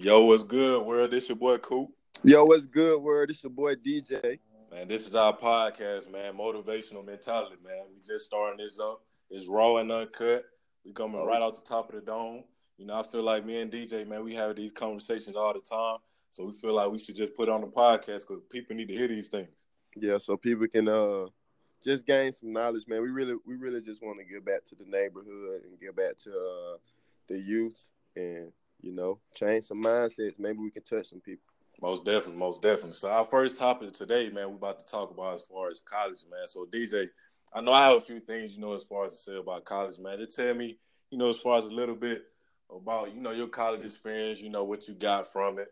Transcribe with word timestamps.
Yo, 0.00 0.22
what's 0.26 0.44
good, 0.44 0.86
world? 0.86 1.10
This 1.10 1.28
your 1.28 1.34
boy 1.34 1.58
Coop. 1.58 1.88
Yo, 2.22 2.44
what's 2.44 2.66
good, 2.66 3.02
world? 3.02 3.30
This 3.30 3.42
your 3.42 3.50
boy 3.50 3.74
DJ. 3.74 4.38
Man, 4.70 4.86
this 4.86 5.08
is 5.08 5.16
our 5.16 5.36
podcast, 5.36 6.08
man. 6.08 6.34
Motivational 6.34 7.04
mentality, 7.04 7.56
man. 7.64 7.82
We 7.90 7.96
just 8.06 8.26
starting 8.26 8.58
this 8.58 8.78
up. 8.78 9.02
It's 9.28 9.48
raw 9.48 9.78
and 9.78 9.90
uncut. 9.90 10.44
We 10.84 10.92
coming 10.92 11.26
right 11.26 11.42
off 11.42 11.56
the 11.56 11.68
top 11.68 11.88
of 11.88 11.96
the 11.96 12.00
dome. 12.00 12.44
You 12.76 12.86
know, 12.86 12.94
I 12.94 13.02
feel 13.02 13.24
like 13.24 13.44
me 13.44 13.60
and 13.60 13.72
DJ, 13.72 14.06
man, 14.06 14.22
we 14.22 14.36
have 14.36 14.54
these 14.54 14.70
conversations 14.70 15.34
all 15.34 15.52
the 15.52 15.58
time. 15.58 15.98
So 16.30 16.44
we 16.44 16.52
feel 16.52 16.74
like 16.74 16.92
we 16.92 17.00
should 17.00 17.16
just 17.16 17.34
put 17.34 17.48
on 17.48 17.60
the 17.60 17.66
podcast 17.66 18.20
because 18.20 18.40
people 18.52 18.76
need 18.76 18.86
to 18.86 18.94
hear 18.94 19.08
these 19.08 19.26
things. 19.26 19.66
Yeah, 19.96 20.18
so 20.18 20.36
people 20.36 20.68
can 20.68 20.88
uh 20.88 21.26
just 21.84 22.06
gain 22.06 22.30
some 22.30 22.52
knowledge, 22.52 22.84
man. 22.86 23.02
We 23.02 23.08
really 23.08 23.34
we 23.44 23.56
really 23.56 23.80
just 23.80 24.00
want 24.00 24.20
to 24.20 24.24
give 24.32 24.44
back 24.44 24.64
to 24.66 24.76
the 24.76 24.84
neighborhood 24.84 25.62
and 25.64 25.80
give 25.80 25.96
back 25.96 26.18
to 26.18 26.30
uh 26.30 26.76
the 27.26 27.36
youth 27.36 27.80
and 28.14 28.52
you 28.80 28.92
know, 28.92 29.18
change 29.34 29.64
some 29.64 29.82
mindsets. 29.82 30.38
Maybe 30.38 30.58
we 30.58 30.70
can 30.70 30.82
touch 30.82 31.08
some 31.08 31.20
people. 31.20 31.44
Most 31.80 32.04
definitely, 32.04 32.38
most 32.38 32.60
definitely. 32.60 32.94
So 32.94 33.08
our 33.08 33.24
first 33.24 33.56
topic 33.56 33.92
today, 33.92 34.30
man, 34.30 34.48
we're 34.48 34.56
about 34.56 34.80
to 34.80 34.86
talk 34.86 35.10
about 35.10 35.34
as 35.34 35.42
far 35.42 35.70
as 35.70 35.80
college, 35.80 36.24
man. 36.30 36.46
So 36.46 36.66
DJ, 36.66 37.08
I 37.52 37.60
know 37.60 37.72
I 37.72 37.88
have 37.88 37.96
a 37.96 38.00
few 38.00 38.20
things, 38.20 38.52
you 38.52 38.60
know, 38.60 38.74
as 38.74 38.82
far 38.82 39.06
as 39.06 39.12
to 39.12 39.18
say 39.18 39.36
about 39.36 39.64
college, 39.64 39.98
man. 39.98 40.18
Just 40.18 40.36
tell 40.36 40.54
me, 40.54 40.78
you 41.10 41.18
know, 41.18 41.30
as 41.30 41.38
far 41.38 41.58
as 41.58 41.64
a 41.64 41.70
little 41.70 41.94
bit 41.94 42.24
about, 42.74 43.14
you 43.14 43.20
know, 43.20 43.30
your 43.30 43.46
college 43.46 43.84
experience, 43.84 44.40
you 44.40 44.50
know, 44.50 44.64
what 44.64 44.88
you 44.88 44.94
got 44.94 45.32
from 45.32 45.58
it, 45.58 45.68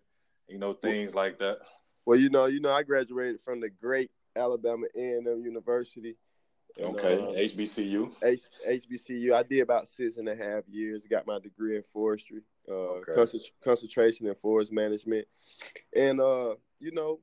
you 0.48 0.58
know, 0.58 0.72
things 0.72 1.14
like 1.14 1.38
that. 1.38 1.58
Well, 2.04 2.18
you 2.18 2.30
know, 2.30 2.46
you 2.46 2.60
know, 2.60 2.70
I 2.70 2.84
graduated 2.84 3.40
from 3.42 3.60
the 3.60 3.68
great 3.68 4.10
Alabama 4.36 4.86
A&M 4.94 5.42
University. 5.44 6.16
And, 6.78 6.96
okay, 6.96 7.48
HBCU. 7.48 8.12
H- 8.22 8.48
HBCU. 8.66 9.34
I 9.34 9.42
did 9.42 9.60
about 9.60 9.88
six 9.88 10.18
and 10.18 10.28
a 10.28 10.36
half 10.36 10.62
years. 10.68 11.06
Got 11.10 11.26
my 11.26 11.38
degree 11.40 11.76
in 11.76 11.82
forestry, 11.82 12.42
uh, 12.68 12.72
okay. 12.72 13.12
concent- 13.14 13.50
concentration 13.62 14.26
in 14.26 14.34
forest 14.34 14.72
management, 14.72 15.26
and 15.94 16.20
uh, 16.20 16.54
you 16.78 16.92
know, 16.92 17.20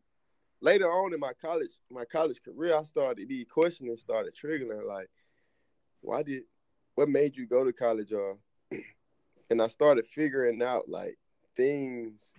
later 0.62 0.88
on 0.88 1.14
in 1.14 1.20
my 1.20 1.34
college, 1.34 1.72
my 1.92 2.06
college 2.06 2.42
career, 2.44 2.76
I 2.76 2.84
started 2.84 3.28
the 3.28 3.46
questioning 3.46 3.96
started 3.98 4.34
triggering 4.36 4.88
like, 4.88 5.10
why 6.02 6.24
did, 6.24 6.44
what 6.96 7.10
made 7.10 7.36
you 7.36 7.46
go 7.46 7.64
to 7.64 7.74
college, 7.74 8.14
uh, 8.14 8.34
and 9.50 9.62
I 9.62 9.68
started 9.68 10.06
figuring 10.06 10.62
out 10.64 10.90
like 10.90 11.18
things 11.56 12.34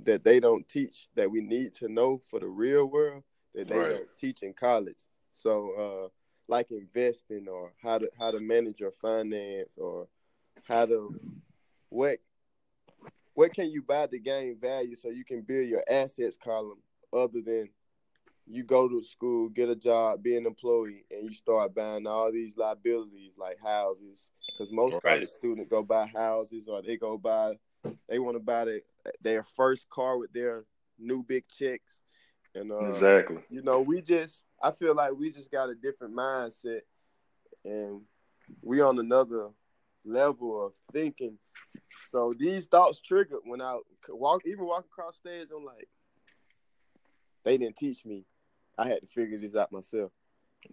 that 0.00 0.24
they 0.24 0.40
don't 0.40 0.66
teach 0.68 1.08
that 1.14 1.30
we 1.30 1.40
need 1.40 1.74
to 1.74 1.88
know 1.88 2.18
for 2.30 2.40
the 2.40 2.48
real 2.48 2.86
world 2.86 3.22
that 3.54 3.68
they 3.68 3.78
right. 3.78 3.90
don't 3.90 4.16
teach 4.16 4.42
in 4.42 4.52
college. 4.52 5.06
So 5.32 5.72
uh, 5.78 6.08
like 6.48 6.70
investing 6.70 7.46
or 7.48 7.72
how 7.82 7.98
to 7.98 8.08
how 8.18 8.30
to 8.30 8.40
manage 8.40 8.80
your 8.80 8.92
finance 8.92 9.76
or 9.78 10.08
how 10.68 10.86
to 10.86 11.14
what 11.88 12.18
what 13.36 13.52
can 13.52 13.70
you 13.70 13.82
buy 13.82 14.06
to 14.06 14.18
gain 14.18 14.56
value 14.58 14.96
so 14.96 15.10
you 15.10 15.24
can 15.24 15.42
build 15.42 15.68
your 15.68 15.84
assets 15.88 16.38
column 16.42 16.78
other 17.12 17.42
than 17.42 17.68
you 18.46 18.62
go 18.62 18.88
to 18.88 19.02
school, 19.02 19.50
get 19.50 19.68
a 19.68 19.76
job, 19.76 20.22
be 20.22 20.36
an 20.36 20.46
employee, 20.46 21.04
and 21.10 21.28
you 21.28 21.34
start 21.34 21.74
buying 21.74 22.06
all 22.06 22.32
these 22.32 22.56
liabilities 22.56 23.32
like 23.36 23.58
houses. 23.62 24.30
Because 24.56 24.72
most 24.72 24.94
right. 25.04 25.16
college 25.18 25.28
students 25.28 25.68
go 25.68 25.82
buy 25.82 26.06
houses 26.06 26.66
or 26.66 26.80
they 26.80 26.96
go 26.96 27.18
buy, 27.18 27.58
they 28.08 28.18
want 28.18 28.36
to 28.36 28.42
buy 28.42 28.64
their, 28.64 28.80
their 29.20 29.42
first 29.42 29.88
car 29.90 30.16
with 30.16 30.32
their 30.32 30.64
new 30.98 31.22
big 31.22 31.44
checks. 31.48 32.00
And 32.54 32.72
uh, 32.72 32.86
exactly, 32.86 33.42
you 33.50 33.62
know, 33.62 33.80
we 33.82 34.00
just 34.00 34.44
I 34.62 34.70
feel 34.70 34.94
like 34.94 35.12
we 35.12 35.30
just 35.30 35.50
got 35.50 35.68
a 35.68 35.74
different 35.74 36.16
mindset, 36.16 36.80
and 37.66 38.00
we 38.62 38.80
on 38.80 38.98
another 38.98 39.50
level 40.06 40.64
of 40.64 40.72
thinking. 40.92 41.38
So 42.10 42.32
these 42.38 42.66
thoughts 42.66 43.00
triggered 43.00 43.40
when 43.44 43.60
I 43.60 43.78
walk, 44.08 44.42
even 44.46 44.64
walk 44.64 44.86
across 44.86 45.16
stage. 45.16 45.48
I'm 45.54 45.64
like, 45.64 45.88
they 47.44 47.58
didn't 47.58 47.76
teach 47.76 48.04
me. 48.04 48.24
I 48.78 48.88
had 48.88 49.00
to 49.00 49.06
figure 49.06 49.38
this 49.38 49.56
out 49.56 49.72
myself. 49.72 50.12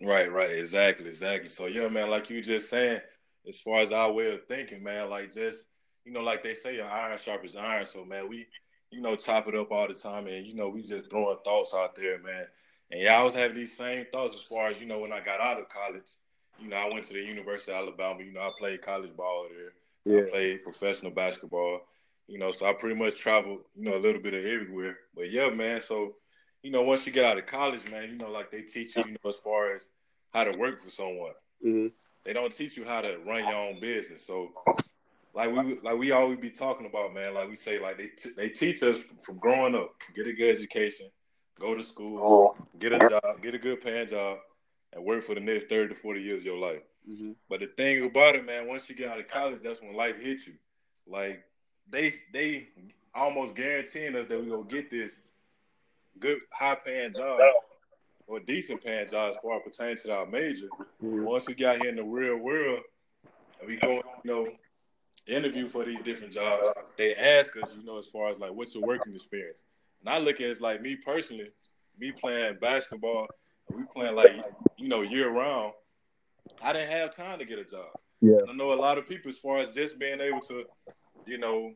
Right, 0.02 0.32
right, 0.32 0.52
exactly, 0.52 1.10
exactly. 1.10 1.50
So 1.50 1.68
yeah, 1.68 1.88
man, 1.88 2.10
like 2.10 2.30
you 2.30 2.42
just 2.42 2.70
saying, 2.70 3.00
as 3.48 3.60
far 3.60 3.80
as 3.80 3.92
our 3.92 4.12
way 4.12 4.34
of 4.34 4.46
thinking, 4.48 4.84
man, 4.84 5.10
like 5.10 5.34
just 5.34 5.66
you 6.06 6.12
know, 6.12 6.22
like 6.22 6.44
they 6.44 6.54
say, 6.54 6.76
your 6.76 6.90
iron 6.90 7.18
sharpens 7.18 7.56
iron. 7.56 7.86
So 7.86 8.04
man, 8.04 8.28
we 8.28 8.48
you 8.92 9.02
know 9.02 9.16
top 9.16 9.48
it 9.48 9.56
up 9.56 9.72
all 9.72 9.88
the 9.88 9.94
time, 9.94 10.28
and 10.28 10.46
you 10.46 10.56
know 10.56 10.70
we 10.70 10.84
just 10.84 11.10
throwing 11.10 11.38
thoughts 11.44 11.74
out 11.74 11.96
there, 11.96 12.20
man. 12.20 12.46
And 12.94 13.02
yeah, 13.02 13.20
I 13.20 13.24
was 13.24 13.34
having 13.34 13.58
these 13.58 13.76
same 13.76 14.06
thoughts 14.12 14.36
as 14.36 14.44
far 14.44 14.68
as, 14.68 14.80
you 14.80 14.86
know, 14.86 15.00
when 15.00 15.12
I 15.12 15.20
got 15.20 15.42
out 15.42 15.60
of 15.60 15.68
college. 15.68 16.12
You 16.60 16.70
know, 16.70 16.78
I 16.78 16.90
went 16.94 17.06
to 17.06 17.14
the 17.14 17.26
University 17.26 17.72
of 17.72 17.78
Alabama. 17.78 18.24
You 18.24 18.34
know, 18.34 18.42
I 18.42 18.52
played 18.58 18.82
college 18.82 19.16
ball 19.16 19.48
there. 19.50 19.74
Yeah. 20.06 20.28
I 20.28 20.30
played 20.30 20.64
professional 20.64 21.12
basketball. 21.12 21.82
You 22.28 22.40
know, 22.40 22.52
so 22.52 22.66
I 22.66 22.74
pretty 22.74 22.96
much 22.96 23.20
traveled, 23.20 23.60
you 23.76 23.90
know, 23.90 23.98
a 23.98 24.00
little 24.00 24.22
bit 24.22 24.34
of 24.34 24.46
everywhere. 24.46 24.98
But 25.14 25.30
yeah, 25.30 25.50
man, 25.50 25.82
so, 25.82 26.16
you 26.62 26.72
know, 26.72 26.82
once 26.84 27.06
you 27.06 27.12
get 27.12 27.26
out 27.26 27.38
of 27.38 27.46
college, 27.46 27.90
man, 27.92 28.10
you 28.10 28.18
know, 28.18 28.30
like 28.30 28.50
they 28.50 28.62
teach 28.62 28.96
you, 28.96 29.04
you 29.06 29.12
know, 29.12 29.30
as 29.30 29.38
far 29.38 29.76
as 29.76 29.86
how 30.34 30.46
to 30.46 30.58
work 30.58 30.82
for 30.82 30.90
someone. 30.90 31.34
Mm-hmm. 31.66 31.88
They 32.24 32.34
don't 32.34 32.54
teach 32.54 32.78
you 32.78 32.86
how 32.86 33.02
to 33.02 33.18
run 33.26 33.44
your 33.44 33.56
own 33.56 33.80
business. 33.82 34.26
So, 34.26 34.52
like 35.34 35.52
we 35.52 35.80
like 35.82 35.98
we 35.98 36.12
always 36.12 36.40
be 36.40 36.50
talking 36.50 36.86
about, 36.86 37.14
man. 37.14 37.34
Like 37.34 37.50
we 37.50 37.56
say, 37.56 37.80
like 37.80 37.98
they 37.98 38.08
t- 38.08 38.34
they 38.38 38.50
teach 38.50 38.84
us 38.84 39.04
from 39.24 39.38
growing 39.38 39.76
up, 39.76 39.94
get 40.16 40.28
a 40.28 40.34
good 40.34 40.56
education, 40.56 41.08
go 41.60 41.76
to 41.76 41.84
school, 41.84 42.56
get 42.80 42.94
a 42.94 43.00
job, 43.00 43.42
get 43.42 43.56
a 43.56 43.60
good 43.60 43.82
paying 43.82 44.08
job, 44.08 44.38
and 44.94 45.04
work 45.04 45.24
for 45.24 45.36
the 45.36 45.42
next 45.42 45.70
30 45.70 45.94
to 45.94 46.00
40 46.00 46.22
years 46.22 46.40
of 46.40 46.46
your 46.46 46.58
life. 46.58 46.82
Mm-hmm. 47.10 47.32
But 47.50 47.60
the 47.60 47.68
thing 47.68 48.06
about 48.06 48.36
it, 48.36 48.46
man, 48.46 48.68
once 48.68 48.90
you 48.90 48.96
get 48.96 49.10
out 49.10 49.20
of 49.20 49.28
college, 49.28 49.62
that's 49.64 49.82
when 49.82 49.96
life 49.96 50.20
hits 50.20 50.48
you. 50.48 50.54
Like 51.08 51.44
they 51.90 52.14
they 52.32 52.70
almost 53.14 53.56
guaranteeing 53.56 54.16
us 54.16 54.28
that 54.28 54.40
we're 54.40 54.56
gonna 54.58 54.70
get 54.70 54.90
this 54.90 55.12
good 56.20 56.40
high 56.52 56.76
paying 56.76 57.14
job 57.14 57.40
or 58.28 58.40
decent 58.40 58.84
paying 58.84 59.10
job 59.10 59.32
as 59.32 59.38
far 59.44 59.58
as 59.58 59.64
pertaining 59.66 59.98
to 59.98 60.14
our 60.14 60.26
major. 60.26 60.68
Mm-hmm. 61.04 61.24
Once 61.24 61.46
we 61.46 61.54
got 61.54 61.82
here 61.82 61.90
in 61.90 61.96
the 61.96 62.04
real 62.04 62.38
world 62.38 62.82
and 63.60 63.70
we 63.70 63.78
go, 63.78 63.96
you 64.24 64.32
know, 64.32 64.48
interview 65.28 65.68
for 65.68 65.84
these 65.84 66.02
different 66.02 66.34
jobs, 66.34 66.68
they 66.98 67.16
ask 67.16 67.52
us, 67.62 67.76
you 67.78 67.86
know, 67.86 67.98
as 67.98 68.08
far 68.08 68.30
as 68.30 68.40
like 68.40 68.54
what's 68.54 68.76
your 68.76 68.86
working 68.86 69.14
experience. 69.14 69.58
And 70.00 70.10
I 70.10 70.20
look 70.20 70.36
at 70.36 70.48
it 70.48 70.52
as 70.52 70.62
like 70.62 70.82
me 70.82 70.96
personally, 70.96 71.50
me 72.00 72.12
playing 72.12 72.58
basketball, 72.62 73.28
we 73.70 73.84
playing 73.96 74.16
like 74.16 74.32
you 74.78 74.88
know 74.88 75.02
year 75.02 75.30
round. 75.30 75.74
I 76.62 76.74
didn't 76.74 76.92
have 76.92 77.16
time 77.16 77.40
to 77.40 77.46
get 77.46 77.60
a 77.60 77.64
job. 77.64 77.88
Yeah, 78.22 78.40
I 78.50 78.54
know 78.54 78.74
a 78.74 78.76
lot 78.76 78.98
of 78.98 79.08
people 79.08 79.30
as 79.30 79.38
far 79.38 79.60
as 79.60 79.74
just 79.74 80.00
being 80.00 80.22
able 80.22 80.42
to, 80.42 80.64
you 81.26 81.38
know, 81.38 81.74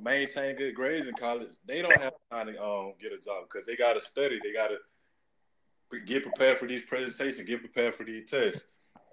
maintain 0.00 0.56
good 0.56 0.74
grades 0.74 1.06
in 1.06 1.14
college. 1.14 1.50
They 1.66 1.82
don't 1.82 2.00
have 2.00 2.14
time 2.30 2.46
to 2.46 2.62
um, 2.62 2.92
get 3.00 3.12
a 3.12 3.18
job 3.18 3.44
because 3.50 3.66
they 3.66 3.76
got 3.76 3.94
to 3.94 4.00
study. 4.00 4.38
They 4.42 4.52
got 4.52 4.68
to 4.68 6.00
get 6.00 6.22
prepared 6.22 6.58
for 6.58 6.66
these 6.66 6.82
presentations, 6.82 7.48
get 7.48 7.60
prepared 7.60 7.94
for 7.94 8.04
these 8.04 8.28
tests. 8.28 8.64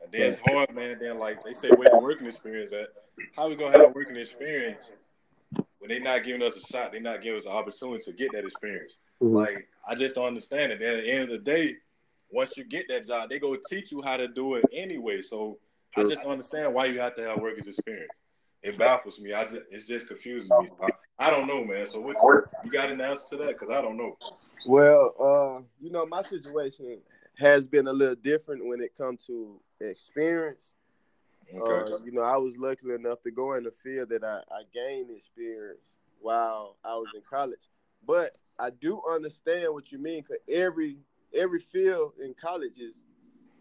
And 0.03 0.11
then 0.11 0.21
it's 0.21 0.39
hard, 0.45 0.73
man. 0.73 0.97
Then 0.99 1.17
like 1.17 1.43
they 1.43 1.53
say, 1.53 1.69
where 1.69 1.89
the 1.89 1.97
working 1.97 2.27
experience 2.27 2.71
at? 2.71 2.89
How 3.35 3.47
we 3.47 3.55
gonna 3.55 3.77
have 3.77 3.89
a 3.89 3.93
working 3.93 4.17
experience 4.17 4.89
when 5.83 5.89
they're 5.89 5.99
not 5.99 6.23
giving 6.23 6.41
us 6.41 6.55
a 6.55 6.61
shot, 6.61 6.94
they're 6.94 7.01
not 7.01 7.21
giving 7.21 7.38
us 7.38 7.45
an 7.45 7.51
opportunity 7.51 8.01
to 8.01 8.13
get 8.13 8.31
that 8.31 8.45
experience. 8.45 8.99
Mm-hmm. 9.21 9.35
Like 9.35 9.67
I 9.85 9.95
just 9.95 10.16
don't 10.16 10.27
understand 10.27 10.71
it. 10.71 10.81
At 10.81 11.03
the 11.03 11.11
end 11.11 11.23
of 11.23 11.29
the 11.29 11.38
day, 11.39 11.75
once 12.31 12.55
you 12.55 12.63
get 12.63 12.85
that 12.88 13.05
job, 13.05 13.29
they 13.29 13.38
go 13.38 13.57
teach 13.69 13.91
you 13.91 14.01
how 14.01 14.16
to 14.16 14.29
do 14.29 14.55
it 14.55 14.63
anyway. 14.72 15.22
So 15.22 15.59
True. 15.93 16.05
I 16.05 16.09
just 16.09 16.22
don't 16.22 16.31
understand 16.31 16.73
why 16.73 16.85
you 16.85 17.01
have 17.01 17.17
to 17.17 17.27
have 17.27 17.41
workers 17.41 17.67
experience. 17.67 18.22
It 18.61 18.77
baffles 18.77 19.19
me. 19.19 19.33
I 19.33 19.43
just 19.43 19.57
it's 19.72 19.85
just 19.85 20.07
confusing 20.07 20.57
me. 20.61 20.69
I, 20.81 21.27
I 21.27 21.29
don't 21.29 21.47
know, 21.47 21.66
man. 21.66 21.85
So 21.85 21.99
what 21.99 22.16
you 22.63 22.72
got 22.72 22.89
an 22.89 23.01
answer 23.01 23.27
to 23.31 23.38
that? 23.43 23.59
Because 23.59 23.69
I 23.69 23.81
don't 23.81 23.97
know. 23.97 24.17
Well, 24.66 25.13
uh, 25.19 25.63
you 25.81 25.91
know, 25.91 26.05
my 26.05 26.22
situation 26.22 26.99
has 27.38 27.67
been 27.67 27.88
a 27.88 27.93
little 27.93 28.16
different 28.16 28.66
when 28.66 28.79
it 28.79 28.95
comes 28.97 29.25
to 29.25 29.59
experience 29.81 30.75
Okay. 31.56 31.94
Uh, 31.94 31.97
you 32.03 32.12
know, 32.12 32.22
I 32.22 32.38
was 32.38 32.58
lucky 32.58 32.91
enough 32.91 33.22
to 33.22 33.31
go 33.31 33.53
in 33.53 33.64
the 33.64 33.72
field 33.72 34.09
that 34.09 34.24
I, 34.24 34.41
I 34.52 34.64
gained 34.74 35.12
experience 35.12 35.96
while 36.19 36.78
I 36.84 36.96
was 36.96 37.09
in 37.16 37.22
college. 37.29 37.70
But 38.05 38.38
I 38.59 38.70
do 38.70 39.02
understand 39.09 39.73
what 39.73 39.91
you 39.91 40.00
mean 40.00 40.23
because 40.23 40.41
every 40.50 40.97
every 41.34 41.59
field 41.59 42.14
in 42.23 42.34
college 42.34 42.78
is 42.78 43.03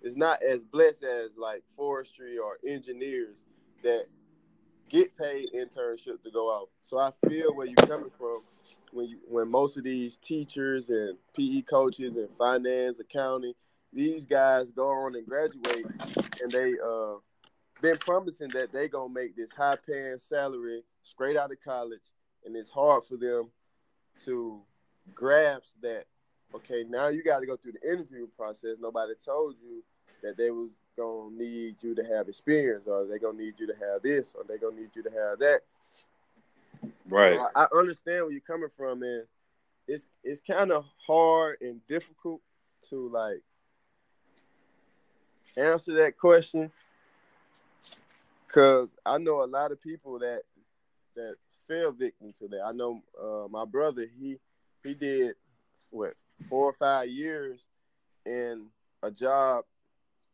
is 0.03 0.17
not 0.17 0.43
as 0.43 0.65
blessed 0.65 1.05
as 1.05 1.31
like 1.37 1.63
forestry 1.77 2.39
or 2.39 2.59
engineers 2.67 3.45
that 3.83 4.07
get 4.89 5.17
paid 5.17 5.49
internship 5.55 6.23
to 6.23 6.31
go 6.33 6.55
out. 6.55 6.69
So 6.83 6.99
I 6.99 7.11
feel 7.29 7.55
where 7.55 7.67
you're 7.67 7.87
coming 7.87 8.11
from 8.19 8.41
when 8.93 9.07
you 9.07 9.19
when 9.29 9.51
most 9.51 9.77
of 9.77 9.85
these 9.85 10.17
teachers 10.19 10.91
and 10.91 11.17
PE 11.37 11.63
coaches 11.63 12.17
and 12.17 12.29
finance, 12.37 12.99
accounting, 12.99 13.55
these 13.93 14.25
guys 14.25 14.71
go 14.71 14.89
on 14.89 15.15
and 15.15 15.27
graduate 15.27 15.87
and 16.43 16.51
they 16.51 16.75
uh 16.85 17.15
been 17.83 17.99
promising 17.99 18.49
that 18.51 18.73
they 18.73 18.89
gonna 18.89 19.13
make 19.13 19.37
this 19.37 19.51
high 19.53 19.77
paying 19.77 20.19
salary 20.19 20.83
straight 21.03 21.37
out 21.37 21.51
of 21.51 21.61
college, 21.63 22.01
and 22.47 22.57
it's 22.57 22.71
hard 22.71 23.05
for 23.05 23.17
them 23.17 23.51
to 24.25 24.63
grasp 25.15 25.75
that. 25.83 26.05
Okay, 26.55 26.85
now 26.89 27.09
you 27.09 27.23
got 27.23 27.41
to 27.41 27.47
go 27.47 27.57
through 27.57 27.73
the 27.73 27.91
interview 27.91 28.29
process. 28.37 28.77
Nobody 28.81 29.15
told 29.25 29.57
you 29.61 29.83
that 30.23 30.37
they 30.37 30.51
was 30.51 30.71
gonna 30.97 31.35
need 31.35 31.77
you 31.83 31.95
to 31.95 32.05
have 32.05 32.29
experience, 32.29 32.87
or 32.87 33.07
they 33.07 33.19
gonna 33.19 33.39
need 33.39 33.59
you 33.59 33.67
to 33.67 33.75
have 33.75 34.03
this, 34.03 34.35
or 34.35 34.45
they 34.45 34.59
gonna 34.59 34.77
need 34.77 34.95
you 34.95 35.03
to 35.03 35.11
have 35.11 35.39
that. 35.41 35.61
Right. 37.09 37.37
So 37.37 37.49
I, 37.55 37.65
I 37.65 37.67
understand 37.77 38.25
where 38.25 38.33
you're 38.33 38.41
coming 38.41 38.71
from, 38.77 39.03
and 39.03 39.25
it's 39.89 40.07
it's 40.23 40.41
kind 40.41 40.71
of 40.71 40.85
hard 41.05 41.57
and 41.61 41.85
difficult 41.89 42.41
to 42.91 43.09
like 43.09 43.43
answer 45.57 45.95
that 45.95 46.17
question 46.17 46.71
because 48.53 48.95
I 49.07 49.19
know 49.19 49.43
a 49.43 49.47
lot 49.47 49.73
of 49.73 49.81
people 49.81 50.19
that 50.19 50.43
that 51.17 51.37
fell 51.69 51.93
victim 51.93 52.33
to 52.39 52.49
that. 52.49 52.63
I 52.65 52.73
know 52.73 53.03
uh, 53.21 53.49
my 53.49 53.65
brother 53.65 54.07
he 54.19 54.39
he 54.85 54.95
did 54.95 55.35
what 55.91 56.15
four 56.49 56.67
or 56.67 56.73
five 56.73 57.09
years 57.09 57.67
in 58.27 58.67
a 59.03 59.11
job 59.11 59.65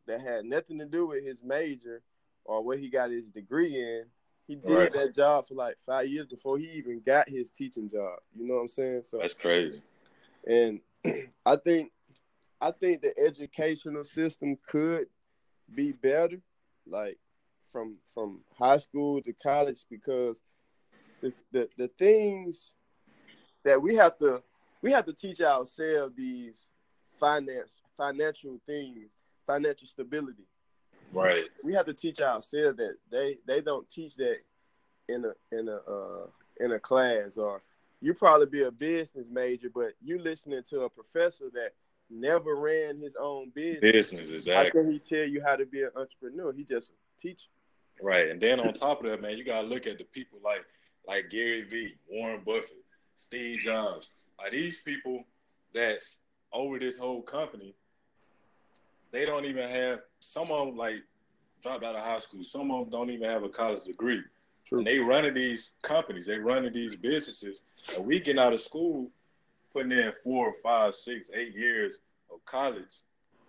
that 0.07 0.21
had 0.21 0.45
nothing 0.45 0.79
to 0.79 0.87
do 0.87 1.09
with 1.09 1.25
his 1.25 1.39
major 1.45 2.03
or 2.45 2.63
what 2.63 2.79
he 2.79 2.89
got 2.89 3.11
his 3.11 3.29
degree 3.29 3.77
in. 3.77 4.05
He 4.47 4.55
did 4.57 4.75
right. 4.75 4.93
that 4.95 5.15
job 5.15 5.47
for 5.47 5.55
like 5.55 5.77
five 5.85 6.09
years 6.09 6.27
before 6.27 6.57
he 6.57 6.67
even 6.73 7.03
got 7.05 7.29
his 7.29 7.51
teaching 7.51 7.91
job. 7.91 8.19
You 8.35 8.49
know 8.49 8.55
what 8.55 8.63
I'm 8.63 8.69
saying? 8.69 9.03
So 9.05 9.19
that's 9.19 9.35
crazy. 9.35 9.83
And 10.47 10.81
I 11.47 11.57
think 11.57 11.93
I 12.61 12.71
think 12.71 13.03
the 13.03 13.17
educational 13.19 14.05
system 14.05 14.57
could 14.67 15.07
be 15.75 15.93
better, 15.93 16.41
like 16.87 17.19
from 17.71 17.97
from 18.13 18.41
high 18.59 18.79
school 18.79 19.21
to 19.23 19.33
college, 19.33 19.85
because 19.91 20.41
the, 21.21 21.33
the, 21.53 21.69
the 21.77 21.89
things 21.99 22.75
that 23.65 23.81
we 23.81 23.95
have 23.97 24.19
to 24.19 24.43
we 24.83 24.93
have 24.93 25.07
to 25.07 25.13
teach 25.13 25.41
ourselves 25.41 26.15
these 26.17 26.69
finance 27.19 27.71
financial 27.97 28.61
things, 28.67 29.11
financial 29.47 29.87
stability. 29.87 30.45
Right. 31.13 31.47
We 31.65 31.75
have 31.75 31.87
to 31.87 31.95
teach 31.95 32.21
ourselves 32.21 32.77
that 32.77 32.97
they 33.11 33.39
they 33.47 33.61
don't 33.61 33.89
teach 33.91 34.17
that 34.17 34.37
in 35.09 35.25
a 35.25 35.57
in 35.57 35.69
a 35.69 35.77
uh, 35.77 36.27
in 36.61 36.73
a 36.73 36.79
class 36.79 37.37
or 37.37 37.63
you 38.01 38.15
probably 38.15 38.47
be 38.47 38.63
a 38.63 38.71
business 38.71 39.27
major, 39.31 39.69
but 39.75 39.93
you 40.03 40.21
listening 40.21 40.63
to 40.71 40.83
a 40.83 40.89
professor 40.89 41.47
that 41.53 41.73
never 42.11 42.55
ran 42.55 42.99
his 42.99 43.17
own 43.21 43.51
business. 43.51 43.81
Business, 43.81 44.31
exactly. 44.31 44.81
How 44.81 44.85
can 44.85 44.93
he 44.93 44.99
tell 44.99 45.27
you 45.27 45.43
how 45.45 45.57
to 45.57 45.67
be 45.67 45.83
an 45.83 45.91
entrepreneur? 45.97 46.53
He 46.53 46.65
just 46.65 46.93
teach. 47.19 47.49
Right, 48.03 48.29
and 48.29 48.41
then 48.41 48.61
on 48.61 48.73
top 48.75 49.03
of 49.03 49.11
that, 49.11 49.21
man, 49.21 49.37
you 49.37 49.45
gotta 49.45 49.67
look 49.67 49.87
at 49.87 49.99
the 49.99 50.05
people 50.05 50.39
like 50.45 50.65
like 51.07 51.31
Gary 51.31 51.63
Vee, 51.63 51.95
Warren 52.09 52.43
Buffett, 52.45 52.85
Steve 53.17 53.61
Jobs, 53.61 54.09
like 54.39 54.53
these 54.53 54.79
people 54.85 55.25
that's 55.75 56.19
over 56.53 56.79
this 56.79 56.97
whole 56.97 57.23
company. 57.23 57.75
They 59.11 59.25
don't 59.25 59.47
even 59.47 59.69
have 59.69 60.01
some 60.21 60.51
of 60.51 60.67
them 60.67 60.77
like 60.77 61.03
dropped 61.63 61.85
out 61.85 61.97
of 61.97 62.05
high 62.05 62.19
school. 62.21 62.45
Some 62.45 62.71
of 62.71 62.81
them 62.81 62.91
don't 62.91 63.11
even 63.11 63.29
have 63.29 63.43
a 63.43 63.49
college 63.49 63.85
degree. 63.85 64.23
True. 64.67 64.79
And 64.79 64.87
they 64.87 64.99
running 64.99 65.35
these 65.35 65.73
companies, 65.83 66.27
they 66.27 66.39
running 66.39 66.73
these 66.73 66.95
businesses. 66.95 67.63
And 67.97 68.07
we 68.07 68.21
get 68.21 68.39
out 68.39 68.53
of 68.53 68.61
school 68.61 69.11
putting 69.73 69.93
in 69.93 70.13
four, 70.23 70.55
five, 70.63 70.95
six, 70.95 71.31
eight 71.35 71.55
years 71.55 71.97
of 72.33 72.45
college 72.45 73.03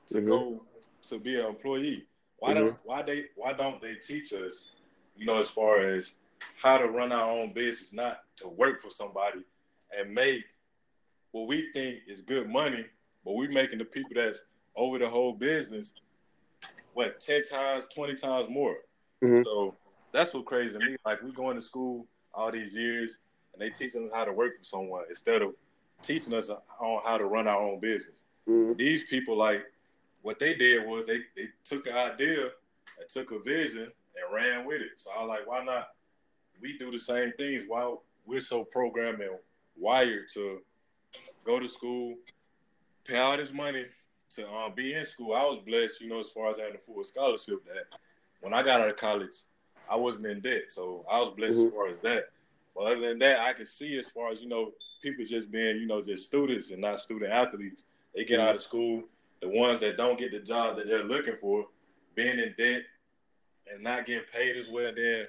to 0.07 0.15
mm-hmm. 0.15 0.29
go 0.29 0.63
to 1.01 1.19
be 1.19 1.39
an 1.39 1.45
employee. 1.45 2.05
Why 2.39 2.53
mm-hmm. 2.53 2.65
don't 2.65 2.77
why 2.83 3.01
they 3.03 3.25
why 3.35 3.53
don't 3.53 3.81
they 3.81 3.95
teach 3.95 4.33
us, 4.33 4.71
you 5.15 5.25
know, 5.25 5.39
as 5.39 5.49
far 5.49 5.81
as 5.81 6.13
how 6.61 6.77
to 6.77 6.87
run 6.87 7.11
our 7.11 7.29
own 7.29 7.53
business, 7.53 7.93
not 7.93 8.21
to 8.37 8.47
work 8.47 8.81
for 8.81 8.89
somebody 8.89 9.43
and 9.97 10.13
make 10.13 10.43
what 11.31 11.47
we 11.47 11.71
think 11.73 11.99
is 12.07 12.21
good 12.21 12.49
money, 12.49 12.85
but 13.25 13.33
we 13.33 13.47
making 13.47 13.79
the 13.79 13.85
people 13.85 14.11
that's 14.15 14.43
over 14.75 14.97
the 14.97 15.09
whole 15.09 15.33
business 15.33 15.93
what 16.93 17.19
ten 17.19 17.43
times, 17.43 17.87
twenty 17.93 18.15
times 18.15 18.49
more. 18.49 18.77
Mm-hmm. 19.23 19.43
So 19.43 19.75
that's 20.11 20.33
what 20.33 20.45
crazy 20.45 20.73
to 20.73 20.79
me. 20.79 20.95
Like 21.05 21.21
we 21.21 21.31
going 21.31 21.55
to 21.55 21.61
school 21.61 22.07
all 22.33 22.51
these 22.51 22.73
years 22.73 23.19
and 23.53 23.61
they 23.61 23.69
teaching 23.69 24.03
us 24.03 24.11
how 24.13 24.25
to 24.25 24.31
work 24.31 24.57
for 24.57 24.63
someone 24.63 25.03
instead 25.09 25.41
of 25.41 25.53
teaching 26.01 26.33
us 26.33 26.49
on 26.49 27.01
how 27.03 27.17
to 27.17 27.25
run 27.25 27.47
our 27.47 27.61
own 27.61 27.79
business. 27.79 28.23
Mm-hmm. 28.47 28.73
These 28.77 29.05
people, 29.05 29.37
like, 29.37 29.63
what 30.21 30.39
they 30.39 30.53
did 30.53 30.85
was 30.85 31.05
they, 31.05 31.19
they 31.35 31.49
took 31.63 31.87
an 31.87 31.95
idea 31.95 32.49
and 32.99 33.09
took 33.09 33.31
a 33.31 33.39
vision 33.39 33.83
and 33.83 34.33
ran 34.33 34.65
with 34.65 34.81
it. 34.81 34.91
So 34.97 35.11
I 35.11 35.21
was 35.23 35.29
like, 35.29 35.47
why 35.47 35.63
not? 35.63 35.89
We 36.61 36.77
do 36.77 36.91
the 36.91 36.99
same 36.99 37.31
things 37.33 37.63
while 37.67 38.03
we're 38.25 38.41
so 38.41 38.63
programmed 38.63 39.21
and 39.21 39.37
wired 39.77 40.27
to 40.33 40.59
go 41.43 41.59
to 41.59 41.67
school, 41.67 42.15
pay 43.05 43.17
all 43.17 43.37
this 43.37 43.53
money 43.53 43.85
to 44.35 44.47
um, 44.49 44.73
be 44.75 44.93
in 44.93 45.05
school. 45.05 45.33
I 45.33 45.43
was 45.43 45.59
blessed, 45.59 46.01
you 46.01 46.09
know, 46.09 46.19
as 46.19 46.29
far 46.29 46.49
as 46.49 46.57
having 46.57 46.75
a 46.75 46.79
full 46.79 47.03
scholarship 47.03 47.63
that 47.65 47.97
when 48.41 48.53
I 48.53 48.61
got 48.61 48.81
out 48.81 48.89
of 48.89 48.97
college, 48.97 49.35
I 49.89 49.95
wasn't 49.95 50.27
in 50.27 50.41
debt. 50.41 50.63
So 50.67 51.05
I 51.09 51.19
was 51.19 51.29
blessed 51.29 51.57
mm-hmm. 51.57 51.67
as 51.67 51.73
far 51.73 51.87
as 51.87 51.99
that. 51.99 52.29
But 52.75 52.83
other 52.83 52.99
than 53.01 53.19
that, 53.19 53.39
I 53.39 53.53
can 53.53 53.65
see 53.65 53.97
as 53.97 54.09
far 54.09 54.31
as, 54.31 54.41
you 54.41 54.49
know, 54.49 54.71
people 55.01 55.25
just 55.25 55.49
being, 55.49 55.77
you 55.77 55.87
know, 55.87 56.01
just 56.01 56.25
students 56.25 56.69
and 56.71 56.81
not 56.81 56.99
student 56.99 57.31
athletes. 57.31 57.85
They 58.15 58.25
get 58.25 58.39
out 58.39 58.55
of 58.55 58.61
school. 58.61 59.03
The 59.41 59.49
ones 59.49 59.79
that 59.79 59.97
don't 59.97 60.19
get 60.19 60.31
the 60.31 60.39
job 60.39 60.77
that 60.77 60.87
they're 60.87 61.03
looking 61.03 61.37
for, 61.39 61.65
being 62.15 62.39
in 62.39 62.53
debt 62.57 62.81
and 63.71 63.81
not 63.83 64.05
getting 64.05 64.25
paid 64.33 64.57
as 64.57 64.67
well, 64.69 64.91
then 64.95 65.27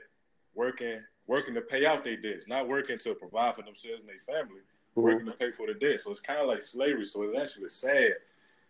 working 0.54 1.00
working 1.30 1.54
to 1.54 1.60
pay 1.60 1.86
out 1.86 2.02
their 2.02 2.16
debts, 2.16 2.48
not 2.48 2.66
working 2.66 2.98
to 2.98 3.14
provide 3.14 3.54
for 3.54 3.62
themselves 3.62 4.00
and 4.00 4.08
their 4.08 4.18
family, 4.18 4.60
mm-hmm. 4.60 5.00
working 5.00 5.26
to 5.26 5.32
pay 5.32 5.52
for 5.52 5.68
the 5.68 5.74
debt. 5.74 6.00
So 6.00 6.10
it's 6.10 6.18
kind 6.18 6.40
of 6.40 6.48
like 6.48 6.60
slavery. 6.60 7.04
So 7.04 7.22
it's 7.22 7.38
actually 7.38 7.68
sad, 7.68 8.14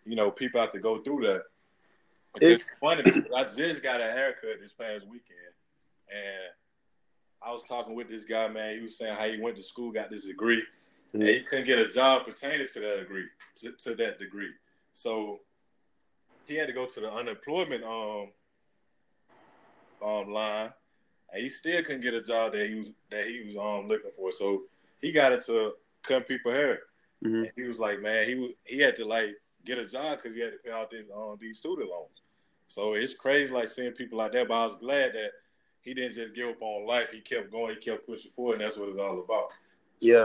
you 0.05 0.15
know, 0.15 0.31
people 0.31 0.61
have 0.61 0.73
to 0.73 0.79
go 0.79 0.99
through 0.99 1.27
that. 1.27 1.43
It's, 2.41 2.65
it's 2.65 2.77
funny. 2.79 3.03
I 3.37 3.45
just 3.45 3.83
got 3.83 4.01
a 4.01 4.05
haircut 4.05 4.61
this 4.61 4.75
past 4.75 5.07
weekend, 5.07 5.55
and 6.13 6.53
I 7.43 7.51
was 7.51 7.63
talking 7.67 7.97
with 7.97 8.09
this 8.09 8.25
guy, 8.25 8.47
man. 8.49 8.77
He 8.77 8.83
was 8.85 8.99
saying 8.99 9.17
how 9.17 9.27
he 9.27 9.41
went 9.41 9.57
to 9.57 9.63
school, 9.63 9.91
got 9.91 10.11
this 10.11 10.27
degree, 10.27 10.63
mm-hmm. 11.09 11.23
and 11.23 11.29
he 11.31 11.43
couldn't 11.43 11.65
get 11.65 11.79
a 11.79 11.89
job 11.89 12.27
pertaining 12.27 12.69
to 12.75 12.81
that 12.81 13.01
degree, 13.01 13.25
to, 13.57 13.73
to, 13.73 13.95
that 13.97 14.19
degree. 14.19 14.51
So 14.93 15.41
he 16.47 16.57
had 16.57 16.67
to 16.67 16.73
go 16.73 16.87
to 16.87 17.01
the 17.01 17.13
unemployment 17.13 17.85
um 17.85 18.29
um 20.05 20.33
line, 20.33 20.73
and 21.33 21.43
he 21.43 21.49
still 21.49 21.83
couldn't 21.83 22.01
get 22.01 22.15
a 22.15 22.23
job 22.23 22.53
that 22.53 22.69
he 22.69 22.75
was 22.75 22.89
that 23.11 23.27
he 23.27 23.45
was 23.47 23.57
um 23.57 23.89
looking 23.89 24.11
for. 24.11 24.33
So 24.33 24.63
he 25.01 25.13
got 25.13 25.33
into 25.33 25.73
cutting 26.03 26.25
people 26.25 26.53
hair. 26.53 26.81
Mm-hmm. 27.25 27.45
And 27.45 27.53
he 27.55 27.63
was 27.65 27.79
like, 27.79 28.01
man, 28.01 28.27
he 28.29 28.35
was 28.35 28.51
he 28.65 28.79
had 28.79 28.97
to 28.97 29.05
like 29.05 29.37
get 29.65 29.79
a 29.79 29.87
job 29.87 30.19
because 30.19 30.35
he 30.35 30.41
had 30.41 30.53
to 30.53 30.59
pay 30.59 30.71
out 30.71 30.91
these 30.91 31.05
um 31.15 31.37
these 31.39 31.59
student 31.59 31.91
loans. 31.91 32.23
So 32.69 32.95
it's 32.95 33.15
crazy 33.15 33.53
like 33.53 33.69
seeing 33.69 33.93
people 33.93 34.19
like 34.19 34.33
that. 34.33 34.49
But 34.49 34.55
I 34.55 34.65
was 34.65 34.77
glad 34.77 35.13
that 35.15 35.33
he 35.83 35.95
didn't 35.95 36.15
just 36.15 36.35
give 36.35 36.49
up 36.49 36.63
on 36.63 36.87
life. 36.87 37.11
He 37.11 37.21
kept 37.21 37.51
going. 37.51 37.75
He 37.75 37.81
kept 37.81 38.07
pushing 38.07 38.31
forward, 38.31 38.55
and 38.55 38.63
that's 38.63 38.77
what 38.77 38.89
it's 38.89 38.99
all 38.99 39.21
about. 39.21 39.53
Yeah, 40.01 40.25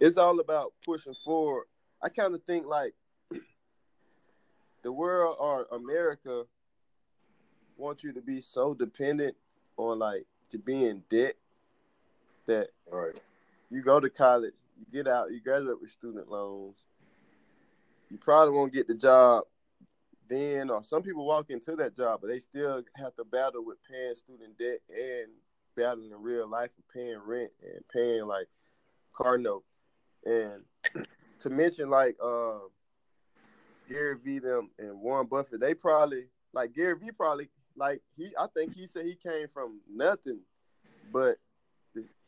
it's 0.00 0.16
all 0.16 0.40
about 0.40 0.72
pushing 0.84 1.14
forward. 1.24 1.64
I 2.02 2.08
kind 2.08 2.34
of 2.34 2.42
think 2.44 2.66
like 2.66 2.94
the 4.84 4.92
world 4.92 5.36
or 5.40 5.66
America 5.72 6.44
wants 7.76 8.04
you 8.04 8.12
to 8.12 8.20
be 8.20 8.40
so 8.40 8.74
dependent 8.74 9.34
on 9.76 9.98
like 9.98 10.26
to 10.50 10.58
be 10.58 10.84
in 10.84 11.02
debt 11.10 11.34
that 12.46 12.68
right. 12.92 13.14
you 13.70 13.82
go 13.82 13.98
to 13.98 14.10
college, 14.10 14.52
you 14.78 14.86
get 14.92 15.10
out, 15.10 15.32
you 15.32 15.40
graduate 15.40 15.80
with 15.80 15.90
student 15.90 16.30
loans. 16.30 16.76
You 18.10 18.18
probably 18.18 18.54
won't 18.54 18.72
get 18.72 18.86
the 18.86 18.94
job 18.94 19.44
then, 20.28 20.70
or 20.70 20.82
some 20.84 21.02
people 21.02 21.26
walk 21.26 21.50
into 21.50 21.74
that 21.76 21.96
job, 21.96 22.20
but 22.20 22.28
they 22.28 22.38
still 22.38 22.82
have 22.96 23.16
to 23.16 23.24
battle 23.24 23.64
with 23.64 23.78
paying 23.90 24.14
student 24.14 24.56
debt 24.58 24.80
and 24.90 25.32
battling 25.76 26.12
in 26.12 26.22
real 26.22 26.46
life 26.46 26.70
and 26.76 26.84
paying 26.94 27.18
rent 27.26 27.50
and 27.62 27.82
paying 27.92 28.26
like 28.26 28.46
car 29.14 29.38
note. 29.38 29.64
And 30.24 30.62
to 31.40 31.50
mention 31.50 31.88
like 31.88 32.16
uh, 32.22 32.58
Gary 33.88 34.16
Vee 34.22 34.38
them 34.38 34.70
and 34.78 35.00
Warren 35.00 35.26
Buffett, 35.26 35.60
they 35.60 35.74
probably 35.74 36.24
like 36.52 36.74
Gary 36.74 36.96
Vee 36.98 37.12
probably 37.12 37.48
like 37.76 38.02
he 38.16 38.30
I 38.38 38.46
think 38.54 38.74
he 38.74 38.86
said 38.86 39.06
he 39.06 39.16
came 39.16 39.48
from 39.52 39.80
nothing, 39.92 40.40
but 41.12 41.36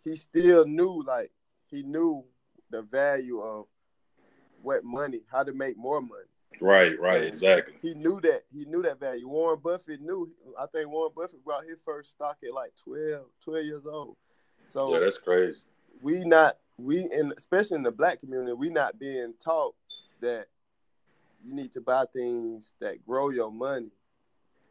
he 0.05 0.17
still 0.17 0.67
knew 0.67 1.03
like 1.05 1.31
he 1.71 1.83
knew 1.83 2.25
the 2.71 2.83
value 2.83 3.41
of 3.41 3.67
what 4.63 4.85
money, 4.85 5.21
how 5.31 5.43
to 5.43 5.53
make 5.53 5.77
more 5.77 6.01
money. 6.01 6.23
Right, 6.61 6.99
right, 6.99 7.19
and 7.19 7.27
exactly. 7.27 7.75
He 7.83 7.95
knew 7.95 8.21
that. 8.23 8.45
He 8.53 8.65
knew 8.65 8.83
that 8.83 8.99
value. 8.99 9.29
Warren 9.29 9.61
Buffett 9.63 10.01
knew. 10.01 10.31
I 10.59 10.67
think 10.67 10.89
Warren 10.89 11.13
Buffett 11.15 11.45
brought 11.45 11.65
his 11.65 11.79
first 11.85 12.13
stock 12.13 12.39
at 12.45 12.55
like 12.55 12.73
12, 12.83 13.27
12 13.45 13.65
years 13.65 13.87
old. 13.87 14.17
So 14.69 14.93
yeah, 14.93 15.01
that's 15.01 15.19
crazy. 15.19 15.61
We 16.01 16.25
not 16.25 16.57
we 16.79 17.11
in 17.11 17.33
especially 17.37 17.77
in 17.77 17.83
the 17.83 17.91
black 17.91 18.21
community, 18.21 18.53
we 18.53 18.71
not 18.71 18.99
being 18.99 19.35
taught 19.43 19.75
that 20.21 20.47
you 21.47 21.55
need 21.55 21.73
to 21.75 21.81
buy 21.81 22.05
things 22.13 22.73
that 22.81 23.07
grow 23.07 23.31
your 23.31 23.51
money. 23.51 23.91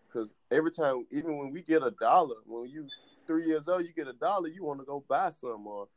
Because 0.08 0.34
every 0.52 0.72
time, 0.72 1.06
even 1.12 1.38
when 1.38 1.52
we 1.52 1.62
get 1.62 1.84
a 1.84 1.92
dollar, 1.92 2.36
when 2.46 2.70
you 2.70 2.88
three 3.28 3.46
years 3.46 3.68
old, 3.68 3.84
you 3.84 3.94
get 3.94 4.08
a 4.08 4.14
dollar, 4.14 4.48
you 4.48 4.64
want 4.64 4.80
to 4.80 4.86
go 4.86 5.04
buy 5.08 5.32
some, 5.32 5.66
or 5.68 5.88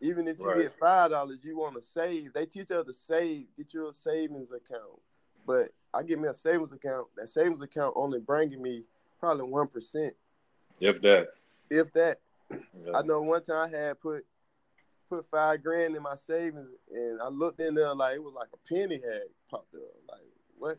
even 0.00 0.28
if 0.28 0.38
you 0.38 0.46
right. 0.46 0.62
get 0.62 0.78
five 0.78 1.10
dollars, 1.10 1.38
you 1.42 1.56
want 1.58 1.74
to 1.76 1.82
save. 1.82 2.32
They 2.32 2.46
teach 2.46 2.70
us 2.70 2.86
to 2.86 2.94
save. 2.94 3.46
Get 3.56 3.74
your 3.74 3.92
savings 3.92 4.52
account. 4.52 5.00
But 5.46 5.70
I 5.92 6.02
get 6.02 6.20
me 6.20 6.28
a 6.28 6.34
savings 6.34 6.72
account. 6.72 7.08
That 7.16 7.28
savings 7.28 7.62
account 7.62 7.94
only 7.96 8.20
bringing 8.20 8.62
me 8.62 8.84
probably 9.18 9.44
one 9.44 9.68
percent. 9.68 10.14
If 10.80 11.00
that. 11.02 11.28
If 11.70 11.92
that. 11.94 12.20
Yeah. 12.50 12.92
I 12.94 13.02
know 13.02 13.20
one 13.22 13.42
time 13.42 13.68
I 13.72 13.76
had 13.76 14.00
put 14.00 14.24
put 15.08 15.26
five 15.30 15.62
grand 15.62 15.96
in 15.96 16.02
my 16.02 16.16
savings, 16.16 16.68
and 16.92 17.20
I 17.22 17.28
looked 17.28 17.60
in 17.60 17.74
there 17.74 17.94
like 17.94 18.16
it 18.16 18.22
was 18.22 18.34
like 18.34 18.48
a 18.52 18.74
penny 18.74 19.00
had 19.04 19.22
popped 19.50 19.74
up. 19.74 19.80
Like 20.08 20.20
what? 20.58 20.78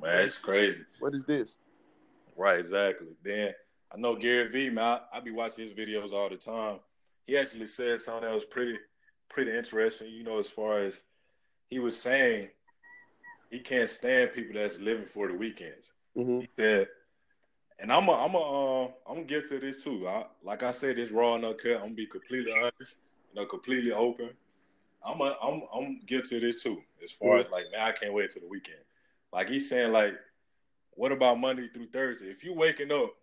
Man, 0.00 0.24
it's 0.24 0.36
crazy. 0.36 0.82
What 1.00 1.14
is 1.14 1.24
this? 1.24 1.56
Right, 2.36 2.58
exactly. 2.58 3.08
Then 3.22 3.52
I 3.92 3.98
know 3.98 4.16
Gary 4.16 4.48
Vee, 4.48 4.70
man. 4.70 4.84
I, 5.12 5.18
I 5.18 5.20
be 5.20 5.30
watching 5.30 5.64
his 5.64 5.74
videos 5.74 6.12
all 6.12 6.28
the 6.28 6.36
time. 6.36 6.80
He 7.26 7.36
actually 7.36 7.66
said 7.66 8.00
something 8.00 8.28
that 8.28 8.34
was 8.34 8.44
pretty, 8.44 8.78
pretty 9.28 9.56
interesting. 9.56 10.08
You 10.08 10.24
know, 10.24 10.38
as 10.38 10.48
far 10.48 10.80
as 10.80 11.00
he 11.68 11.78
was 11.78 11.96
saying, 11.96 12.48
he 13.50 13.60
can't 13.60 13.88
stand 13.88 14.32
people 14.32 14.60
that's 14.60 14.78
living 14.80 15.06
for 15.06 15.28
the 15.28 15.34
weekends. 15.34 15.92
Mm-hmm. 16.16 16.40
He 16.40 16.48
said, 16.56 16.88
and 17.78 17.92
I'm 17.92 18.08
a, 18.08 18.12
I'm 18.12 18.34
a, 18.34 18.38
uh, 18.38 18.84
I'm 19.08 19.14
gonna 19.16 19.24
get 19.24 19.48
to 19.48 19.58
this 19.58 19.82
too. 19.82 20.08
I, 20.08 20.24
like 20.42 20.62
I 20.62 20.72
said, 20.72 20.98
it's 20.98 21.12
raw 21.12 21.34
and 21.34 21.44
uncut. 21.44 21.76
I'm 21.76 21.80
gonna 21.80 21.94
be 21.94 22.06
completely 22.06 22.52
honest, 22.52 22.96
you 23.32 23.40
know, 23.40 23.46
completely 23.46 23.92
open. 23.92 24.30
I'm 25.04 25.20
a, 25.20 25.36
I'm 25.42 25.62
I'm 25.74 26.00
get 26.06 26.26
to 26.26 26.40
this 26.40 26.62
too. 26.62 26.80
As 27.02 27.10
far 27.10 27.38
as 27.38 27.50
like, 27.50 27.64
man, 27.72 27.80
I 27.80 27.92
can't 27.92 28.12
wait 28.12 28.30
till 28.30 28.42
the 28.42 28.48
weekend. 28.48 28.78
Like 29.32 29.48
he's 29.48 29.68
saying, 29.68 29.92
like, 29.92 30.14
what 30.92 31.12
about 31.12 31.40
Monday 31.40 31.68
through 31.72 31.88
Thursday? 31.88 32.26
If 32.26 32.44
you 32.44 32.54
waking 32.54 32.92
up 32.92 33.14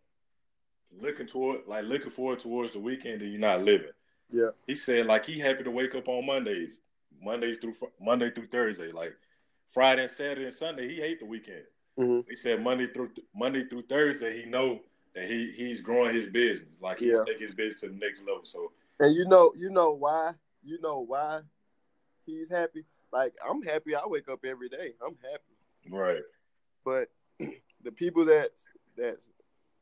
looking 1.00 1.28
toward, 1.28 1.62
like, 1.68 1.86
looking 1.86 2.10
forward 2.10 2.40
towards 2.40 2.74
the 2.74 2.80
weekend, 2.80 3.22
then 3.22 3.30
you're 3.30 3.40
not 3.40 3.64
living. 3.64 3.92
Yeah. 4.32 4.50
He 4.68 4.76
said, 4.76 5.06
like, 5.06 5.26
he 5.26 5.40
happy 5.40 5.64
to 5.64 5.72
wake 5.72 5.96
up 5.96 6.08
on 6.08 6.26
Mondays, 6.26 6.82
Mondays 7.22 7.58
through 7.58 7.76
Monday 8.02 8.32
through 8.32 8.48
Thursday, 8.48 8.92
like 8.92 9.14
Friday 9.72 10.04
and 10.04 10.12
Saturday 10.12 10.46
and 10.46 10.54
Sunday. 10.54 10.88
He 10.88 10.96
hate 10.96 11.20
the 11.20 11.26
weekend. 11.26 11.64
Mm-hmm. 11.98 12.30
He 12.30 12.36
said 12.36 12.64
Monday 12.64 12.88
through 12.88 13.12
Monday 13.36 13.68
through 13.68 13.84
Thursday, 13.84 14.42
he 14.42 14.50
know 14.50 14.80
that 15.16 15.30
he 15.30 15.52
he's 15.56 15.82
growing 15.82 16.16
his 16.16 16.28
business, 16.28 16.76
like 16.82 17.00
he's 17.00 17.12
yeah. 17.12 17.22
taking 17.26 17.48
his 17.48 17.56
business 17.56 17.82
to 17.82 17.88
the 17.90 17.96
next 17.96 18.22
level. 18.22 18.42
So, 18.44 18.72
and 19.00 19.14
you 19.14 19.26
know, 19.26 19.54
you 19.56 19.70
know 19.70 19.92
why, 19.92 20.32
you 20.64 20.80
know 20.82 21.00
why 21.00 21.42
he's 22.26 22.50
happy. 22.50 22.86
Like 23.12 23.34
I'm 23.48 23.62
happy. 23.62 23.96
I 23.96 24.02
wake 24.06 24.30
up 24.30 24.46
every 24.46 24.70
day. 24.70 24.94
I'm 25.06 25.18
happy. 25.22 25.90
Right. 25.90 26.24
But 26.86 27.10
the 27.84 27.92
people 27.92 28.26
that 28.26 28.52
that 28.98 29.18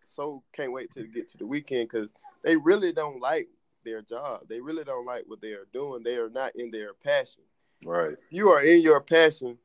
so 0.05 0.43
can't 0.53 0.71
wait 0.71 0.91
to 0.93 1.03
get 1.03 1.29
to 1.29 1.37
the 1.37 1.45
weekend 1.45 1.89
because 1.89 2.09
they 2.43 2.55
really 2.55 2.93
don't 2.93 3.19
like 3.19 3.49
their 3.83 4.01
job. 4.01 4.41
They 4.47 4.61
really 4.61 4.83
don't 4.83 5.05
like 5.05 5.23
what 5.27 5.41
they 5.41 5.51
are 5.51 5.67
doing. 5.73 6.03
They 6.03 6.15
are 6.17 6.29
not 6.29 6.55
in 6.55 6.71
their 6.71 6.93
passion. 6.93 7.41
Right. 7.85 8.11
If 8.13 8.19
you 8.29 8.49
are 8.49 8.61
in 8.61 8.81
your 8.81 9.01
passion. 9.01 9.57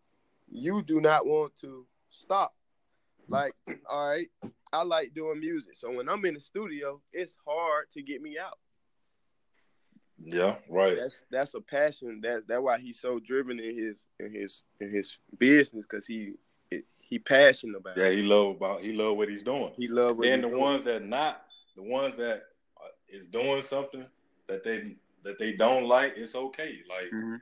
You 0.54 0.82
do 0.82 1.00
not 1.00 1.26
want 1.26 1.56
to 1.62 1.86
stop. 2.10 2.54
Like, 3.28 3.54
all 3.90 4.10
right, 4.10 4.28
I 4.72 4.82
like 4.82 5.14
doing 5.14 5.40
music. 5.40 5.76
So 5.76 5.90
when 5.90 6.08
I'm 6.08 6.24
in 6.26 6.34
the 6.34 6.40
studio, 6.40 7.00
it's 7.12 7.36
hard 7.46 7.90
to 7.92 8.02
get 8.02 8.20
me 8.20 8.36
out. 8.38 8.58
Yeah, 10.24 10.56
right. 10.68 10.96
That's 10.96 11.16
that's 11.30 11.54
a 11.54 11.60
passion. 11.60 12.20
That's 12.22 12.42
that's 12.46 12.60
why 12.60 12.78
he's 12.78 13.00
so 13.00 13.18
driven 13.18 13.58
in 13.58 13.76
his 13.76 14.06
in 14.20 14.32
his 14.32 14.64
in 14.80 14.90
his 14.90 15.18
business 15.38 15.84
because 15.88 16.06
he 16.06 16.34
he 17.12 17.18
passionate 17.18 17.76
about. 17.76 17.96
Yeah, 17.96 18.10
he 18.10 18.22
love 18.22 18.56
about 18.56 18.80
he 18.80 18.92
love 18.92 19.16
what 19.16 19.28
he's 19.28 19.42
doing. 19.42 19.72
He 19.76 19.88
love. 19.88 20.16
What 20.16 20.28
and 20.28 20.42
the 20.42 20.48
doing. 20.48 20.60
ones 20.60 20.84
that 20.84 21.04
not 21.06 21.42
the 21.76 21.82
ones 21.82 22.14
that 22.16 22.44
is 23.08 23.26
doing 23.26 23.62
something 23.62 24.06
that 24.48 24.64
they 24.64 24.96
that 25.24 25.38
they 25.38 25.52
don't 25.52 25.84
like, 25.84 26.14
it's 26.16 26.34
okay. 26.34 26.78
Like 26.88 27.06
mm-hmm. 27.12 27.36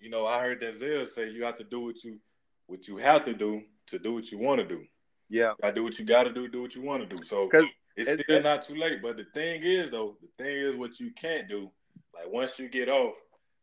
you 0.00 0.10
know, 0.10 0.26
I 0.26 0.42
heard 0.42 0.60
Denzel 0.60 1.06
say 1.08 1.30
you 1.30 1.44
have 1.44 1.58
to 1.58 1.64
do 1.64 1.80
what 1.80 2.02
you 2.02 2.18
what 2.66 2.88
you 2.88 2.96
have 2.96 3.24
to 3.26 3.34
do 3.34 3.62
to 3.86 3.98
do 3.98 4.14
what 4.14 4.30
you 4.30 4.38
want 4.38 4.60
to 4.60 4.66
do. 4.66 4.84
Yeah, 5.28 5.52
I 5.62 5.70
do 5.70 5.84
what 5.84 5.98
you 5.98 6.04
got 6.04 6.24
to 6.24 6.32
do, 6.32 6.48
do 6.48 6.62
what 6.62 6.74
you 6.74 6.82
want 6.82 7.08
to 7.08 7.16
do. 7.16 7.22
So 7.22 7.48
it's, 7.52 7.68
it's 7.96 8.22
still 8.24 8.36
it's, 8.36 8.44
not 8.44 8.62
too 8.62 8.74
late. 8.74 9.00
But 9.02 9.16
the 9.16 9.26
thing 9.34 9.62
is, 9.62 9.90
though, 9.90 10.16
the 10.20 10.42
thing 10.42 10.56
is 10.56 10.76
what 10.76 11.00
you 11.00 11.10
can't 11.12 11.48
do. 11.48 11.70
Like 12.14 12.32
once 12.32 12.58
you 12.58 12.68
get 12.68 12.88
off, 12.88 13.14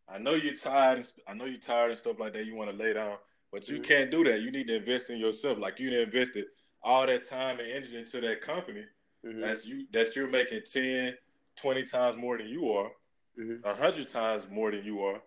I 0.07 0.17
know 0.17 0.33
you're 0.33 0.55
tired. 0.55 1.07
I 1.27 1.33
know 1.33 1.45
you're 1.45 1.59
tired 1.59 1.89
and 1.89 1.97
stuff 1.97 2.19
like 2.19 2.33
that. 2.33 2.45
You 2.45 2.55
want 2.55 2.71
to 2.71 2.75
lay 2.75 2.93
down. 2.93 3.17
But 3.51 3.67
you 3.67 3.75
mm-hmm. 3.75 3.83
can't 3.83 4.11
do 4.11 4.23
that. 4.25 4.41
You 4.41 4.51
need 4.51 4.67
to 4.67 4.75
invest 4.75 5.09
in 5.09 5.17
yourself. 5.17 5.57
Like 5.57 5.79
you 5.79 5.91
invested 5.99 6.45
all 6.83 7.05
that 7.05 7.25
time 7.25 7.59
and 7.59 7.71
energy 7.71 7.97
into 7.97 8.21
that 8.21 8.41
company. 8.41 8.83
Mm-hmm. 9.25 9.41
That's 9.41 9.65
you. 9.65 9.85
That's 9.91 10.15
you're 10.15 10.29
making 10.29 10.61
10, 10.71 11.13
20 11.57 11.83
times 11.83 12.17
more 12.17 12.37
than 12.37 12.47
you 12.47 12.71
are, 12.71 12.91
mm-hmm. 13.39 13.67
100 13.67 14.07
times 14.07 14.43
more 14.49 14.71
than 14.71 14.83
you 14.83 15.01
are. 15.01 15.21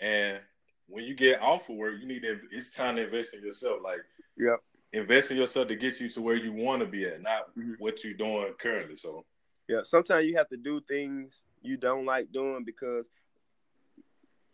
And 0.00 0.40
when 0.86 1.04
you 1.04 1.14
get 1.14 1.40
off 1.40 1.68
of 1.68 1.76
work, 1.76 1.94
you 2.00 2.06
need 2.06 2.22
to. 2.22 2.38
It's 2.50 2.70
time 2.70 2.96
to 2.96 3.04
invest 3.04 3.34
in 3.34 3.42
yourself. 3.42 3.80
Like, 3.82 4.00
yeah, 4.36 4.56
invest 4.92 5.30
in 5.30 5.36
yourself 5.36 5.68
to 5.68 5.76
get 5.76 6.00
you 6.00 6.08
to 6.10 6.20
where 6.20 6.36
you 6.36 6.52
want 6.52 6.80
to 6.80 6.86
be 6.86 7.06
at, 7.06 7.22
not 7.22 7.48
mm-hmm. 7.56 7.72
what 7.78 8.04
you're 8.04 8.14
doing 8.14 8.52
currently. 8.58 8.96
So, 8.96 9.24
yeah, 9.68 9.80
sometimes 9.82 10.28
you 10.28 10.36
have 10.36 10.48
to 10.48 10.56
do 10.56 10.80
things 10.80 11.42
you 11.62 11.76
don't 11.76 12.04
like 12.04 12.32
doing 12.32 12.64
because, 12.64 13.08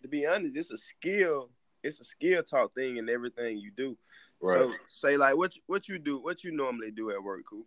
to 0.02 0.08
be 0.08 0.26
honest, 0.26 0.56
it's 0.56 0.70
a 0.70 0.78
skill 0.78 1.50
it's 1.82 2.00
a 2.00 2.04
skill 2.04 2.42
talk 2.42 2.74
thing 2.74 2.96
in 2.96 3.08
everything 3.08 3.58
you 3.58 3.70
do. 3.76 3.96
Right. 4.40 4.58
So 4.58 4.72
say 4.88 5.16
like 5.16 5.36
what 5.36 5.52
what 5.66 5.88
you 5.88 5.98
do, 5.98 6.18
what 6.18 6.44
you 6.44 6.52
normally 6.52 6.90
do 6.90 7.10
at 7.10 7.22
work, 7.22 7.42
cool. 7.48 7.66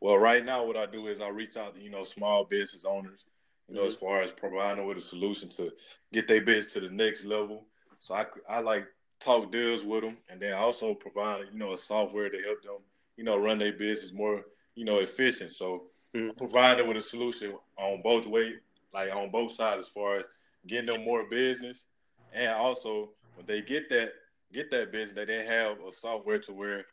Well, 0.00 0.18
right 0.18 0.44
now, 0.44 0.64
what 0.64 0.76
I 0.76 0.86
do 0.86 1.06
is 1.06 1.20
I 1.20 1.28
reach 1.28 1.56
out 1.56 1.74
to 1.74 1.80
you 1.80 1.90
know 1.90 2.04
small 2.04 2.44
business 2.44 2.84
owners, 2.84 3.24
you 3.68 3.74
know, 3.74 3.82
mm-hmm. 3.82 3.88
as 3.88 3.96
far 3.96 4.22
as 4.22 4.32
providing 4.32 4.86
with 4.86 4.98
a 4.98 5.02
solution 5.02 5.48
to 5.50 5.72
get 6.12 6.28
their 6.28 6.40
business 6.40 6.72
to 6.74 6.80
the 6.80 6.90
next 6.90 7.24
level. 7.24 7.66
So 8.00 8.14
I 8.14 8.26
I 8.48 8.60
like 8.60 8.86
talk 9.20 9.52
deals 9.52 9.82
with 9.82 10.02
them, 10.02 10.16
and 10.28 10.40
then 10.40 10.52
also 10.54 10.94
provide 10.94 11.44
you 11.52 11.58
know 11.58 11.72
a 11.72 11.78
software 11.78 12.30
to 12.30 12.42
help 12.42 12.62
them 12.62 12.78
you 13.16 13.24
know 13.24 13.38
run 13.38 13.58
their 13.58 13.72
business 13.72 14.12
more 14.12 14.44
you 14.74 14.84
know 14.84 14.98
efficient. 14.98 15.52
So 15.52 15.84
mm-hmm. 16.14 16.36
providing 16.36 16.86
with 16.86 16.96
a 16.96 17.02
solution 17.02 17.54
on 17.76 18.02
both 18.02 18.26
way, 18.26 18.54
like 18.92 19.14
on 19.14 19.30
both 19.30 19.52
sides, 19.52 19.80
as 19.80 19.88
far 19.88 20.18
as 20.18 20.26
getting 20.66 20.92
them 20.92 21.04
more 21.04 21.24
business 21.24 21.86
and 22.34 22.52
also 22.52 23.10
when 23.36 23.46
they 23.46 23.62
get 23.62 23.88
that 23.88 24.12
get 24.52 24.70
that 24.70 24.92
business, 24.92 25.16
that 25.16 25.28
they 25.28 25.44
have 25.46 25.78
a 25.86 25.90
software 25.90 26.38
to 26.40 26.52
where 26.52 26.84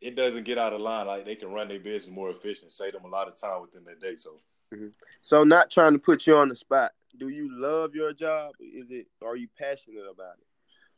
it 0.00 0.16
doesn't 0.16 0.44
get 0.44 0.58
out 0.58 0.72
of 0.72 0.80
line. 0.80 1.06
Like 1.06 1.24
they 1.24 1.36
can 1.36 1.52
run 1.52 1.68
their 1.68 1.80
business 1.80 2.12
more 2.12 2.30
efficient, 2.30 2.72
save 2.72 2.92
them 2.92 3.04
a 3.04 3.08
lot 3.08 3.28
of 3.28 3.36
time 3.36 3.62
within 3.62 3.84
their 3.84 3.96
day. 3.96 4.16
So, 4.16 4.36
mm-hmm. 4.72 4.88
so 5.22 5.44
not 5.44 5.70
trying 5.70 5.92
to 5.92 5.98
put 5.98 6.26
you 6.26 6.36
on 6.36 6.48
the 6.48 6.56
spot. 6.56 6.92
Do 7.18 7.28
you 7.28 7.48
love 7.60 7.94
your 7.94 8.12
job? 8.12 8.54
Is 8.60 8.90
it? 8.90 9.06
Are 9.24 9.36
you 9.36 9.48
passionate 9.58 10.04
about 10.10 10.34
it? 10.38 10.46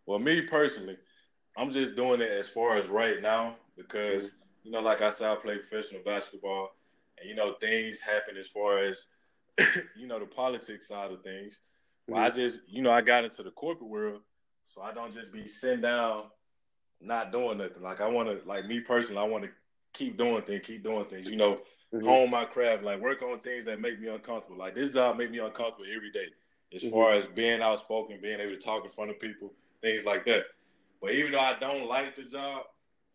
Well, 0.07 0.19
me 0.19 0.43
personally, 0.43 0.97
I'm 1.57 1.71
just 1.71 1.97
doing 1.97 2.21
it 2.21 2.31
as 2.31 2.49
far 2.49 2.77
as 2.77 2.89
right 2.89 3.21
now 3.21 3.57
because 3.77 4.25
mm-hmm. 4.25 4.37
you 4.65 4.71
know, 4.71 4.81
like 4.81 5.03
I 5.03 5.11
said, 5.11 5.31
I 5.31 5.35
play 5.37 5.59
professional 5.59 6.03
basketball, 6.05 6.75
and 7.19 7.29
you 7.29 7.35
know, 7.35 7.55
things 7.55 8.01
happen 8.01 8.37
as 8.37 8.49
far 8.49 8.79
as 8.79 9.07
you 9.97 10.07
know 10.07 10.19
the 10.19 10.27
politics 10.27 10.89
side 10.89 11.11
of 11.11 11.23
things. 11.23 11.61
Well, 12.09 12.23
I 12.23 12.31
just, 12.31 12.61
you 12.69 12.83
know, 12.83 12.93
I 12.93 13.01
got 13.01 13.25
into 13.25 13.43
the 13.43 13.51
corporate 13.51 13.91
world, 13.91 14.21
so 14.65 14.81
I 14.81 14.93
don't 14.93 15.13
just 15.13 15.33
be 15.33 15.49
sitting 15.49 15.81
down, 15.81 16.25
not 17.01 17.33
doing 17.33 17.59
nothing. 17.59 17.83
Like 17.83 18.01
I 18.01 18.09
want 18.09 18.29
to, 18.29 18.49
like 18.49 18.67
me 18.67 18.81
personally, 18.81 19.21
I 19.21 19.25
want 19.25 19.45
to 19.45 19.51
keep 19.93 20.17
doing 20.17 20.43
things, 20.43 20.63
keep 20.65 20.85
doing 20.85 21.05
things. 21.07 21.29
You 21.29 21.37
know, 21.37 21.55
mm-hmm. 21.93 22.07
hone 22.07 22.31
my 22.31 22.45
craft, 22.45 22.85
like 22.85 23.01
work 23.01 23.23
on 23.23 23.41
things 23.41 23.65
that 23.67 23.81
make 23.81 24.01
me 24.01 24.09
uncomfortable. 24.09 24.59
Like 24.59 24.75
this 24.75 24.95
job 24.95 25.17
make 25.17 25.31
me 25.31 25.39
uncomfortable 25.39 25.87
every 25.93 26.13
day, 26.13 26.29
as 26.75 26.83
mm-hmm. 26.83 26.93
far 26.93 27.15
as 27.15 27.27
being 27.27 27.61
outspoken, 27.61 28.19
being 28.23 28.41
able 28.41 28.53
to 28.53 28.61
talk 28.61 28.85
in 28.85 28.91
front 28.91 29.11
of 29.11 29.19
people, 29.19 29.53
things 29.83 30.05
like 30.05 30.25
that. 30.27 30.45
But 31.01 31.13
even 31.13 31.33
though 31.33 31.41
I 31.41 31.59
don't 31.59 31.89
like 31.89 32.15
the 32.15 32.23
job, 32.23 32.63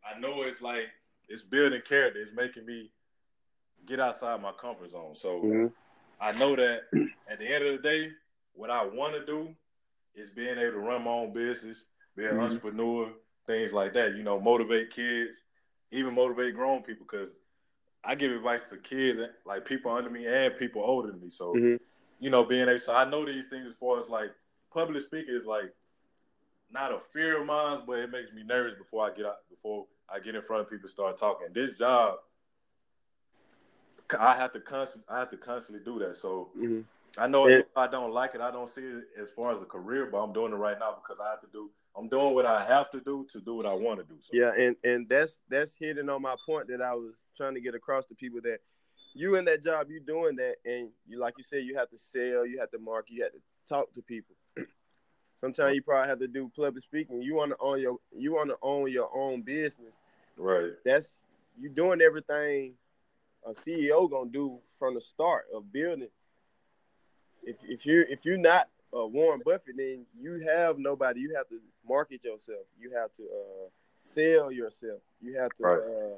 I 0.05 0.19
know 0.19 0.41
it's 0.41 0.61
like 0.61 0.87
it's 1.29 1.43
building 1.43 1.81
character. 1.87 2.21
It's 2.21 2.35
making 2.35 2.65
me 2.65 2.91
get 3.85 3.99
outside 3.99 4.41
my 4.41 4.51
comfort 4.51 4.91
zone. 4.91 5.15
So 5.15 5.41
mm-hmm. 5.41 5.67
I 6.19 6.31
know 6.37 6.55
that 6.55 6.81
at 7.29 7.39
the 7.39 7.47
end 7.47 7.65
of 7.65 7.81
the 7.81 7.89
day, 7.89 8.09
what 8.53 8.69
I 8.69 8.85
want 8.85 9.13
to 9.13 9.25
do 9.25 9.49
is 10.15 10.29
being 10.29 10.57
able 10.57 10.73
to 10.73 10.79
run 10.79 11.03
my 11.03 11.11
own 11.11 11.33
business, 11.33 11.83
be 12.15 12.25
an 12.25 12.31
mm-hmm. 12.31 12.41
entrepreneur, 12.41 13.09
things 13.45 13.73
like 13.73 13.93
that. 13.93 14.15
You 14.15 14.23
know, 14.23 14.39
motivate 14.39 14.91
kids, 14.91 15.37
even 15.91 16.13
motivate 16.13 16.55
grown 16.55 16.83
people 16.83 17.05
because 17.09 17.29
I 18.03 18.15
give 18.15 18.31
advice 18.31 18.61
to 18.69 18.77
kids, 18.77 19.19
like 19.45 19.65
people 19.65 19.91
under 19.91 20.09
me 20.09 20.25
and 20.27 20.57
people 20.57 20.81
older 20.83 21.11
than 21.11 21.21
me. 21.21 21.29
So, 21.29 21.53
mm-hmm. 21.53 21.75
you 22.19 22.29
know, 22.29 22.43
being 22.43 22.67
able, 22.67 22.79
so 22.79 22.93
I 22.93 23.09
know 23.09 23.25
these 23.25 23.47
things 23.47 23.67
as 23.67 23.75
far 23.79 24.01
as 24.01 24.09
like 24.09 24.31
public 24.73 25.03
speaking 25.03 25.35
is 25.35 25.45
like 25.45 25.73
not 26.71 26.91
a 26.91 26.99
fear 27.13 27.41
of 27.41 27.47
mine, 27.47 27.81
but 27.85 27.99
it 27.99 28.11
makes 28.11 28.31
me 28.31 28.43
nervous 28.43 28.77
before 28.77 29.05
I 29.05 29.13
get 29.13 29.25
out, 29.25 29.37
before 29.49 29.85
I 30.09 30.19
get 30.19 30.35
in 30.35 30.41
front 30.41 30.61
of 30.61 30.69
people, 30.69 30.89
start 30.89 31.17
talking. 31.17 31.47
This 31.53 31.77
job, 31.77 32.15
I 34.19 34.35
have 34.35 34.53
to 34.53 34.59
constantly, 34.59 35.05
I 35.09 35.19
have 35.19 35.29
to 35.31 35.37
constantly 35.37 35.83
do 35.83 35.99
that. 35.99 36.15
So. 36.15 36.49
Mm-hmm. 36.57 36.81
I 37.17 37.27
know 37.27 37.47
it, 37.47 37.69
I 37.75 37.87
don't 37.87 38.13
like 38.13 38.35
it, 38.35 38.41
I 38.41 38.51
don't 38.51 38.69
see 38.69 38.81
it 38.81 39.03
as 39.21 39.29
far 39.31 39.53
as 39.53 39.61
a 39.61 39.65
career, 39.65 40.07
but 40.09 40.23
I'm 40.23 40.31
doing 40.31 40.53
it 40.53 40.55
right 40.55 40.79
now 40.79 40.95
because 40.95 41.19
I 41.19 41.29
have 41.31 41.41
to 41.41 41.47
do. 41.51 41.69
I'm 41.95 42.07
doing 42.07 42.33
what 42.33 42.45
I 42.45 42.63
have 42.65 42.89
to 42.91 43.01
do 43.01 43.27
to 43.33 43.41
do 43.41 43.55
what 43.55 43.65
I 43.65 43.73
want 43.73 43.99
to 43.99 44.05
do. 44.05 44.17
So. 44.21 44.29
Yeah, 44.31 44.53
and 44.57 44.77
and 44.85 45.09
that's 45.09 45.35
that's 45.49 45.75
hitting 45.77 46.09
on 46.09 46.21
my 46.21 46.35
point 46.45 46.67
that 46.69 46.81
I 46.81 46.93
was 46.93 47.15
trying 47.35 47.53
to 47.55 47.59
get 47.59 47.75
across 47.75 48.05
to 48.05 48.15
people 48.15 48.39
that 48.43 48.59
you 49.13 49.35
in 49.35 49.45
that 49.45 49.63
job, 49.63 49.89
you 49.89 49.99
doing 49.99 50.35
that, 50.37 50.55
and 50.65 50.89
you 51.05 51.19
like 51.19 51.33
you 51.37 51.43
said, 51.43 51.63
you 51.65 51.75
have 51.75 51.89
to 51.89 51.97
sell, 51.97 52.45
you 52.45 52.59
have 52.59 52.71
to 52.71 52.79
market, 52.79 53.11
you 53.13 53.23
have 53.23 53.33
to 53.33 53.41
talk 53.67 53.93
to 53.93 54.01
people. 54.01 54.35
Sometimes 55.41 55.75
you 55.75 55.81
probably 55.81 56.07
have 56.07 56.19
to 56.19 56.27
do 56.27 56.51
public 56.55 56.83
speaking. 56.83 57.21
You 57.21 57.35
want 57.35 57.51
to 57.51 57.57
own 57.59 57.81
your 57.81 57.97
you 58.15 58.33
want 58.33 58.49
to 58.49 58.57
own 58.61 58.89
your 58.91 59.09
own 59.13 59.41
business. 59.41 59.93
Right. 60.37 60.71
That's 60.85 61.09
you 61.59 61.69
doing 61.69 62.01
everything 62.01 62.73
a 63.45 63.51
CEO 63.53 64.09
gonna 64.09 64.29
do 64.29 64.59
from 64.77 64.93
the 64.95 65.01
start 65.01 65.45
of 65.53 65.71
building 65.71 66.09
if 67.43 67.55
if 67.63 67.85
you're 67.85 68.03
if 68.03 68.25
you're 68.25 68.37
not 68.37 68.69
uh, 68.95 69.05
Warren 69.05 69.41
Buffett, 69.43 69.77
then 69.77 70.05
you 70.19 70.39
have 70.45 70.77
nobody. 70.77 71.21
You 71.21 71.33
have 71.35 71.47
to 71.49 71.59
market 71.87 72.23
yourself. 72.23 72.65
You 72.79 72.91
have 72.95 73.11
to 73.13 73.23
uh, 73.23 73.69
sell 73.95 74.51
yourself. 74.51 74.99
You 75.21 75.39
have 75.39 75.49
to, 75.57 75.63
Right. 75.63 75.79
uh, 75.79 76.17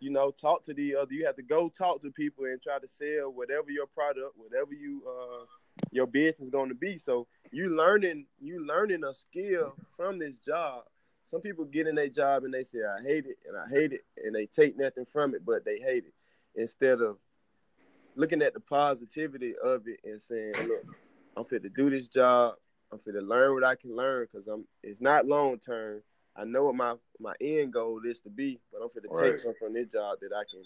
you 0.00 0.10
know, 0.10 0.30
talk 0.30 0.64
to 0.66 0.74
the 0.74 0.94
other. 0.94 1.12
You 1.12 1.26
have 1.26 1.34
to 1.36 1.42
go 1.42 1.68
talk 1.68 2.02
to 2.02 2.10
people 2.12 2.44
and 2.44 2.62
try 2.62 2.78
to 2.78 2.86
sell 2.88 3.32
whatever 3.32 3.70
your 3.70 3.86
product, 3.86 4.36
whatever 4.36 4.72
you 4.72 5.02
uh, 5.08 5.44
your 5.90 6.06
business 6.06 6.46
is 6.46 6.50
going 6.50 6.68
to 6.68 6.74
be. 6.74 6.98
So 6.98 7.26
you 7.50 7.68
learning 7.76 8.26
you 8.40 8.64
learning 8.64 9.04
a 9.04 9.12
skill 9.12 9.74
from 9.96 10.18
this 10.18 10.36
job. 10.38 10.84
Some 11.26 11.40
people 11.42 11.66
get 11.66 11.86
in 11.86 11.96
their 11.96 12.08
job 12.08 12.44
and 12.44 12.54
they 12.54 12.62
say, 12.62 12.78
"I 12.84 13.02
hate 13.02 13.26
it," 13.26 13.38
and 13.46 13.56
I 13.56 13.68
hate 13.68 13.92
it, 13.92 14.04
and 14.24 14.34
they 14.34 14.46
take 14.46 14.78
nothing 14.78 15.04
from 15.04 15.34
it, 15.34 15.44
but 15.44 15.64
they 15.64 15.78
hate 15.78 16.04
it 16.06 16.14
instead 16.58 17.00
of 17.00 17.16
looking 18.16 18.42
at 18.42 18.52
the 18.52 18.60
positivity 18.60 19.54
of 19.62 19.86
it 19.86 20.00
and 20.04 20.20
saying, 20.20 20.54
"Look, 20.66 20.84
I'm 21.36 21.44
fit 21.44 21.62
to 21.62 21.68
do 21.68 21.88
this 21.88 22.08
job. 22.08 22.56
I'm 22.92 22.98
fit 22.98 23.12
to 23.12 23.20
learn 23.20 23.54
what 23.54 23.64
I 23.64 23.76
can 23.76 23.94
learn 23.94 24.26
because 24.30 24.48
I'm. 24.48 24.66
It's 24.82 25.00
not 25.00 25.26
long 25.26 25.58
term. 25.58 26.02
I 26.36 26.44
know 26.44 26.64
what 26.66 26.74
my 26.74 26.94
my 27.20 27.34
end 27.40 27.72
goal 27.72 28.00
is 28.04 28.20
to 28.20 28.30
be, 28.30 28.60
but 28.72 28.82
I'm 28.82 28.90
fit 28.90 29.04
to 29.04 29.08
Right. 29.08 29.32
take 29.32 29.40
something 29.40 29.58
from 29.58 29.74
this 29.74 29.88
job 29.88 30.18
that 30.20 30.32
I 30.32 30.44
can, 30.50 30.62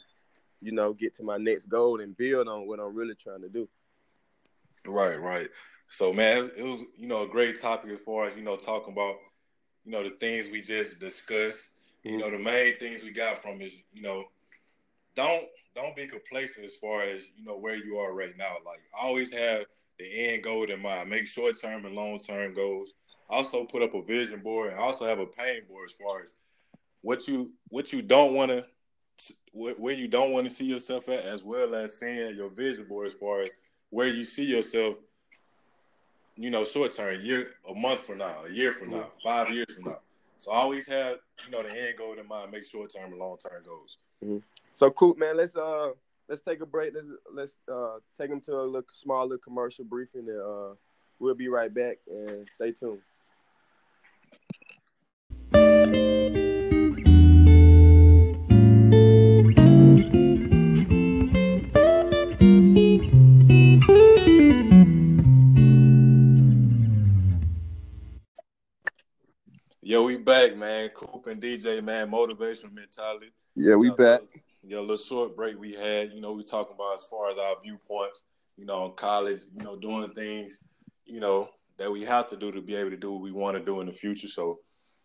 you 0.61 0.73
know, 0.73 0.93
get 0.93 1.15
to 1.17 1.23
my 1.23 1.37
next 1.37 1.67
goal 1.67 2.01
and 2.01 2.17
build 2.17 2.49
on 2.49 2.67
what 2.67 2.81
I'm 2.81 2.95
really 2.95 3.15
trying 3.15 3.43
to 3.43 3.49
do. 3.49 3.69
Right, 4.87 5.21
right. 5.21 5.49
So 5.89 6.13
man, 6.13 6.51
it 6.57 6.63
was 6.63 6.83
you 6.97 7.07
know 7.07 7.23
a 7.23 7.29
great 7.29 7.61
topic 7.61 7.91
as 7.91 8.01
far 8.01 8.27
as 8.27 8.37
you 8.37 8.43
know 8.43 8.57
talking 8.57 8.93
about 8.93 9.17
you 9.85 9.93
know 9.93 10.03
the 10.03 10.11
things 10.11 10.49
we 10.49 10.61
just 10.61 10.99
discussed. 10.99 11.69
You 12.03 12.19
know 12.19 12.27
mm-hmm. 12.27 12.37
the 12.37 12.43
main 12.43 12.79
things 12.79 13.03
we 13.03 13.11
got 13.11 13.43
from 13.43 13.61
is 13.61 13.75
you 13.93 14.03
know 14.03 14.25
don't 15.15 15.47
don't 15.75 15.97
be 15.97 16.07
complacent 16.07 16.67
as 16.67 16.77
far 16.77 17.03
as 17.03 17.27
you 17.37 17.45
know 17.45 17.57
where 17.57 17.77
you 17.77 17.97
are 17.99 18.15
right 18.15 18.37
now. 18.37 18.57
Like 18.65 18.81
always 18.99 19.33
have 19.33 19.65
the 19.99 20.29
end 20.29 20.43
goal 20.43 20.65
in 20.65 20.81
mind. 20.81 21.11
Make 21.11 21.27
short 21.27 21.61
term 21.61 21.85
and 21.87 21.95
long 21.95 22.19
term 22.19 22.55
goals. 22.55 22.95
Also 23.29 23.65
put 23.65 23.83
up 23.83 23.95
a 23.95 24.03
vision 24.03 24.41
board 24.41 24.73
and 24.73 24.81
also 24.81 25.07
have 25.07 25.19
a 25.19 25.27
pain 25.27 25.63
board 25.69 25.89
as 25.89 25.95
far 25.95 26.23
as 26.23 26.31
what 27.01 27.27
you 27.27 27.51
what 27.69 27.93
you 27.93 28.03
don't 28.03 28.35
want 28.35 28.51
to 28.51 28.65
where 29.53 29.95
you 29.95 30.09
don't 30.09 30.33
want 30.33 30.47
to 30.47 30.53
see 30.53 30.65
yourself 30.65 31.09
at, 31.09 31.25
as 31.25 31.45
well 31.45 31.75
as 31.75 31.99
seeing 31.99 32.35
your 32.35 32.49
vision 32.49 32.87
board 32.89 33.09
as 33.09 33.15
far 33.15 33.43
as 33.43 33.51
where 33.91 34.09
you 34.09 34.25
see 34.25 34.45
yourself, 34.45 34.97
you 36.37 36.51
know, 36.51 36.65
short 36.65 36.93
term, 36.93 37.21
year, 37.21 37.49
a 37.69 37.75
month 37.75 38.01
from 38.01 38.19
now, 38.19 38.45
a 38.49 38.51
year 38.51 38.73
from 38.73 38.91
now, 38.91 39.09
five 39.23 39.51
years 39.51 39.67
from 39.75 39.93
now. 39.93 39.99
So 40.39 40.51
always 40.51 40.89
have, 40.89 41.19
you 41.45 41.51
know, 41.53 41.63
the 41.63 41.69
end 41.69 41.99
goal 41.99 42.19
in 42.19 42.27
mind. 42.27 42.51
Make 42.51 42.65
short 42.65 42.91
term 42.91 43.11
and 43.11 43.19
long 43.19 43.37
term 43.37 43.61
goals. 43.65 43.99
Mm-hmm. 44.25 44.39
So 44.73 44.91
cool, 44.91 45.15
man. 45.17 45.37
Let's 45.37 45.55
uh 45.55 45.91
let's 46.29 46.41
take 46.41 46.61
a 46.63 46.67
break. 46.67 46.95
Let's 46.95 47.07
let's 47.33 47.59
uh 47.71 47.99
take 48.17 48.31
them 48.31 48.41
to 48.43 48.53
a 48.55 48.63
little 48.63 48.85
small 48.91 49.25
little 49.25 49.39
commercial 49.39 49.85
briefing, 49.85 50.29
and 50.29 50.41
uh 50.41 50.75
we'll 51.19 51.35
be 51.35 51.49
right 51.49 51.73
back. 51.73 51.99
And 52.09 52.49
stay 52.49 52.73
tuned. 52.73 53.01
Yo, 69.85 70.05
we 70.05 70.17
back, 70.17 70.57
man. 70.57 70.89
Coop 70.91 71.27
and 71.27 71.43
DJ, 71.43 71.85
man. 71.85 72.11
Motivational 72.11 72.73
mentality. 72.73 73.31
Yeah, 73.55 73.75
we 73.75 73.91
Uh, 73.91 73.95
back. 73.95 74.21
Yeah, 74.63 74.79
a 74.79 74.81
little 74.81 74.97
short 74.97 75.35
break 75.37 75.59
we 75.59 75.73
had. 75.73 76.13
You 76.13 76.21
know, 76.21 76.33
we 76.33 76.45
talking 76.45 76.75
about 76.75 76.95
as 76.95 77.03
far 77.03 77.31
as 77.31 77.39
our 77.39 77.57
viewpoints. 77.63 78.23
You 78.57 78.65
know, 78.65 78.91
college. 78.91 79.41
You 79.57 79.65
know, 79.65 79.77
doing 79.77 80.13
things. 80.13 80.59
You 81.05 81.21
know 81.21 81.49
that 81.79 81.91
we 81.91 82.05
have 82.05 82.29
to 82.29 82.37
do 82.37 82.53
to 82.53 82.61
be 82.61 82.77
able 82.77 82.91
to 82.91 82.97
do 82.97 83.13
what 83.13 83.23
we 83.23 83.33
want 83.33 83.57
to 83.57 83.65
do 83.65 83.81
in 83.81 83.87
the 83.87 83.93
future. 83.93 84.29
So, 84.29 84.61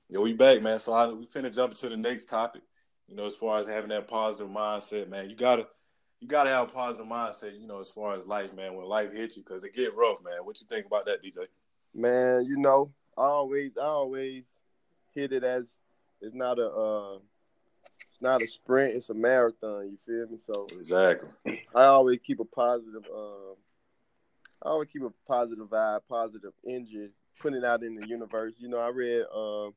yeah, 0.10 0.20
we 0.20 0.34
back, 0.34 0.62
man. 0.62 0.80
So 0.80 0.94
I, 0.94 1.08
we 1.08 1.26
finna 1.26 1.54
jump 1.54 1.74
into 1.74 1.90
the 1.90 1.98
next 1.98 2.26
topic. 2.26 2.62
You 3.08 3.16
know, 3.16 3.26
as 3.26 3.36
far 3.36 3.60
as 3.60 3.68
having 3.68 3.90
that 3.90 4.08
positive 4.08 4.48
mindset, 4.48 5.10
man. 5.10 5.30
You 5.30 5.36
gotta, 5.36 5.68
you 6.20 6.28
gotta 6.28 6.50
have 6.50 6.70
a 6.70 6.72
positive 6.72 7.08
mindset. 7.08 7.60
You 7.60 7.68
know, 7.68 7.80
as 7.80 7.90
far 7.90 8.16
as 8.16 8.26
life, 8.26 8.54
man. 8.54 8.76
When 8.76 8.86
life 8.86 9.12
hits 9.12 9.38
you, 9.38 9.44
because 9.44 9.64
it 9.64 9.74
get 9.74 9.96
rough, 9.96 10.18
man. 10.24 10.44
What 10.44 10.60
you 10.62 10.68
think 10.68 10.86
about 10.86 11.06
that, 11.06 11.24
DJ? 11.24 11.48
Man, 11.96 12.46
you 12.46 12.58
know, 12.58 12.92
I 13.18 13.24
always 13.24 13.78
I 13.78 13.86
always 13.86 14.46
hit 15.16 15.32
it 15.32 15.44
as 15.44 15.78
it's 16.22 16.36
not 16.36 16.60
a 16.60 16.70
uh 16.70 17.18
it's 18.00 18.22
not 18.22 18.42
a 18.42 18.48
sprint, 18.48 18.96
it's 18.96 19.10
a 19.10 19.14
marathon, 19.14 19.90
you 19.92 19.98
feel 19.98 20.28
me? 20.28 20.38
So 20.38 20.68
Exactly. 20.72 21.30
I 21.76 21.84
always 21.84 22.20
keep 22.20 22.40
a 22.40 22.46
positive 22.46 23.04
um 23.14 23.56
I 24.64 24.70
always 24.70 24.90
keep 24.92 25.04
a 25.04 25.12
positive 25.28 25.68
vibe, 25.68 26.02
positive 26.10 26.54
energy, 26.68 27.10
putting 27.40 27.60
it 27.60 27.66
out 27.66 27.84
in 27.84 27.96
the 27.96 28.08
universe. 28.08 28.56
You 28.58 28.70
know, 28.70 28.80
I 28.80 28.90
read 28.90 29.26
um 29.34 29.74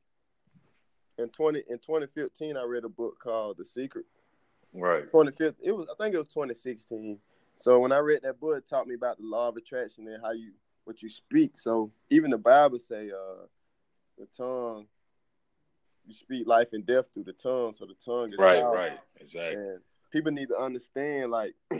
in 1.17 1.29
twenty 1.29 1.63
in 1.69 1.77
twenty 1.79 2.07
fifteen 2.07 2.57
I 2.57 2.63
read 2.63 2.83
a 2.83 2.89
book 2.89 3.19
called 3.19 3.57
The 3.57 3.65
Secret. 3.65 4.05
Right. 4.73 5.11
25th 5.11 5.55
it 5.61 5.73
was 5.73 5.87
i 5.91 6.01
think 6.01 6.15
it 6.15 6.17
was 6.17 6.29
2016 6.29 7.17
so 7.57 7.79
when 7.79 7.91
i 7.91 7.97
read 7.97 8.21
that 8.23 8.39
book 8.39 8.57
it 8.57 8.69
taught 8.69 8.87
me 8.87 8.95
about 8.95 9.17
the 9.17 9.25
law 9.25 9.49
of 9.49 9.57
attraction 9.57 10.07
and 10.07 10.21
how 10.23 10.31
you 10.31 10.53
what 10.85 11.03
you 11.03 11.09
speak 11.09 11.59
so 11.59 11.91
even 12.09 12.31
the 12.31 12.37
bible 12.37 12.79
say 12.79 13.11
uh 13.11 13.45
the 14.17 14.25
tongue 14.35 14.85
you 16.11 16.15
speak 16.15 16.45
life 16.45 16.73
and 16.73 16.85
death 16.85 17.07
through 17.13 17.23
the 17.23 17.33
tongue 17.33 17.73
so 17.73 17.85
the 17.85 17.95
tongue 18.05 18.33
is 18.33 18.39
Right. 18.39 18.61
powerful. 18.61 18.73
Right. 18.75 18.99
Exactly. 19.19 19.55
and 19.61 19.79
people 20.11 20.31
need 20.31 20.49
to 20.49 20.57
understand 20.57 21.31
like 21.31 21.55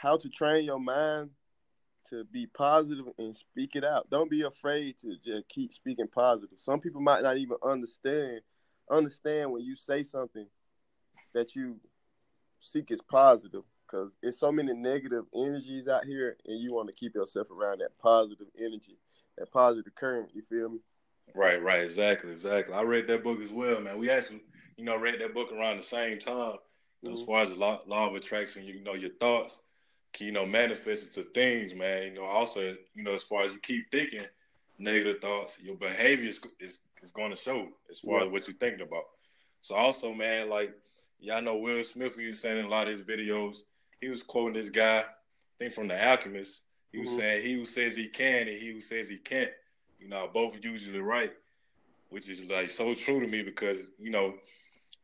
how 0.00 0.16
to 0.18 0.28
train 0.28 0.64
your 0.64 0.78
mind 0.80 1.30
to 2.10 2.24
be 2.24 2.46
positive 2.46 3.06
and 3.18 3.34
speak 3.34 3.74
it 3.76 3.84
out 3.84 4.10
don't 4.10 4.30
be 4.30 4.42
afraid 4.42 4.98
to 4.98 5.16
just 5.24 5.48
keep 5.48 5.72
speaking 5.72 6.06
positive 6.08 6.58
some 6.58 6.78
people 6.78 7.00
might 7.00 7.22
not 7.22 7.38
even 7.38 7.56
understand 7.64 8.40
understand 8.90 9.50
when 9.50 9.62
you 9.62 9.74
say 9.74 10.02
something 10.02 10.46
that 11.32 11.56
you 11.56 11.76
seek 12.60 12.90
is 12.90 13.00
positive 13.00 13.62
because 13.86 14.10
it's 14.22 14.38
so 14.38 14.52
many 14.52 14.74
negative 14.74 15.24
energies 15.34 15.88
out 15.88 16.04
here 16.04 16.36
and 16.46 16.60
you 16.60 16.74
want 16.74 16.86
to 16.88 16.94
keep 16.94 17.14
yourself 17.14 17.50
around 17.50 17.78
that 17.78 17.96
positive 17.98 18.48
energy 18.58 18.98
that 19.38 19.50
positive 19.50 19.94
current 19.94 20.28
you 20.34 20.42
feel 20.50 20.68
me 20.68 20.80
Right, 21.32 21.62
right, 21.62 21.82
exactly, 21.82 22.32
exactly. 22.32 22.74
I 22.74 22.82
read 22.82 23.06
that 23.08 23.24
book 23.24 23.40
as 23.40 23.50
well, 23.50 23.80
man. 23.80 23.98
We 23.98 24.10
actually, 24.10 24.42
you 24.76 24.84
know, 24.84 24.96
read 24.96 25.20
that 25.20 25.34
book 25.34 25.52
around 25.52 25.78
the 25.78 25.82
same 25.82 26.18
time. 26.18 26.56
Know, 27.02 27.12
As 27.12 27.22
far 27.22 27.42
as 27.42 27.50
the 27.50 27.56
law, 27.56 27.80
law 27.86 28.08
of 28.08 28.14
attraction, 28.14 28.64
you 28.64 28.82
know, 28.82 28.94
your 28.94 29.10
thoughts 29.20 29.58
can, 30.12 30.26
you 30.26 30.32
know, 30.32 30.46
manifest 30.46 31.06
into 31.06 31.28
things, 31.30 31.74
man. 31.74 32.04
You 32.04 32.14
know, 32.14 32.24
also, 32.24 32.60
you 32.94 33.02
know, 33.02 33.12
as 33.12 33.22
far 33.22 33.42
as 33.44 33.52
you 33.52 33.58
keep 33.58 33.90
thinking 33.90 34.24
negative 34.78 35.20
thoughts, 35.20 35.58
your 35.60 35.76
behavior 35.76 36.28
is 36.28 36.40
is, 36.60 36.78
is 37.02 37.12
going 37.12 37.30
to 37.30 37.36
show 37.36 37.68
as 37.90 38.00
far 38.00 38.20
Yeah. 38.20 38.26
as 38.26 38.30
what 38.30 38.46
you're 38.46 38.56
thinking 38.56 38.80
about. 38.86 39.04
So 39.60 39.74
also, 39.74 40.12
man, 40.14 40.48
like 40.48 40.72
y'all 41.20 41.42
know 41.42 41.56
Will 41.56 41.82
Smith, 41.84 42.16
he 42.16 42.28
was 42.28 42.40
saying 42.40 42.58
in 42.58 42.64
a 42.66 42.68
lot 42.68 42.86
of 42.88 42.96
his 42.96 43.02
videos, 43.02 43.58
he 44.00 44.08
was 44.08 44.22
quoting 44.22 44.54
this 44.54 44.70
guy, 44.70 44.98
I 45.00 45.04
think 45.58 45.72
from 45.72 45.88
The 45.88 46.08
Alchemist. 46.08 46.60
He 46.92 47.00
was 47.00 47.10
Mhm. 47.10 47.16
saying, 47.16 47.42
"He 47.44 47.52
who 47.54 47.66
says 47.66 47.96
he 47.96 48.08
can 48.08 48.46
and 48.46 48.60
he 48.60 48.70
who 48.70 48.80
says 48.80 49.08
he 49.08 49.18
can't." 49.18 49.50
You 50.04 50.10
know, 50.10 50.28
both 50.32 50.54
are 50.54 50.58
usually 50.58 50.98
right, 51.00 51.32
which 52.10 52.28
is 52.28 52.44
like 52.44 52.70
so 52.70 52.94
true 52.94 53.20
to 53.20 53.26
me 53.26 53.42
because 53.42 53.78
you 53.98 54.10
know, 54.10 54.34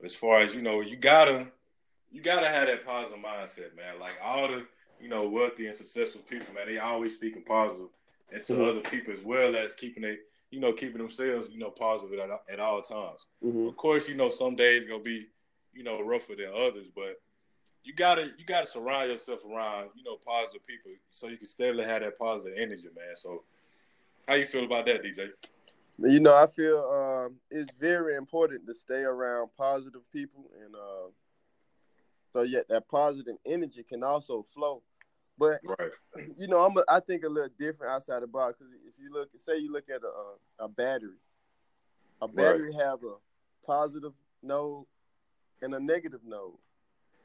as 0.05 0.15
far 0.15 0.41
as 0.41 0.55
you 0.55 0.61
know, 0.61 0.81
you 0.83 0.97
gotta 0.97 1.47
you 2.13 2.21
gotta 2.21 2.47
have 2.49 2.67
that 2.69 2.85
positive 2.85 3.19
mindset, 3.19 3.75
man. 3.75 3.99
Like 3.99 4.13
all 4.23 4.47
the 4.47 4.67
you 5.01 5.09
know 5.09 5.27
wealthy 5.27 5.67
and 5.67 5.75
successful 5.75 6.21
people, 6.29 6.53
man, 6.55 6.67
they 6.67 6.77
always 6.77 7.15
speaking 7.15 7.43
positive 7.43 7.89
and 8.31 8.45
to 8.45 8.53
Mhm. 8.53 8.69
other 8.69 8.81
people 8.91 9.15
as 9.15 9.23
well 9.23 9.57
as 9.57 9.73
keeping 9.73 10.05
it, 10.05 10.21
you 10.51 10.61
know, 10.61 10.73
keeping 10.75 10.99
themselves, 10.99 11.49
you 11.51 11.59
know, 11.59 11.71
positive 11.71 12.19
at, 12.19 12.31
at 12.53 12.61
all 12.61 12.83
times. 12.83 13.27
mm-hmm. 13.43 13.69
Of 13.69 13.77
course, 13.79 14.07
you 14.07 14.15
know, 14.15 14.29
some 14.29 14.55
days 14.55 14.85
gonna 14.85 15.03
be, 15.03 15.29
you 15.73 15.83
know, 15.83 16.03
rougher 16.03 16.37
than 16.37 16.53
others, 16.55 16.89
but 16.95 17.23
you 17.85 17.95
gotta 17.95 18.33
you 18.37 18.45
gotta 18.45 18.67
surround 18.67 19.11
yourself 19.11 19.41
around, 19.47 19.89
you 19.95 20.05
know, 20.05 20.19
positive 20.19 20.67
people 20.67 20.93
so 21.09 21.29
you 21.29 21.39
can 21.39 21.47
steadily 21.47 21.85
have 21.85 22.03
that 22.03 22.19
positive 22.19 22.59
energy, 22.59 22.89
man. 22.95 23.17
So 23.17 23.45
how 24.31 24.37
you 24.37 24.47
feel 24.47 24.65
about 24.65 24.87
that, 24.87 25.03
DJ? 25.03 25.31
you 26.03 26.19
know 26.19 26.35
i 26.35 26.47
feel 26.47 26.79
um, 26.79 27.37
it's 27.51 27.71
very 27.79 28.15
important 28.15 28.67
to 28.67 28.75
stay 28.75 29.03
around 29.03 29.51
positive 29.55 30.01
people 30.11 30.51
and 30.65 30.75
uh, 30.75 31.11
so 32.33 32.41
yeah 32.41 32.61
that 32.71 32.89
positive 32.89 33.37
energy 33.45 33.83
can 33.87 34.03
also 34.03 34.43
flow 34.55 34.83
but 35.41 35.61
Right. 35.65 35.91
you 36.37 36.47
know, 36.47 36.59
I'm 36.59 36.77
a, 36.77 36.85
I 36.87 37.01
think 37.01 37.25
a 37.25 37.29
little 37.29 37.49
different 37.59 37.95
outside 37.95 38.23
the 38.23 38.27
box 38.27 38.59
because 38.59 38.75
if 38.87 38.93
you 39.03 39.11
look, 39.11 39.31
say 39.43 39.57
you 39.57 39.73
look 39.73 39.89
at 39.89 40.03
a, 40.03 40.65
a 40.65 40.69
battery, 40.69 41.17
a 42.21 42.29
battery 42.29 42.75
have 42.75 43.03
a 43.05 43.15
positive 43.67 44.13
node 44.43 44.85
and 45.63 45.75
a 45.75 45.81
negative 45.81 46.21
node. 46.27 46.59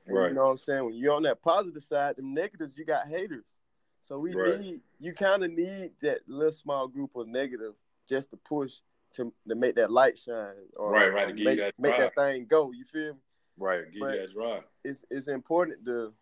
Right. 0.08 0.30
You 0.30 0.36
know 0.36 0.46
what 0.46 0.52
I'm 0.52 0.58
saying? 0.58 0.86
When 0.86 0.96
you're 0.96 1.14
on 1.14 1.24
that 1.24 1.42
positive 1.42 1.84
side, 1.84 2.16
the 2.16 2.22
negatives 2.22 2.78
you 2.78 2.86
got 2.86 3.10
haters. 3.10 3.58
So 4.06 4.20
we 4.20 4.36
Right. 4.36 4.60
need 4.60 4.82
you 5.00 5.14
kind 5.14 5.44
of 5.44 5.50
need 5.52 5.94
that 6.02 6.30
little 6.30 6.52
small 6.52 6.88
group 6.88 7.16
of 7.16 7.28
negative 7.28 7.74
just 8.08 8.30
to 8.30 8.38
push 8.38 8.82
to 9.14 9.34
to 9.48 9.56
make 9.56 9.74
that 9.76 9.90
light 9.90 10.16
shine 10.16 10.54
or 10.76 10.92
Right, 10.92 11.12
right, 11.12 11.26
to 11.26 11.32
or 11.32 11.36
give 11.36 11.40
you 11.40 11.46
make, 11.46 11.58
that 11.60 11.80
make 11.80 11.98
that 11.98 12.14
thing 12.16 12.46
go. 12.46 12.72
You 12.72 12.86
feel 12.86 13.14
me? 13.16 13.20
Right. 13.58 13.92
Give 13.92 14.02
But- 14.02 14.14
you 14.14 14.22
that 14.28 14.34
drive. 14.34 14.64
it's 14.84 15.04
it's 15.10 15.28
important 15.28 15.84
to 15.86 16.14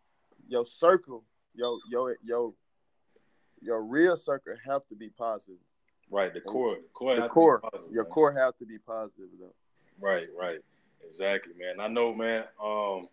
your 0.48 0.65
circle, 0.65 1.26
your 1.54 1.78
your 1.89 2.17
your 2.24 2.54
your 3.62 3.84
real 3.84 4.15
circle 4.15 4.56
have 4.65 4.88
to 4.88 4.96
be 4.96 5.10
positive. 5.10 5.60
Right, 6.10 6.34
the 6.34 6.39
core, 6.41 6.78
core, 6.93 7.15
the 7.17 7.28
core, 7.28 7.60
positive, 7.60 7.91
your 7.91 8.04
man. 8.04 8.12
core 8.12 8.32
have 8.32 8.58
to 8.60 8.65
be 8.65 8.78
positive 8.78 9.30
though. 9.39 9.54
Right, 10.00 10.30
right, 10.38 10.62
exactly, 11.06 11.54
man. 11.58 11.82
I 11.82 11.88
know, 11.89 12.13
man. 12.13 12.46
Um, 12.62 13.10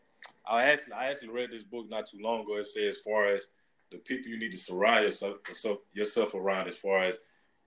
I 0.47 0.63
actually, 0.65 0.93
I 0.93 1.07
actually 1.11 1.29
read 1.31 1.51
this 1.51 1.63
book 1.65 1.89
not 1.89 2.07
too 2.07 2.19
long 2.21 2.43
ago. 2.43 2.57
It 2.59 2.67
says, 2.67 2.97
as 2.97 3.03
far 3.03 3.27
as 3.27 3.49
the 3.91 3.99
people 3.99 4.31
you 4.31 4.39
need 4.39 4.53
to 4.53 4.59
surround 4.59 5.05
yourself, 5.05 5.39
yourself 5.93 6.35
around, 6.35 6.69
as 6.69 6.77
far 6.77 7.01
as 7.01 7.19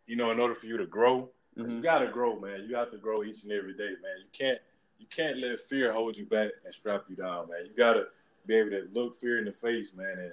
you 0.06 0.16
know, 0.16 0.32
in 0.32 0.40
order 0.40 0.56
for 0.56 0.66
you 0.66 0.78
to 0.78 0.86
grow, 0.86 1.30
mm-hmm. 1.58 1.70
you 1.70 1.82
got 1.82 2.00
to 2.00 2.08
grow, 2.08 2.40
man. 2.40 2.66
You 2.68 2.76
have 2.76 2.92
to 2.92 2.98
grow 2.98 3.24
each 3.24 3.44
and 3.44 3.52
every 3.52 3.74
day, 3.74 3.90
man. 4.02 4.18
You 4.20 4.30
can't, 4.38 4.60
you 5.00 5.06
can't 5.10 5.38
let 5.38 5.62
fear 5.62 5.92
hold 5.92 6.18
you 6.18 6.26
back 6.26 6.52
and 6.66 6.74
strap 6.74 7.06
you 7.10 7.16
down, 7.16 7.50
man. 7.50 7.66
You 7.66 7.76
got 7.76 7.94
to 7.94 8.06
be 8.46 8.56
able 8.56 8.72
to 8.72 8.88
look 8.94 9.16
fear 9.20 9.40
in 9.40 9.46
the 9.46 9.52
face, 9.52 9.94
man, 9.96 10.18
and 10.20 10.32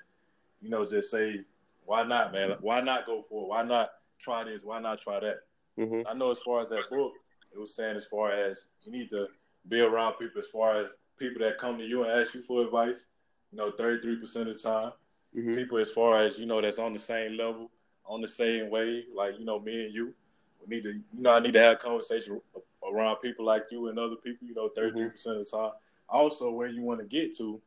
you 0.61 0.71
know, 0.71 0.85
just 0.85 1.11
say, 1.11 1.41
why 1.85 2.03
not, 2.05 2.33
man? 2.33 2.55
Why 2.61 2.81
not 2.81 3.07
go 3.07 3.25
for 3.29 3.45
it? 3.45 3.49
Why 3.49 3.63
not 3.63 3.91
try 4.19 4.45
this? 4.45 4.63
Why 4.63 4.81
not 4.81 5.01
try 5.01 5.21
that? 5.21 5.41
Mm-hmm. 5.79 6.07
I 6.07 6.15
know 6.15 6.31
as 6.31 6.41
far 6.41 6.61
as 6.63 6.69
that 6.69 6.89
book, 6.91 7.13
it 7.53 7.59
was 7.59 7.75
saying 7.75 7.97
as 7.97 8.07
far 8.07 8.33
as 8.33 8.67
you 8.83 8.93
need 8.93 9.11
to 9.11 9.29
be 9.69 9.81
around 9.81 10.15
people 10.15 10.41
as 10.41 10.49
far 10.49 10.85
as 10.85 10.93
people 11.19 11.43
that 11.43 11.59
come 11.59 11.79
to 11.79 11.85
you 11.85 12.05
and 12.05 12.21
ask 12.21 12.35
you 12.35 12.43
for 12.43 12.63
advice, 12.63 13.07
you 13.51 13.59
know, 13.59 13.71
33% 13.73 14.23
of 14.23 14.47
the 14.47 14.55
time. 14.55 14.93
Mm-hmm. 15.37 15.55
People 15.55 15.79
as 15.79 15.91
far 15.91 16.21
as, 16.21 16.39
you 16.39 16.47
know, 16.47 16.61
that's 16.61 16.79
on 16.79 16.93
the 16.93 16.99
same 16.99 17.37
level, 17.37 17.71
on 18.05 18.21
the 18.21 18.29
same 18.29 18.71
wave, 18.71 19.05
like, 19.15 19.39
you 19.39 19.45
know, 19.45 19.61
me 19.61 19.87
and 19.87 19.95
you. 19.95 20.15
We 20.61 20.77
need 20.77 20.83
to, 20.83 20.93
you 20.93 21.03
know, 21.23 21.33
I 21.33 21.41
need 21.41 21.55
to 21.55 21.61
have 21.61 21.79
conversation 21.79 22.41
around 22.87 23.17
people 23.17 23.45
like 23.45 23.65
you 23.71 23.89
and 23.89 23.99
other 23.99 24.17
people, 24.17 24.47
you 24.47 24.55
know, 24.55 24.71
33% 24.77 24.95
mm-hmm. 24.95 25.31
of 25.31 25.39
the 25.39 25.45
time. 25.45 25.73
Also, 26.09 26.51
where 26.51 26.69
you 26.69 26.83
want 26.83 27.01
to 27.01 27.07
get 27.07 27.37
to 27.39 27.61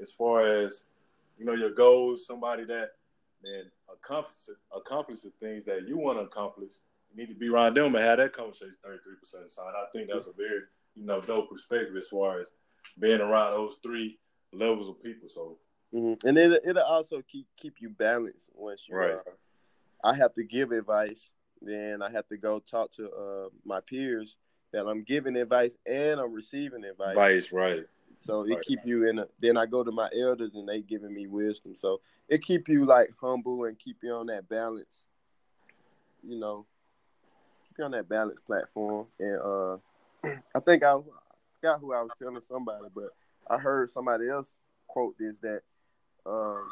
as 0.00 0.10
far 0.10 0.46
as, 0.46 0.84
you 1.38 1.44
know, 1.44 1.52
your 1.52 1.70
goals, 1.70 2.26
somebody 2.26 2.64
that 2.64 2.92
then 3.42 3.70
accomplish 3.92 4.36
accomplish 4.74 5.20
the 5.20 5.32
things 5.40 5.64
that 5.64 5.86
you 5.86 5.96
want 5.96 6.18
to 6.18 6.24
accomplish. 6.24 6.72
You 7.10 7.22
need 7.22 7.32
to 7.32 7.38
be 7.38 7.48
around 7.48 7.76
them 7.76 7.94
and 7.94 8.04
have 8.04 8.18
that 8.18 8.32
conversation 8.32 8.76
33% 8.86 8.94
of 9.44 9.50
the 9.50 9.56
time. 9.56 9.72
I 9.76 9.86
think 9.92 10.08
that's 10.10 10.26
a 10.26 10.32
very, 10.32 10.60
you 10.94 11.04
know, 11.04 11.20
dope 11.20 11.50
perspective 11.50 11.96
as 11.96 12.08
far 12.08 12.40
as 12.40 12.48
being 12.98 13.20
around 13.20 13.52
those 13.52 13.78
three 13.82 14.18
levels 14.52 14.88
of 14.88 15.02
people. 15.02 15.28
So, 15.28 15.58
mm-hmm. 15.94 16.26
and 16.26 16.38
it 16.38 16.62
it'll 16.64 16.82
also 16.82 17.22
keep 17.22 17.46
keep 17.56 17.74
you 17.80 17.90
balanced 17.90 18.50
once 18.54 18.82
you. 18.88 18.96
Right. 18.96 19.12
Uh, 19.12 19.30
I 20.02 20.14
have 20.14 20.32
to 20.34 20.44
give 20.44 20.72
advice, 20.72 21.32
then 21.60 22.02
I 22.02 22.10
have 22.10 22.26
to 22.28 22.36
go 22.36 22.58
talk 22.58 22.92
to 22.92 23.10
uh, 23.10 23.48
my 23.64 23.80
peers 23.80 24.36
that 24.72 24.86
I'm 24.86 25.02
giving 25.02 25.36
advice 25.36 25.76
and 25.86 26.20
I'm 26.20 26.32
receiving 26.32 26.84
advice. 26.84 27.10
Advice, 27.10 27.52
right. 27.52 27.84
So 28.18 28.42
it 28.42 28.60
keep 28.66 28.80
you 28.84 29.08
in. 29.08 29.18
A, 29.18 29.26
then 29.40 29.56
I 29.56 29.66
go 29.66 29.82
to 29.82 29.90
my 29.90 30.08
elders 30.18 30.54
and 30.54 30.68
they 30.68 30.80
giving 30.80 31.14
me 31.14 31.26
wisdom. 31.26 31.74
So 31.74 32.00
it 32.28 32.42
keep 32.42 32.68
you 32.68 32.84
like 32.84 33.10
humble 33.20 33.64
and 33.64 33.78
keep 33.78 33.98
you 34.02 34.12
on 34.12 34.26
that 34.26 34.48
balance. 34.48 35.06
You 36.22 36.38
know, 36.38 36.66
keep 37.68 37.78
you 37.78 37.84
on 37.84 37.92
that 37.92 38.08
balance 38.08 38.38
platform. 38.46 39.06
And 39.18 39.40
uh, 39.40 39.76
I 40.54 40.60
think 40.60 40.82
I, 40.82 40.92
I 40.92 41.00
forgot 41.60 41.80
who 41.80 41.94
I 41.94 42.02
was 42.02 42.10
telling 42.18 42.42
somebody, 42.46 42.86
but 42.94 43.08
I 43.48 43.56
heard 43.56 43.88
somebody 43.88 44.28
else 44.28 44.54
quote 44.86 45.16
this 45.18 45.38
that 45.38 45.62
um, 46.26 46.70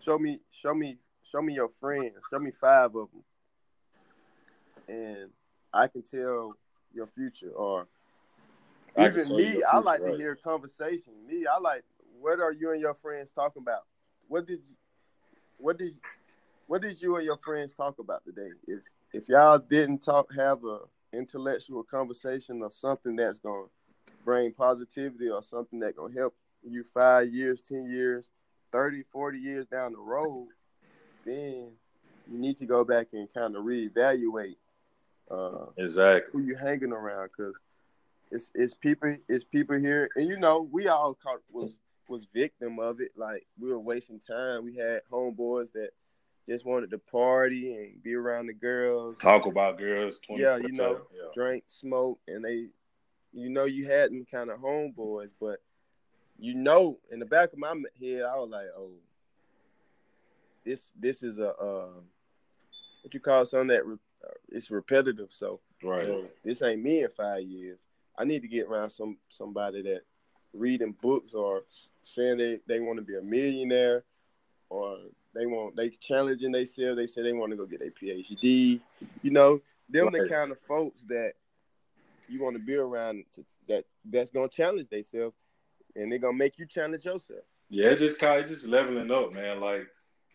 show 0.00 0.18
me, 0.18 0.40
show 0.50 0.74
me, 0.74 0.98
show 1.22 1.42
me 1.42 1.54
your 1.54 1.68
friends, 1.68 2.14
show 2.30 2.38
me 2.38 2.50
five 2.50 2.94
of 2.94 3.08
them, 3.10 3.24
and 4.88 5.30
I 5.72 5.86
can 5.88 6.02
tell 6.02 6.56
your 6.92 7.06
future 7.06 7.50
or 7.50 7.88
even 8.98 9.36
me, 9.36 9.62
I 9.62 9.78
like 9.78 10.00
right. 10.00 10.12
to 10.12 10.16
hear 10.16 10.36
conversation. 10.36 11.12
Me, 11.26 11.46
I 11.46 11.58
like 11.58 11.82
what 12.20 12.40
are 12.40 12.52
you 12.52 12.70
and 12.70 12.80
your 12.80 12.94
friends 12.94 13.30
talking 13.30 13.62
about? 13.62 13.82
What 14.28 14.46
did 14.46 14.60
you 14.66 14.74
what 15.58 15.78
did 15.78 15.92
what 16.66 16.82
did 16.82 17.00
you 17.00 17.16
and 17.16 17.24
your 17.24 17.36
friends 17.36 17.72
talk 17.72 17.98
about 17.98 18.24
today? 18.24 18.50
If 18.66 18.84
if 19.12 19.28
y'all 19.28 19.58
didn't 19.58 20.02
talk 20.02 20.32
have 20.34 20.64
a 20.64 20.80
intellectual 21.12 21.82
conversation 21.82 22.62
or 22.62 22.70
something 22.70 23.16
that's 23.16 23.38
gonna 23.38 23.66
bring 24.24 24.52
positivity 24.52 25.28
or 25.28 25.42
something 25.42 25.80
that 25.80 25.96
gonna 25.96 26.14
help 26.14 26.34
you 26.62 26.84
five 26.94 27.28
years, 27.28 27.60
ten 27.60 27.86
years, 27.86 28.30
30, 28.74 29.04
40 29.12 29.38
years 29.38 29.66
down 29.66 29.92
the 29.92 29.98
road, 29.98 30.48
then 31.24 31.70
you 32.28 32.38
need 32.38 32.58
to 32.58 32.66
go 32.66 32.82
back 32.82 33.06
and 33.12 33.32
kind 33.32 33.54
of 33.54 33.62
reevaluate 33.62 34.56
uh, 35.30 35.66
exactly 35.78 36.32
who 36.32 36.46
you 36.46 36.56
hanging 36.56 36.92
around 36.92 37.30
because 37.34 37.54
it's 38.32 38.50
it's 38.54 38.74
people 38.74 39.16
it's 39.28 39.44
people 39.44 39.78
here, 39.78 40.10
and 40.16 40.28
you 40.28 40.36
know 40.38 40.68
we 40.72 40.88
all 40.88 41.14
caught 41.14 41.38
was 41.52 41.70
was 42.08 42.26
victim 42.34 42.80
of 42.80 43.00
it. 43.00 43.12
Like 43.16 43.46
we 43.60 43.70
were 43.70 43.78
wasting 43.78 44.18
time. 44.18 44.64
We 44.64 44.76
had 44.76 45.02
homeboys 45.10 45.70
that 45.72 45.90
just 46.48 46.66
wanted 46.66 46.90
to 46.90 46.98
party 46.98 47.74
and 47.74 48.02
be 48.02 48.14
around 48.14 48.48
the 48.48 48.54
girls, 48.54 49.18
talk 49.18 49.46
about 49.46 49.78
girls. 49.78 50.18
Yeah, 50.28 50.56
you 50.56 50.72
know, 50.72 51.00
yeah. 51.14 51.28
drink, 51.32 51.64
smoke, 51.68 52.18
and 52.26 52.44
they, 52.44 52.66
you 53.32 53.50
know, 53.50 53.66
you 53.66 53.86
had 53.88 54.10
them 54.10 54.26
kind 54.28 54.50
of 54.50 54.58
homeboys, 54.58 55.30
but 55.40 55.60
you 56.38 56.54
know, 56.54 56.98
in 57.10 57.18
the 57.18 57.26
back 57.26 57.52
of 57.52 57.58
my 57.58 57.74
head, 58.00 58.22
I 58.22 58.36
was 58.36 58.50
like, 58.50 58.66
oh, 58.76 58.90
this 60.64 60.92
this 60.98 61.22
is 61.22 61.38
a 61.38 61.50
uh, 61.50 61.88
what 63.02 63.14
you 63.14 63.20
call 63.20 63.44
something 63.46 63.68
that 63.68 63.86
re- 63.86 63.96
uh, 64.24 64.32
it's 64.48 64.70
repetitive. 64.70 65.30
So 65.30 65.60
right, 65.82 66.08
this 66.44 66.62
ain't 66.62 66.82
me 66.82 67.02
in 67.02 67.10
five 67.10 67.42
years. 67.42 67.84
I 68.16 68.24
need 68.24 68.42
to 68.42 68.48
get 68.48 68.66
around 68.66 68.90
some 68.90 69.18
somebody 69.28 69.82
that 69.82 70.02
reading 70.52 70.94
books 71.02 71.34
or 71.34 71.62
saying 72.02 72.38
they, 72.38 72.60
they 72.66 72.80
want 72.80 72.98
to 72.98 73.04
be 73.04 73.16
a 73.16 73.22
millionaire 73.22 74.04
or 74.70 74.98
they 75.34 75.46
want 75.46 75.76
they 75.76 75.90
challenging 75.90 76.52
themselves. 76.52 76.96
They 76.96 77.06
say 77.06 77.22
they 77.22 77.32
want 77.32 77.50
to 77.50 77.56
go 77.56 77.66
get 77.66 77.82
a 77.82 77.90
PhD. 77.90 78.80
You 79.22 79.30
know, 79.30 79.60
them 79.88 80.06
right. 80.06 80.22
the 80.22 80.28
kind 80.28 80.50
of 80.50 80.58
folks 80.60 81.02
that 81.08 81.32
you 82.28 82.42
want 82.42 82.56
to 82.56 82.62
be 82.62 82.76
around 82.76 83.24
to, 83.34 83.44
that 83.68 83.84
that's 84.06 84.30
gonna 84.30 84.48
challenge 84.48 84.88
themselves 84.88 85.36
and 85.96 86.10
they're 86.10 86.18
gonna 86.18 86.36
make 86.36 86.58
you 86.58 86.66
challenge 86.66 87.04
yourself. 87.04 87.40
Yeah, 87.70 87.88
it's 87.88 88.00
just 88.00 88.18
kind 88.18 88.42
of 88.42 88.48
just 88.48 88.66
leveling 88.66 89.10
up, 89.10 89.32
man. 89.32 89.60
Like 89.60 89.86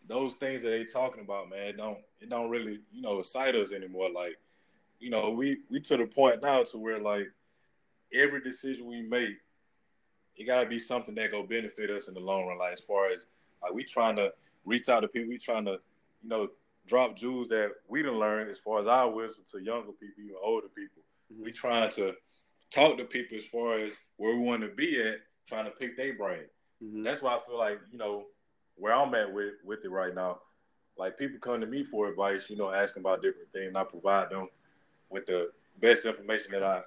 those 0.06 0.34
things 0.34 0.62
that 0.62 0.70
they 0.70 0.84
talking 0.84 1.22
about, 1.22 1.50
man, 1.50 1.68
it 1.68 1.76
don't 1.76 1.98
it 2.20 2.28
don't 2.28 2.50
really 2.50 2.80
you 2.92 3.02
know 3.02 3.18
excite 3.18 3.54
us 3.54 3.72
anymore. 3.72 4.10
Like 4.10 4.36
you 4.98 5.10
know, 5.10 5.30
we 5.30 5.58
we 5.70 5.80
to 5.80 5.96
the 5.96 6.06
point 6.06 6.42
now 6.42 6.62
to 6.64 6.78
where 6.78 6.98
like 6.98 7.26
every 8.12 8.40
decision 8.40 8.86
we 8.86 9.02
make, 9.02 9.36
it 10.36 10.44
gotta 10.44 10.68
be 10.68 10.78
something 10.78 11.14
that 11.16 11.30
go 11.30 11.42
benefit 11.42 11.90
us 11.90 12.08
in 12.08 12.14
the 12.14 12.20
long 12.20 12.46
run. 12.46 12.58
Like 12.58 12.72
as 12.72 12.80
far 12.80 13.08
as 13.08 13.26
like 13.62 13.72
we 13.72 13.84
trying 13.84 14.16
to 14.16 14.32
reach 14.64 14.88
out 14.88 15.00
to 15.00 15.08
people, 15.08 15.28
we 15.28 15.38
trying 15.38 15.64
to, 15.66 15.78
you 16.22 16.28
know, 16.28 16.48
drop 16.86 17.16
jewels 17.16 17.48
that 17.48 17.72
we 17.88 18.02
didn't 18.02 18.18
learn 18.18 18.48
as 18.48 18.58
far 18.58 18.80
as 18.80 18.86
our 18.86 19.10
wisdom 19.10 19.44
to 19.52 19.58
younger 19.58 19.92
people, 19.92 20.22
even 20.22 20.36
older 20.42 20.68
people. 20.68 21.02
Mm-hmm. 21.32 21.44
We 21.44 21.52
trying 21.52 21.90
to 21.92 22.14
talk 22.70 22.98
to 22.98 23.04
people 23.04 23.38
as 23.38 23.46
far 23.46 23.78
as 23.78 23.94
where 24.16 24.34
we 24.34 24.42
want 24.42 24.62
to 24.62 24.68
be 24.68 25.00
at, 25.00 25.20
trying 25.50 25.66
to 25.66 25.70
pick 25.72 25.96
their 25.96 26.14
brain. 26.14 26.44
Mm-hmm. 26.82 27.02
That's 27.02 27.20
why 27.20 27.36
I 27.36 27.40
feel 27.46 27.58
like, 27.58 27.80
you 27.92 27.98
know, 27.98 28.24
where 28.76 28.94
I'm 28.94 29.14
at 29.14 29.32
with 29.32 29.54
with 29.64 29.84
it 29.84 29.90
right 29.90 30.14
now. 30.14 30.38
Like 30.96 31.18
people 31.18 31.38
come 31.38 31.60
to 31.60 31.66
me 31.66 31.84
for 31.84 32.08
advice, 32.08 32.48
you 32.48 32.56
know, 32.56 32.70
asking 32.70 33.02
about 33.02 33.22
different 33.22 33.52
things. 33.52 33.72
I 33.74 33.84
provide 33.84 34.30
them 34.30 34.48
with 35.10 35.26
the 35.26 35.50
best 35.80 36.04
information 36.04 36.52
that 36.52 36.62
I 36.62 36.82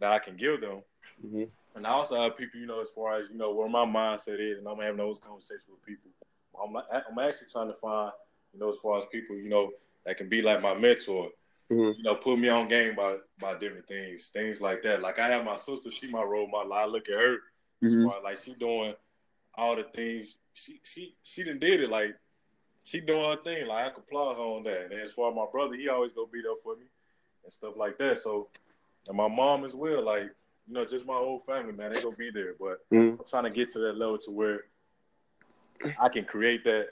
that 0.00 0.12
I 0.12 0.18
can 0.18 0.36
give 0.36 0.60
them. 0.60 0.82
Mm-hmm. 1.24 1.44
And 1.74 1.86
I 1.86 1.90
also 1.90 2.20
have 2.20 2.36
people, 2.36 2.60
you 2.60 2.66
know, 2.66 2.80
as 2.80 2.90
far 2.90 3.20
as 3.20 3.28
you 3.30 3.38
know 3.38 3.52
where 3.52 3.68
my 3.68 3.84
mindset 3.84 4.40
is, 4.40 4.58
and 4.58 4.66
I'm 4.66 4.78
having 4.78 4.96
those 4.96 5.18
conversations 5.18 5.66
with 5.70 5.84
people. 5.84 6.10
I'm, 6.60 6.76
I'm 6.76 7.18
actually 7.18 7.48
trying 7.52 7.68
to 7.68 7.74
find, 7.74 8.10
you 8.52 8.58
know, 8.58 8.70
as 8.70 8.78
far 8.78 8.98
as 8.98 9.04
people, 9.12 9.36
you 9.36 9.48
know, 9.48 9.70
that 10.04 10.16
can 10.16 10.28
be 10.28 10.42
like 10.42 10.60
my 10.60 10.74
mentor. 10.74 11.28
Mm-hmm. 11.70 11.98
You 11.98 12.02
know, 12.02 12.14
put 12.14 12.38
me 12.38 12.48
on 12.48 12.68
game 12.68 12.96
by 12.96 13.16
by 13.38 13.54
different 13.58 13.86
things, 13.86 14.30
things 14.32 14.60
like 14.60 14.82
that. 14.82 15.02
Like 15.02 15.18
I 15.18 15.28
have 15.28 15.44
my 15.44 15.56
sister, 15.56 15.90
she 15.90 16.10
my 16.10 16.22
role 16.22 16.48
model. 16.48 16.72
I 16.72 16.86
look 16.86 17.08
at 17.08 17.14
her, 17.14 17.38
mm-hmm. 17.82 18.24
like 18.24 18.38
she 18.38 18.54
doing 18.54 18.94
all 19.54 19.76
the 19.76 19.84
things. 19.84 20.36
She 20.54 20.80
she 20.84 21.14
she 21.22 21.44
done 21.44 21.58
did 21.58 21.80
it. 21.80 21.90
Like 21.90 22.16
she 22.84 23.00
doing 23.00 23.28
her 23.28 23.36
thing. 23.42 23.66
Like 23.66 23.86
I 23.86 23.90
could 23.90 24.04
applaud 24.04 24.34
her 24.34 24.42
on 24.42 24.62
that. 24.64 24.90
And 24.90 25.00
as 25.00 25.12
far 25.12 25.30
as 25.30 25.36
my 25.36 25.46
brother, 25.50 25.74
he 25.74 25.88
always 25.88 26.12
go 26.12 26.26
be 26.26 26.42
there 26.42 26.52
for 26.62 26.76
me 26.76 26.86
and 27.44 27.52
stuff 27.52 27.74
like 27.76 27.98
that. 27.98 28.18
So 28.18 28.48
and 29.08 29.16
my 29.16 29.28
mom 29.28 29.64
as 29.64 29.74
well. 29.74 30.02
Like 30.02 30.30
you 30.66 30.74
know, 30.74 30.84
just 30.84 31.06
my 31.06 31.14
whole 31.14 31.42
family, 31.46 31.72
man, 31.72 31.92
they 31.92 32.02
gonna 32.02 32.16
be 32.16 32.30
there. 32.30 32.54
But 32.58 32.88
mm-hmm. 32.92 33.20
I'm 33.20 33.26
trying 33.28 33.44
to 33.44 33.50
get 33.50 33.72
to 33.72 33.78
that 33.80 33.96
level 33.96 34.18
to 34.18 34.30
where 34.30 34.64
I 35.98 36.08
can 36.08 36.24
create 36.24 36.64
that 36.64 36.88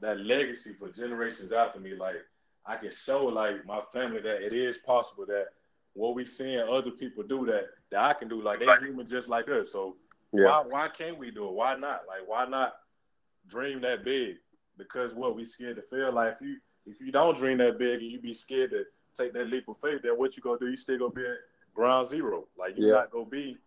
that 0.00 0.20
legacy 0.20 0.72
for 0.78 0.88
generations 0.88 1.52
after 1.52 1.80
me. 1.80 1.94
Like 1.94 2.16
I 2.64 2.76
can 2.76 2.90
show 2.90 3.26
like 3.26 3.66
my 3.66 3.80
family 3.92 4.20
that 4.20 4.42
it 4.42 4.52
is 4.52 4.78
possible 4.78 5.26
that 5.26 5.48
what 5.98 6.14
we 6.14 6.24
seeing 6.24 6.60
other 6.60 6.92
people 6.92 7.24
do 7.24 7.44
that 7.46 7.66
that 7.90 8.00
I 8.00 8.12
can 8.12 8.28
do. 8.28 8.40
Like 8.40 8.60
they're 8.60 8.80
human 8.80 9.08
just 9.08 9.28
like 9.28 9.48
us. 9.48 9.72
So 9.72 9.96
yeah. 10.32 10.44
why 10.44 10.64
why 10.68 10.88
can't 10.88 11.18
we 11.18 11.32
do 11.32 11.48
it? 11.48 11.52
Why 11.52 11.74
not? 11.74 12.02
Like 12.06 12.26
why 12.26 12.46
not 12.46 12.74
dream 13.48 13.80
that 13.80 14.04
big? 14.04 14.36
Because 14.76 15.12
what 15.12 15.34
we 15.34 15.44
scared 15.44 15.76
to 15.76 15.82
fail. 15.82 16.12
Like 16.12 16.34
if 16.34 16.40
you 16.40 16.56
if 16.86 17.00
you 17.00 17.10
don't 17.10 17.36
dream 17.36 17.58
that 17.58 17.78
big 17.78 18.00
and 18.00 18.12
you 18.12 18.20
be 18.20 18.32
scared 18.32 18.70
to 18.70 18.84
take 19.16 19.32
that 19.32 19.48
leap 19.48 19.68
of 19.68 19.76
faith, 19.82 20.02
then 20.04 20.12
what 20.12 20.36
you 20.36 20.42
gonna 20.42 20.60
do? 20.60 20.70
You 20.70 20.76
still 20.76 20.98
gonna 20.98 21.10
be 21.10 21.22
at 21.22 21.36
ground 21.74 22.08
zero. 22.08 22.44
Like 22.56 22.74
you're 22.76 22.90
yeah. 22.90 22.94
not 22.94 23.10
gonna 23.10 23.26
be. 23.26 23.58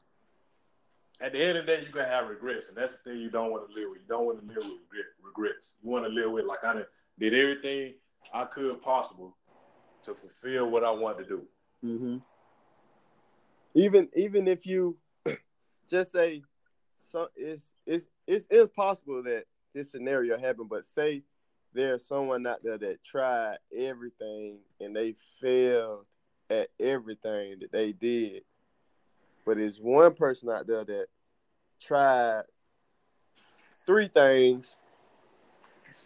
At 1.19 1.33
the 1.33 1.39
end 1.39 1.57
of 1.57 1.65
the 1.65 1.75
day, 1.75 1.81
you're 1.83 1.91
gonna 1.91 2.07
have 2.07 2.29
regrets, 2.29 2.69
and 2.69 2.77
that's 2.77 2.93
the 2.93 3.11
thing 3.11 3.21
you 3.21 3.29
don't 3.29 3.51
want 3.51 3.69
to 3.69 3.75
live 3.75 3.89
with. 3.91 3.99
You 3.99 4.07
don't 4.07 4.25
want 4.25 4.39
to 4.39 4.45
live 4.47 4.63
with 4.63 4.79
regret, 4.89 5.05
regrets. 5.21 5.73
You 5.83 5.89
want 5.89 6.05
to 6.05 6.09
live 6.09 6.31
with 6.31 6.45
like 6.45 6.63
I 6.63 6.81
did 7.19 7.33
everything 7.33 7.93
I 8.33 8.45
could 8.45 8.81
possible 8.81 9.35
to 10.03 10.15
fulfill 10.15 10.71
what 10.71 10.83
I 10.83 10.91
wanted 10.91 11.23
to 11.23 11.29
do. 11.29 11.47
Mm-hmm. 11.83 12.17
Even 13.73 14.09
even 14.15 14.47
if 14.47 14.65
you 14.65 14.97
just 15.89 16.11
say 16.11 16.41
some 16.93 17.27
it's 17.35 17.71
it's 17.85 18.07
it's 18.27 18.45
impossible 18.47 19.23
that 19.23 19.45
this 19.73 19.91
scenario 19.91 20.37
happened, 20.37 20.69
but 20.69 20.85
say 20.85 21.23
there's 21.73 22.05
someone 22.05 22.45
out 22.45 22.63
there 22.63 22.77
that 22.77 23.03
tried 23.03 23.57
everything 23.75 24.59
and 24.79 24.95
they 24.95 25.15
failed 25.39 26.05
at 26.49 26.67
everything 26.79 27.59
that 27.61 27.71
they 27.71 27.93
did. 27.93 28.43
But 29.45 29.57
there's 29.57 29.79
one 29.79 30.13
person 30.13 30.49
out 30.49 30.67
there 30.67 30.83
that 30.83 31.07
tried 31.81 32.43
three 33.85 34.07
things, 34.09 34.77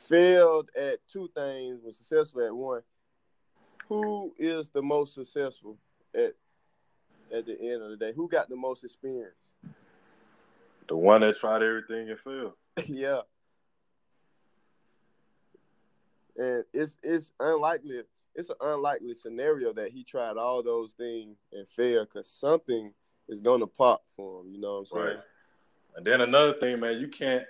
failed 0.08 0.70
at 0.76 1.00
two 1.12 1.30
things, 1.36 1.82
was 1.84 1.98
successful 1.98 2.46
at 2.46 2.56
one. 2.56 2.82
Who 3.90 4.34
is 4.38 4.70
the 4.70 4.82
most 4.82 5.14
successful 5.14 5.78
at 6.14 6.34
at 7.34 7.46
the 7.46 7.60
end 7.60 7.82
of 7.84 7.90
the 7.90 7.98
day? 7.98 8.14
Who 8.16 8.28
got 8.28 8.50
the 8.50 8.56
most 8.56 8.84
experience? 8.84 9.54
The 10.88 10.96
one 10.96 11.22
that 11.22 11.38
tried 11.38 11.64
everything 11.64 12.10
and 12.10 12.20
failed. 12.20 12.54
yeah. 12.88 13.22
And 16.38 16.64
it's 16.74 16.98
it's 17.04 17.32
unlikely 17.40 18.02
it's 18.36 18.50
an 18.50 18.56
unlikely 18.62 19.16
scenario 19.16 19.74
that 19.74 19.92
he 19.92 20.04
tried 20.04 20.38
all 20.38 20.62
those 20.62 20.94
things 20.94 21.38
and 21.54 21.68
failed 21.70 22.10
because 22.12 22.30
something 22.30 22.94
is 23.30 23.42
gonna 23.42 23.68
pop 23.68 24.04
for 24.16 24.42
him. 24.42 24.52
You 24.52 24.60
know 24.60 24.74
what 24.74 24.80
I'm 24.80 24.86
saying? 24.86 25.06
Right. 25.06 25.18
And 25.96 26.06
then 26.06 26.22
another 26.22 26.54
thing, 26.54 26.80
man, 26.80 27.00
you 27.00 27.08
can't 27.08 27.46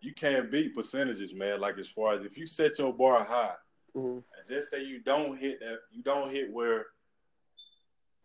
you 0.00 0.14
can't 0.14 0.50
beat 0.50 0.74
percentages, 0.74 1.34
man. 1.34 1.60
Like 1.60 1.78
as 1.78 1.88
far 1.88 2.14
as 2.14 2.24
if 2.24 2.36
you 2.36 2.46
set 2.46 2.78
your 2.78 2.92
bar 2.92 3.24
high, 3.24 3.54
mm-hmm. 3.96 4.18
just 4.48 4.70
say 4.70 4.82
you 4.84 5.00
don't 5.00 5.38
hit 5.38 5.60
that, 5.60 5.78
you 5.92 6.02
don't 6.02 6.30
hit 6.30 6.52
where 6.52 6.86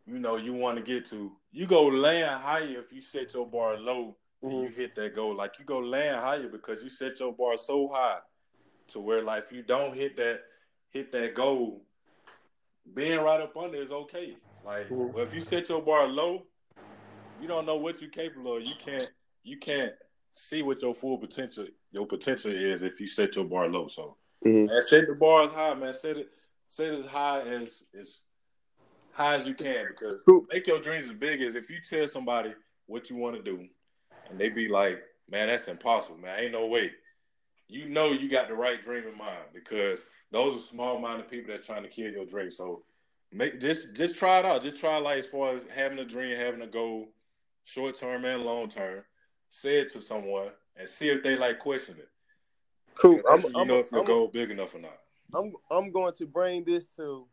you 0.05 0.19
know 0.19 0.37
you 0.37 0.53
want 0.53 0.77
to 0.77 0.83
get 0.83 1.05
to. 1.07 1.31
You 1.51 1.65
go 1.65 1.85
land 1.85 2.41
higher 2.41 2.79
if 2.79 2.91
you 2.91 3.01
set 3.01 3.33
your 3.33 3.47
bar 3.47 3.77
low 3.77 4.17
mm-hmm. 4.43 4.55
and 4.55 4.63
you 4.63 4.69
hit 4.69 4.95
that 4.95 5.15
goal. 5.15 5.35
Like 5.35 5.59
you 5.59 5.65
go 5.65 5.79
land 5.79 6.17
higher 6.17 6.47
because 6.47 6.83
you 6.83 6.89
set 6.89 7.19
your 7.19 7.33
bar 7.33 7.57
so 7.57 7.89
high 7.91 8.19
to 8.89 8.99
where 8.99 9.23
like 9.23 9.45
if 9.45 9.51
you 9.51 9.63
don't 9.63 9.95
hit 9.95 10.17
that 10.17 10.41
hit 10.89 11.11
that 11.11 11.35
goal, 11.35 11.83
being 12.93 13.19
right 13.19 13.41
up 13.41 13.55
under 13.55 13.81
is 13.81 13.91
okay. 13.91 14.35
Like, 14.65 14.89
mm-hmm. 14.89 15.13
well, 15.13 15.23
if 15.23 15.33
you 15.33 15.41
set 15.41 15.69
your 15.69 15.81
bar 15.81 16.07
low, 16.07 16.45
you 17.41 17.47
don't 17.47 17.65
know 17.65 17.77
what 17.77 18.01
you're 18.01 18.09
capable 18.09 18.57
of. 18.57 18.63
You 18.63 18.75
can't 18.83 19.11
you 19.43 19.57
can't 19.57 19.93
see 20.33 20.61
what 20.61 20.81
your 20.81 20.93
full 20.93 21.17
potential 21.17 21.65
your 21.91 22.05
potential 22.05 22.51
is 22.51 22.81
if 22.81 22.99
you 22.99 23.07
set 23.07 23.35
your 23.35 23.45
bar 23.45 23.67
low. 23.67 23.87
So, 23.87 24.17
mm-hmm. 24.45 24.65
man, 24.65 24.81
set 24.81 25.07
the 25.07 25.15
bars 25.15 25.51
high, 25.51 25.73
man. 25.73 25.93
Set 25.93 26.17
it 26.17 26.29
set 26.67 26.93
it 26.93 26.99
as 26.99 27.05
high 27.05 27.41
as 27.41 27.83
as 27.99 28.21
high 29.11 29.35
as 29.35 29.47
you 29.47 29.53
can 29.53 29.85
because 29.87 30.21
make 30.51 30.67
your 30.67 30.79
dreams 30.79 31.09
as 31.09 31.13
big 31.15 31.41
as 31.41 31.55
if 31.55 31.69
you 31.69 31.77
tell 31.87 32.07
somebody 32.07 32.53
what 32.85 33.09
you 33.09 33.15
want 33.15 33.35
to 33.35 33.41
do, 33.41 33.67
and 34.29 34.39
they 34.39 34.49
be 34.49 34.67
like, 34.67 35.01
"Man, 35.29 35.47
that's 35.47 35.67
impossible, 35.67 36.17
man. 36.17 36.39
Ain't 36.39 36.53
no 36.53 36.67
way." 36.67 36.91
You 37.67 37.87
know 37.87 38.11
you 38.11 38.29
got 38.29 38.47
the 38.47 38.55
right 38.55 38.81
dream 38.81 39.07
in 39.07 39.15
mind 39.15 39.43
because 39.53 40.03
those 40.31 40.57
are 40.57 40.65
small 40.65 40.99
minded 40.99 41.29
people 41.29 41.53
that's 41.53 41.67
trying 41.67 41.83
to 41.83 41.89
kill 41.89 42.11
your 42.11 42.25
dream. 42.25 42.49
So 42.49 42.83
make 43.31 43.59
just 43.59 43.93
just 43.93 44.15
try 44.17 44.39
it 44.39 44.45
out. 44.45 44.63
Just 44.63 44.77
try 44.77 44.97
like 44.97 45.19
as 45.19 45.25
far 45.25 45.55
as 45.55 45.63
having 45.73 45.99
a 45.99 46.05
dream, 46.05 46.35
having 46.35 46.61
a 46.61 46.67
goal, 46.67 47.09
short 47.65 47.95
term 47.95 48.25
and 48.25 48.43
long 48.43 48.69
term. 48.69 49.03
Say 49.49 49.79
it 49.79 49.91
to 49.93 50.01
someone 50.01 50.49
and 50.75 50.87
see 50.87 51.09
if 51.09 51.23
they 51.23 51.35
like 51.35 51.59
question 51.59 51.95
it. 51.97 52.09
Cool. 52.99 53.21
I'm, 53.29 53.41
you 53.41 53.51
I'm, 53.55 53.67
know 53.67 53.79
if 53.79 53.91
your 53.91 54.03
goal 54.03 54.27
big 54.27 54.51
enough 54.51 54.75
or 54.75 54.79
not. 54.79 54.97
I'm 55.33 55.53
I'm 55.71 55.91
going 55.91 56.13
to 56.15 56.25
bring 56.25 56.65
this 56.65 56.87
to 56.97 57.25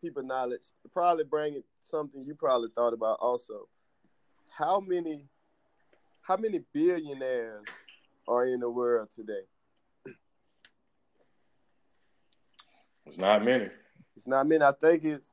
people 0.00 0.22
knowledge. 0.22 0.62
Probably 0.92 1.24
bring 1.24 1.54
it 1.54 1.64
something 1.80 2.24
you 2.24 2.34
probably 2.34 2.68
thought 2.74 2.94
about 2.94 3.18
also. 3.20 3.68
How 4.48 4.80
many 4.80 5.26
how 6.22 6.36
many 6.36 6.60
billionaires 6.72 7.64
are 8.26 8.46
in 8.46 8.60
the 8.60 8.70
world 8.70 9.08
today? 9.14 9.42
It's 13.04 13.18
not 13.18 13.44
many. 13.44 13.68
It's 14.16 14.26
not 14.26 14.46
many. 14.46 14.62
I 14.62 14.72
think 14.72 15.04
it's 15.04 15.30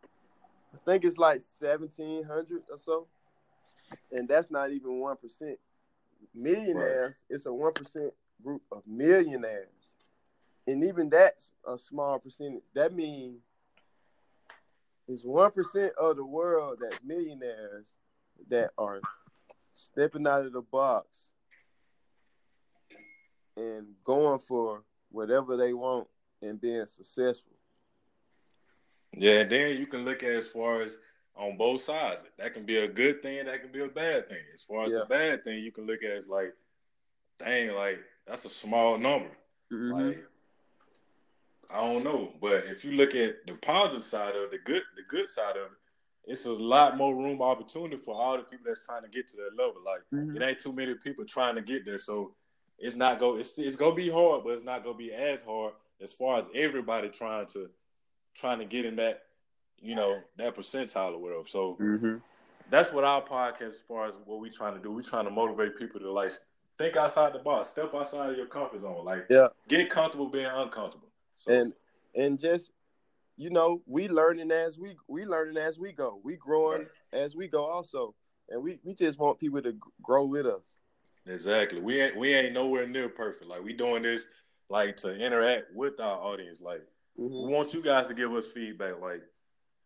I 0.73 0.77
think 0.85 1.05
it's 1.05 1.17
like 1.17 1.41
seventeen 1.41 2.23
hundred 2.23 2.63
or 2.69 2.77
so. 2.77 3.07
And 4.11 4.27
that's 4.27 4.51
not 4.51 4.71
even 4.71 4.99
one 4.99 5.15
percent. 5.15 5.59
Millionaires, 6.33 7.15
right. 7.29 7.35
it's 7.35 7.45
a 7.45 7.53
one 7.53 7.71
percent 7.71 8.11
group 8.43 8.61
of 8.71 8.83
millionaires. 8.85 9.95
And 10.67 10.83
even 10.83 11.09
that's 11.09 11.51
a 11.65 11.77
small 11.77 12.19
percentage. 12.19 12.63
That 12.73 12.93
means 12.93 13.39
it's 15.07 15.23
one 15.23 15.51
percent 15.51 15.93
of 15.97 16.17
the 16.17 16.25
world 16.25 16.79
that's 16.81 17.03
millionaires 17.03 17.95
that 18.49 18.71
are 18.77 18.99
stepping 19.71 20.27
out 20.27 20.45
of 20.45 20.53
the 20.53 20.61
box 20.61 21.31
and 23.55 23.87
going 24.03 24.39
for 24.39 24.83
whatever 25.09 25.55
they 25.55 25.73
want 25.73 26.07
and 26.41 26.59
being 26.59 26.85
successful. 26.85 27.53
Yeah, 29.13 29.39
and 29.39 29.49
then 29.49 29.77
you 29.77 29.87
can 29.87 30.05
look 30.05 30.21
at 30.23 30.31
as 30.31 30.47
far 30.47 30.81
as 30.81 30.97
on 31.35 31.57
both 31.57 31.81
sides. 31.81 32.23
That 32.37 32.53
can 32.53 32.65
be 32.65 32.77
a 32.77 32.87
good 32.87 33.21
thing, 33.21 33.45
that 33.45 33.61
can 33.61 33.71
be 33.71 33.83
a 33.83 33.87
bad 33.87 34.27
thing. 34.27 34.43
As 34.53 34.61
far 34.61 34.85
as 34.85 34.91
yeah. 34.91 34.99
a 34.99 35.05
bad 35.05 35.43
thing, 35.43 35.63
you 35.63 35.71
can 35.71 35.87
look 35.87 36.03
at 36.03 36.11
as 36.11 36.27
like, 36.27 36.53
dang, 37.39 37.73
like 37.73 37.99
that's 38.27 38.45
a 38.45 38.49
small 38.49 38.97
number. 38.97 39.29
Mm-hmm. 39.71 40.07
Like 40.07 40.23
I 41.69 41.81
don't 41.81 42.03
know, 42.03 42.33
but 42.41 42.65
if 42.67 42.85
you 42.85 42.93
look 42.93 43.13
at 43.13 43.45
the 43.45 43.53
positive 43.53 44.03
side 44.03 44.35
of 44.35 44.43
it, 44.43 44.51
the 44.51 44.57
good, 44.59 44.83
the 44.95 45.03
good 45.09 45.29
side 45.29 45.57
of 45.57 45.65
it, 45.65 45.77
it's 46.25 46.45
a 46.45 46.51
lot 46.51 46.97
more 46.97 47.15
room 47.15 47.41
opportunity 47.41 47.97
for 47.97 48.15
all 48.15 48.37
the 48.37 48.43
people 48.43 48.65
that's 48.67 48.85
trying 48.85 49.03
to 49.03 49.09
get 49.09 49.27
to 49.29 49.37
that 49.37 49.61
level. 49.61 49.81
Like 49.85 50.01
mm-hmm. 50.13 50.35
it 50.35 50.45
ain't 50.45 50.59
too 50.59 50.73
many 50.73 50.93
people 50.95 51.25
trying 51.25 51.55
to 51.55 51.61
get 51.61 51.85
there, 51.85 51.99
so 51.99 52.33
it's 52.77 52.95
not 52.95 53.19
go. 53.19 53.37
It's 53.37 53.57
it's 53.57 53.75
gonna 53.75 53.95
be 53.95 54.09
hard, 54.09 54.43
but 54.43 54.53
it's 54.53 54.63
not 54.63 54.83
gonna 54.83 54.97
be 54.97 55.13
as 55.13 55.41
hard 55.41 55.73
as 56.01 56.11
far 56.11 56.39
as 56.39 56.45
everybody 56.53 57.09
trying 57.09 57.47
to 57.47 57.69
trying 58.35 58.59
to 58.59 58.65
get 58.65 58.85
in 58.85 58.97
that, 58.97 59.23
you 59.81 59.95
know, 59.95 60.19
that 60.37 60.55
percentile 60.55 61.13
or 61.13 61.17
whatever. 61.17 61.47
So 61.47 61.77
mm-hmm. 61.81 62.17
that's 62.69 62.91
what 62.91 63.03
our 63.03 63.21
podcast, 63.21 63.71
as 63.71 63.79
far 63.87 64.05
as 64.05 64.13
what 64.25 64.39
we're 64.39 64.51
trying 64.51 64.75
to 64.75 64.81
do, 64.81 64.91
we're 64.91 65.01
trying 65.01 65.25
to 65.25 65.31
motivate 65.31 65.77
people 65.77 65.99
to 65.99 66.11
like 66.11 66.31
think 66.77 66.95
outside 66.95 67.33
the 67.33 67.39
box, 67.39 67.69
step 67.69 67.93
outside 67.93 68.31
of 68.31 68.37
your 68.37 68.47
comfort 68.47 68.81
zone, 68.81 69.05
like 69.05 69.25
yeah, 69.29 69.47
get 69.67 69.89
comfortable 69.89 70.27
being 70.27 70.45
uncomfortable. 70.45 71.09
So, 71.35 71.51
and 71.51 71.73
and 72.15 72.39
just 72.39 72.71
you 73.35 73.49
know, 73.49 73.81
we 73.85 74.07
learning 74.07 74.51
as 74.51 74.77
we 74.77 74.95
we 75.07 75.25
learning 75.25 75.57
as 75.57 75.77
we 75.77 75.91
go. 75.91 76.19
We 76.23 76.35
growing 76.35 76.79
right. 76.79 77.21
as 77.21 77.35
we 77.35 77.47
go 77.47 77.65
also, 77.65 78.15
and 78.49 78.61
we 78.61 78.79
we 78.83 78.93
just 78.93 79.19
want 79.19 79.39
people 79.39 79.61
to 79.61 79.75
grow 80.01 80.25
with 80.25 80.45
us. 80.45 80.77
Exactly. 81.25 81.81
We 81.81 82.01
ain't 82.01 82.15
we 82.15 82.33
ain't 82.33 82.53
nowhere 82.53 82.87
near 82.87 83.09
perfect. 83.09 83.45
Like 83.45 83.63
we 83.63 83.73
doing 83.73 84.03
this 84.03 84.25
like 84.69 84.97
to 84.97 85.13
interact 85.15 85.73
with 85.73 85.99
our 85.99 86.17
audience. 86.17 86.61
Like 86.61 86.81
Mm-hmm. 87.19 87.47
We 87.47 87.53
want 87.53 87.73
you 87.73 87.81
guys 87.81 88.07
to 88.07 88.13
give 88.13 88.33
us 88.33 88.47
feedback. 88.47 89.01
Like 89.01 89.23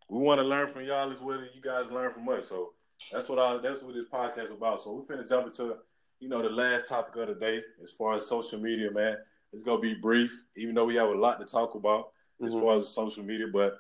we 0.10 0.20
want 0.20 0.40
to 0.40 0.44
learn 0.44 0.72
from 0.72 0.84
y'all 0.84 1.12
as 1.12 1.22
well 1.22 1.40
as 1.40 1.48
you 1.56 1.62
guys 1.62 1.90
learn 1.92 2.14
from 2.14 2.28
us. 2.30 2.50
So 2.50 2.74
that's 3.12 3.30
what 3.30 3.40
I 3.40 3.58
that's 3.58 3.82
what 3.82 3.94
this 3.94 4.06
podcast 4.12 4.46
is 4.46 4.52
about. 4.52 4.82
So 4.82 4.94
we're 4.94 5.16
gonna 5.16 5.28
jump 5.28 5.48
into 5.48 5.78
you 6.22 6.30
know 6.30 6.42
the 6.42 6.50
last 6.50 6.88
topic 6.88 7.16
of 7.16 7.28
the 7.28 7.34
day 7.34 7.62
as 7.84 7.92
far 7.92 8.16
as 8.16 8.28
social 8.28 8.60
media, 8.60 8.92
man. 8.92 9.18
It's 9.52 9.64
gonna 9.64 9.82
be 9.82 9.96
brief, 9.96 10.44
even 10.56 10.76
though 10.76 10.86
we 10.86 10.96
have 10.96 11.10
a 11.10 11.16
lot 11.16 11.40
to 11.40 11.46
talk 11.46 11.76
about 11.76 12.12
mm-hmm. 12.42 12.46
as 12.46 12.54
far 12.54 12.80
as 12.80 12.90
social 12.90 13.24
media. 13.24 13.48
But 13.52 13.80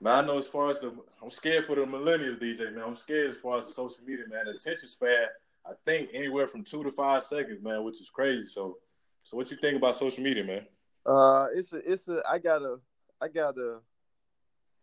man, 0.00 0.24
I 0.24 0.26
know 0.26 0.38
as 0.38 0.46
far 0.46 0.70
as 0.70 0.80
the 0.80 0.92
I'm 1.22 1.30
scared 1.30 1.66
for 1.66 1.76
the 1.76 1.82
millennials, 1.82 2.40
DJ 2.40 2.74
man. 2.74 2.82
I'm 2.84 2.96
scared 2.96 3.30
as 3.30 3.36
far 3.36 3.58
as 3.58 3.66
the 3.66 3.72
social 3.72 4.02
media, 4.04 4.24
man. 4.28 4.46
The 4.46 4.52
attention 4.52 4.88
span, 4.88 5.26
I 5.66 5.72
think 5.84 6.08
anywhere 6.14 6.48
from 6.48 6.64
two 6.64 6.82
to 6.82 6.90
five 6.90 7.22
seconds, 7.22 7.62
man, 7.62 7.84
which 7.84 8.00
is 8.00 8.08
crazy. 8.08 8.44
So, 8.48 8.78
so 9.22 9.36
what 9.36 9.50
you 9.50 9.58
think 9.58 9.76
about 9.76 9.94
social 9.94 10.24
media, 10.24 10.44
man? 10.44 10.66
Uh, 11.06 11.48
it's 11.54 11.72
a, 11.74 11.92
it's 11.92 12.08
a, 12.08 12.22
I 12.28 12.38
got 12.38 12.62
a, 12.62 12.78
I 13.20 13.28
got 13.28 13.58
a 13.58 13.80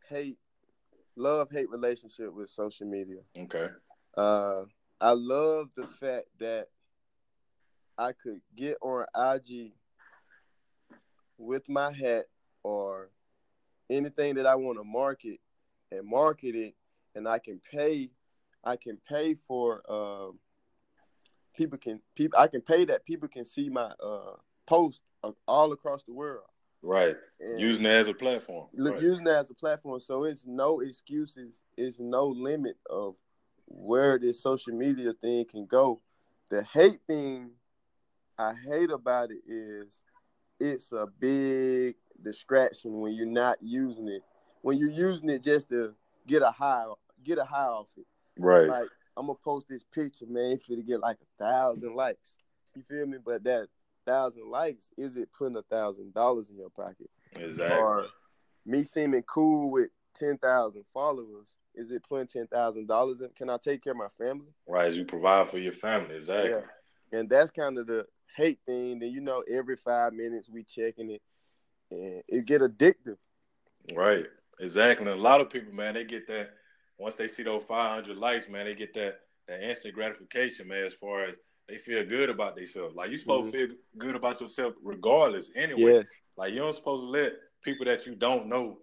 hate, 0.08 0.38
love 1.15 1.50
hate 1.52 1.71
relationship 1.71 2.32
with 2.32 2.52
social 2.52 2.86
media. 2.88 3.21
Okay. 3.36 3.69
Uh, 4.15 4.62
I 5.01 5.11
love 5.11 5.69
the 5.75 5.87
fact 5.99 6.27
that 6.39 6.67
I 7.97 8.11
could 8.11 8.39
get 8.55 8.77
on 8.81 9.05
IG 9.15 9.73
with 11.39 11.67
my 11.67 11.91
hat 11.91 12.25
or 12.63 13.09
anything 13.89 14.35
that 14.35 14.45
I 14.45 14.55
want 14.55 14.77
to 14.77 14.83
market 14.83 15.39
and 15.91 16.07
market 16.07 16.55
it, 16.55 16.75
and 17.15 17.27
I 17.27 17.39
can 17.39 17.59
pay, 17.71 18.11
I 18.63 18.75
can 18.75 18.97
pay 19.09 19.35
for, 19.47 19.81
um, 19.91 20.39
people 21.57 21.77
can 21.77 21.99
people 22.15 22.39
I 22.39 22.47
can 22.47 22.61
pay 22.61 22.85
that 22.85 23.03
people 23.03 23.27
can 23.27 23.43
see 23.43 23.69
my 23.69 23.91
uh 24.01 24.35
post 24.67 25.01
all 25.47 25.73
across 25.73 26.03
the 26.03 26.13
world. 26.13 26.45
Right. 26.81 27.15
And 27.39 27.59
using 27.59 27.85
it 27.85 27.89
as 27.89 28.07
a 28.07 28.13
platform. 28.13 28.67
Right. 28.75 29.01
Using 29.01 29.27
it 29.27 29.31
as 29.31 29.49
a 29.49 29.53
platform. 29.53 29.99
So 29.99 30.23
it's 30.23 30.45
no 30.47 30.79
excuses. 30.79 31.61
It's 31.77 31.99
no 31.99 32.27
limit 32.27 32.77
of 32.89 33.15
where 33.73 34.19
this 34.19 34.41
social 34.41 34.73
media 34.73 35.13
thing 35.13 35.45
can 35.45 35.65
go. 35.65 36.01
The 36.49 36.63
hate 36.63 36.99
thing 37.07 37.51
I 38.38 38.53
hate 38.53 38.89
about 38.89 39.31
it 39.31 39.41
is 39.47 40.03
it's 40.60 40.91
a 40.91 41.07
big 41.19 41.95
distraction 42.23 42.99
when 42.99 43.13
you're 43.13 43.25
not 43.25 43.57
using 43.62 44.07
it. 44.07 44.21
When 44.62 44.77
you're 44.77 44.89
using 44.89 45.29
it 45.29 45.43
just 45.43 45.69
to 45.69 45.93
get 46.27 46.41
a 46.41 46.51
high, 46.51 46.86
get 47.23 47.38
a 47.38 47.43
high 47.43 47.65
off 47.65 47.88
it. 47.97 48.05
Right. 48.38 48.67
Like 48.67 48.89
I'm 49.17 49.27
gonna 49.27 49.38
post 49.43 49.67
this 49.69 49.84
picture, 49.84 50.25
man, 50.27 50.57
for 50.60 50.75
to 50.75 50.84
get 50.84 50.99
like 50.99 51.17
a 51.21 51.43
thousand 51.43 51.95
likes. 51.95 52.36
You 52.75 52.84
feel 52.89 53.05
me? 53.05 53.17
But 53.23 53.43
that 53.43 53.67
thousand 54.05 54.49
likes, 54.49 54.89
is 54.97 55.17
it 55.17 55.29
putting 55.38 55.57
a 55.57 55.63
thousand 55.63 56.13
dollars 56.13 56.49
in 56.49 56.57
your 56.57 56.69
pocket? 56.69 57.10
Exactly. 57.36 57.77
Or 57.77 58.07
me 58.65 58.84
seeming 58.84 59.23
cool 59.23 59.71
with 59.71 59.89
ten 60.13 60.38
thousand 60.38 60.84
followers, 60.93 61.53
is 61.75 61.91
it 61.91 62.03
putting 62.07 62.27
ten 62.27 62.47
thousand 62.47 62.88
dollars 62.88 63.21
in? 63.21 63.29
Can 63.36 63.49
I 63.49 63.57
take 63.57 63.84
care 63.84 63.91
of 63.91 63.97
my 63.97 64.10
family? 64.17 64.47
Right, 64.67 64.88
as 64.88 64.97
you 64.97 65.05
provide 65.05 65.49
for 65.49 65.57
your 65.57 65.71
family, 65.71 66.15
exactly. 66.15 66.51
Yeah. 66.51 67.19
And 67.19 67.29
that's 67.29 67.51
kind 67.51 67.77
of 67.77 67.88
the 67.88 68.05
hate 68.36 68.60
thing. 68.65 68.99
Then 68.99 69.12
you 69.12 69.21
know, 69.21 69.43
every 69.49 69.75
five 69.75 70.13
minutes 70.13 70.49
we 70.49 70.63
checking 70.63 71.12
it, 71.12 71.21
and 71.89 72.23
it 72.27 72.45
get 72.45 72.62
addictive. 72.62 73.17
Right, 73.93 74.25
exactly. 74.60 75.10
And 75.10 75.19
a 75.19 75.21
lot 75.21 75.41
of 75.41 75.49
people, 75.49 75.73
man, 75.73 75.93
they 75.93 76.03
get 76.03 76.27
that 76.27 76.51
once 76.97 77.15
they 77.15 77.27
see 77.27 77.43
those 77.43 77.63
500 77.63 78.15
likes, 78.15 78.47
man, 78.47 78.65
they 78.65 78.75
get 78.75 78.93
that 78.93 79.19
that 79.47 79.67
instant 79.67 79.95
gratification, 79.95 80.67
man. 80.67 80.86
As 80.86 80.93
far 80.93 81.25
as 81.25 81.36
they 81.67 81.77
feel 81.77 82.05
good 82.05 82.29
about 82.29 82.55
themselves, 82.55 82.95
like 82.95 83.12
you 83.12 83.17
supposed 83.17 83.53
mm-hmm. 83.53 83.62
to 83.62 83.67
feel 83.67 83.75
good 83.97 84.15
about 84.15 84.41
yourself 84.41 84.73
regardless. 84.84 85.49
Anyway, 85.55 85.93
yes. 85.93 86.10
like 86.38 86.53
you 86.53 86.60
don't 86.60 86.75
supposed 86.75 87.03
to 87.03 87.10
let 87.10 87.34
people 87.63 87.86
that 87.86 88.05
you 88.05 88.15
don't 88.15 88.47
know 88.47 88.79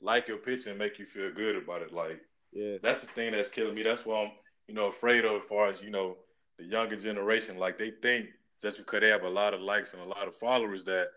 like 0.00 0.28
your 0.28 0.38
picture 0.38 0.70
and 0.70 0.78
make 0.78 0.98
you 0.98 1.06
feel 1.06 1.32
good 1.32 1.56
about 1.56 1.82
it. 1.82 1.92
Like, 1.92 2.20
yes. 2.52 2.80
that's 2.82 3.00
the 3.00 3.08
thing 3.08 3.32
that's 3.32 3.48
killing 3.48 3.74
me. 3.74 3.82
That's 3.82 4.06
why 4.06 4.22
I'm, 4.22 4.32
you 4.66 4.74
know, 4.74 4.86
afraid 4.86 5.24
of 5.24 5.42
as 5.42 5.48
far 5.48 5.68
as 5.68 5.82
you 5.82 5.90
know 5.90 6.16
the 6.58 6.64
younger 6.64 6.96
generation. 6.96 7.58
Like 7.58 7.78
they 7.78 7.90
think 7.90 8.28
just 8.60 8.78
because 8.78 9.00
they 9.00 9.08
have 9.08 9.22
a 9.22 9.28
lot 9.28 9.54
of 9.54 9.60
likes 9.60 9.94
and 9.94 10.02
a 10.02 10.06
lot 10.06 10.28
of 10.28 10.36
followers 10.36 10.84
that 10.84 11.08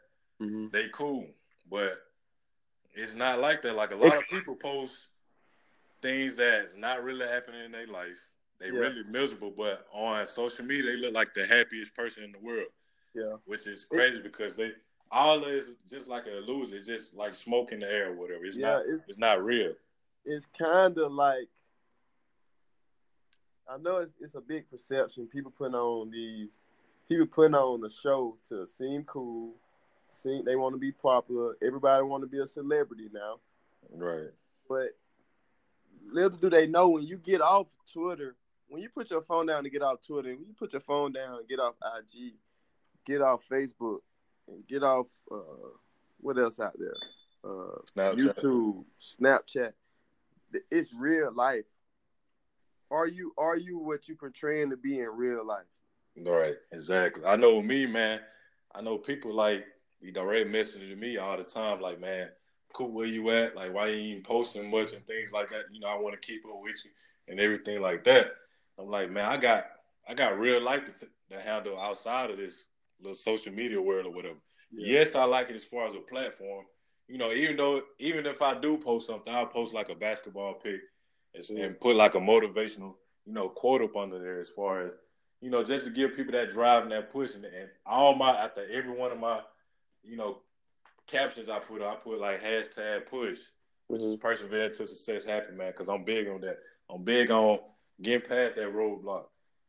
mm-hmm. 0.42 0.68
they 0.72 0.88
cool, 0.94 1.28
but 1.70 1.98
it's 2.94 3.16
not 3.16 3.40
like 3.40 3.62
that. 3.64 3.76
Like 3.76 3.92
a 3.92 3.96
lot 3.96 4.18
of 4.18 4.28
people 4.28 4.56
post 4.56 5.08
things 6.02 6.36
that's 6.36 6.76
not 6.76 7.04
really 7.04 7.28
happening 7.28 7.66
in 7.66 7.72
their 7.72 7.88
life. 7.88 8.20
They 8.60 8.68
yeah. 8.68 8.74
really 8.74 9.04
miserable, 9.10 9.54
but 9.56 9.88
on 9.92 10.26
social 10.26 10.66
media 10.66 10.92
they 10.92 10.98
look 10.98 11.14
like 11.14 11.34
the 11.34 11.46
happiest 11.46 11.96
person 11.96 12.24
in 12.24 12.32
the 12.32 12.40
world. 12.40 12.68
Yeah, 13.14 13.36
which 13.46 13.68
is 13.68 13.86
crazy 13.86 14.22
because 14.22 14.56
they 14.56 14.72
all 15.12 15.44
is 15.44 15.74
just 15.90 16.08
like 16.08 16.26
an 16.26 16.34
illusion. 16.34 16.76
It's 16.76 16.86
just 16.86 17.14
like 17.14 17.36
smoke 17.36 17.72
in 17.72 17.80
the 17.80 17.92
air 17.92 18.12
or 18.12 18.16
whatever. 18.16 18.46
It's 18.46 18.58
yeah, 18.58 18.74
not. 18.74 18.84
It's, 18.88 19.06
it's 19.08 19.18
not 19.18 19.44
real. 19.44 19.74
It's 20.26 20.46
kind 20.58 20.98
of 20.98 21.12
like 21.12 21.50
I 23.70 23.78
know 23.78 23.98
it's, 23.98 24.14
it's 24.20 24.36
a 24.36 24.42
big 24.42 24.70
perception. 24.70 25.28
People 25.28 25.52
putting 25.58 25.76
on 25.76 26.12
these, 26.12 26.60
people 27.08 27.26
putting 27.26 27.56
on 27.56 27.84
a 27.86 27.90
show 27.90 28.38
to 28.50 28.66
seem 28.68 29.04
cool. 29.04 29.54
Seem 30.08 30.44
they 30.44 30.56
want 30.58 30.76
to 30.76 30.80
be 30.80 30.92
popular. 30.92 31.56
Everybody 31.62 32.04
want 32.04 32.24
to 32.24 32.28
be 32.28 32.40
a 32.40 32.48
celebrity 32.48 33.10
now. 33.14 33.40
Right. 33.94 34.32
But 34.68 34.90
little 36.10 36.38
do 36.38 36.50
they 36.50 36.68
know 36.68 36.90
when 36.90 37.04
you 37.04 37.18
get 37.18 37.42
off 37.42 37.68
Twitter, 37.92 38.36
when 38.68 38.82
you 38.82 38.90
put 38.90 39.10
your 39.10 39.22
phone 39.22 39.46
down 39.46 39.64
to 39.64 39.70
get 39.70 39.82
off 39.82 40.06
Twitter, 40.06 40.30
when 40.30 40.48
you 40.48 40.54
put 40.58 40.74
your 40.74 40.82
phone 40.82 41.12
down 41.14 41.40
and 41.40 41.48
get 41.48 41.60
off 41.60 41.76
IG, 41.98 42.34
get 43.06 43.22
off 43.22 43.44
Facebook, 43.50 44.00
and 44.52 44.68
get 44.68 44.84
off 44.84 45.08
uh, 45.32 45.70
what 46.20 46.38
else 46.38 46.60
out 46.60 46.78
there? 46.78 46.94
Uh, 47.44 47.80
Snapchat. 47.98 48.36
YouTube, 48.36 48.84
Snapchat. 49.00 49.74
It's 50.70 50.94
real 50.94 51.34
life. 51.34 51.66
Are 52.92 53.08
you 53.08 53.34
are 53.38 53.58
you 53.58 53.80
what 53.80 54.08
you 54.08 54.16
portraying 54.16 54.70
to 54.70 54.78
be 54.78 55.00
in 55.00 55.08
real 55.08 55.46
life? 55.46 55.66
Right, 56.18 56.56
exactly. 56.72 57.24
I 57.26 57.38
know 57.38 57.62
me, 57.62 57.86
man. 57.86 58.20
I 58.76 58.82
know 58.82 58.98
people 58.98 59.34
like 59.34 59.66
be 60.02 60.12
direct 60.12 60.50
messaging 60.50 60.98
me 60.98 61.18
all 61.18 61.38
the 61.38 61.44
time, 61.44 61.80
like, 61.80 62.00
man, 62.00 62.30
cool, 62.74 62.92
where 62.92 63.06
you 63.06 63.30
at? 63.30 63.56
Like, 63.56 63.74
why 63.74 63.88
you 63.88 63.98
even 63.98 64.24
posting 64.24 64.70
much 64.70 64.94
and 64.94 65.06
things 65.06 65.32
like 65.32 65.50
that? 65.50 65.64
You 65.72 65.80
know, 65.80 65.88
I 65.88 65.96
want 65.96 66.20
to 66.20 66.28
keep 66.28 66.46
up 66.46 66.62
with 66.62 66.76
you 66.84 66.92
and 67.28 67.40
everything 67.40 67.82
like 67.82 68.04
that. 68.06 68.34
I'm 68.78 68.88
like, 68.88 69.10
man, 69.10 69.26
I 69.26 69.38
got 69.38 69.66
I 70.08 70.14
got 70.14 70.40
real 70.40 70.62
life 70.62 70.84
to, 70.86 71.08
to 71.32 71.42
handle 71.42 71.80
outside 71.80 72.30
of 72.30 72.38
this 72.38 72.66
little 73.02 73.16
social 73.16 73.54
media 73.54 73.82
world 73.82 74.06
or 74.06 74.12
whatever. 74.12 74.38
Yeah. 74.72 75.00
Yes, 75.00 75.16
I 75.16 75.26
like 75.26 75.50
it 75.50 75.56
as 75.56 75.64
far 75.64 75.88
as 75.88 75.96
a 75.96 76.00
platform. 76.00 76.66
You 77.08 77.18
know, 77.18 77.32
even 77.32 77.58
though 77.58 77.82
even 78.00 78.26
if 78.26 78.42
I 78.42 78.60
do 78.60 78.78
post 78.78 79.08
something, 79.08 79.34
I'll 79.34 79.46
post 79.46 79.74
like 79.74 79.90
a 79.90 79.96
basketball 79.96 80.54
pick 80.54 80.80
and, 81.34 81.60
and 81.60 81.80
put 81.80 81.96
like 81.96 82.16
a 82.16 82.20
motivational, 82.20 82.94
you 83.26 83.34
know, 83.34 83.50
quote 83.50 83.82
up 83.82 83.98
under 83.98 84.20
there 84.20 84.40
as 84.40 84.50
far 84.50 84.86
as, 84.86 84.94
you 85.42 85.50
know, 85.50 85.64
just 85.64 85.86
to 85.86 85.92
give 85.92 86.16
people 86.16 86.32
that 86.34 86.52
drive 86.52 86.84
and 86.84 86.92
that 86.92 87.12
push. 87.12 87.34
And, 87.34 87.44
and 87.44 87.70
all 87.86 88.16
my 88.16 88.32
after 88.32 88.66
every 88.72 88.92
one 88.92 89.12
of 89.12 89.20
my, 89.20 89.42
you 90.04 90.16
know, 90.16 90.38
captions 91.08 91.50
I 91.50 91.60
put, 91.60 91.82
I 91.82 91.96
put 91.96 92.20
like 92.20 92.42
hashtag 92.42 93.08
push, 93.08 93.40
which 93.88 94.04
is 94.04 94.16
persevere 94.16 94.70
to 94.70 94.88
success 94.88 95.26
happy, 95.26 95.54
man, 95.54 95.72
because 95.72 95.90
I'm 95.90 96.06
big 96.06 96.30
on 96.30 96.42
that. 96.42 96.60
I'm 96.90 97.04
big 97.04 97.30
on 97.30 97.60
getting 98.02 98.28
past 98.28 98.56
that 98.56 98.74
roadblock, 98.74 99.26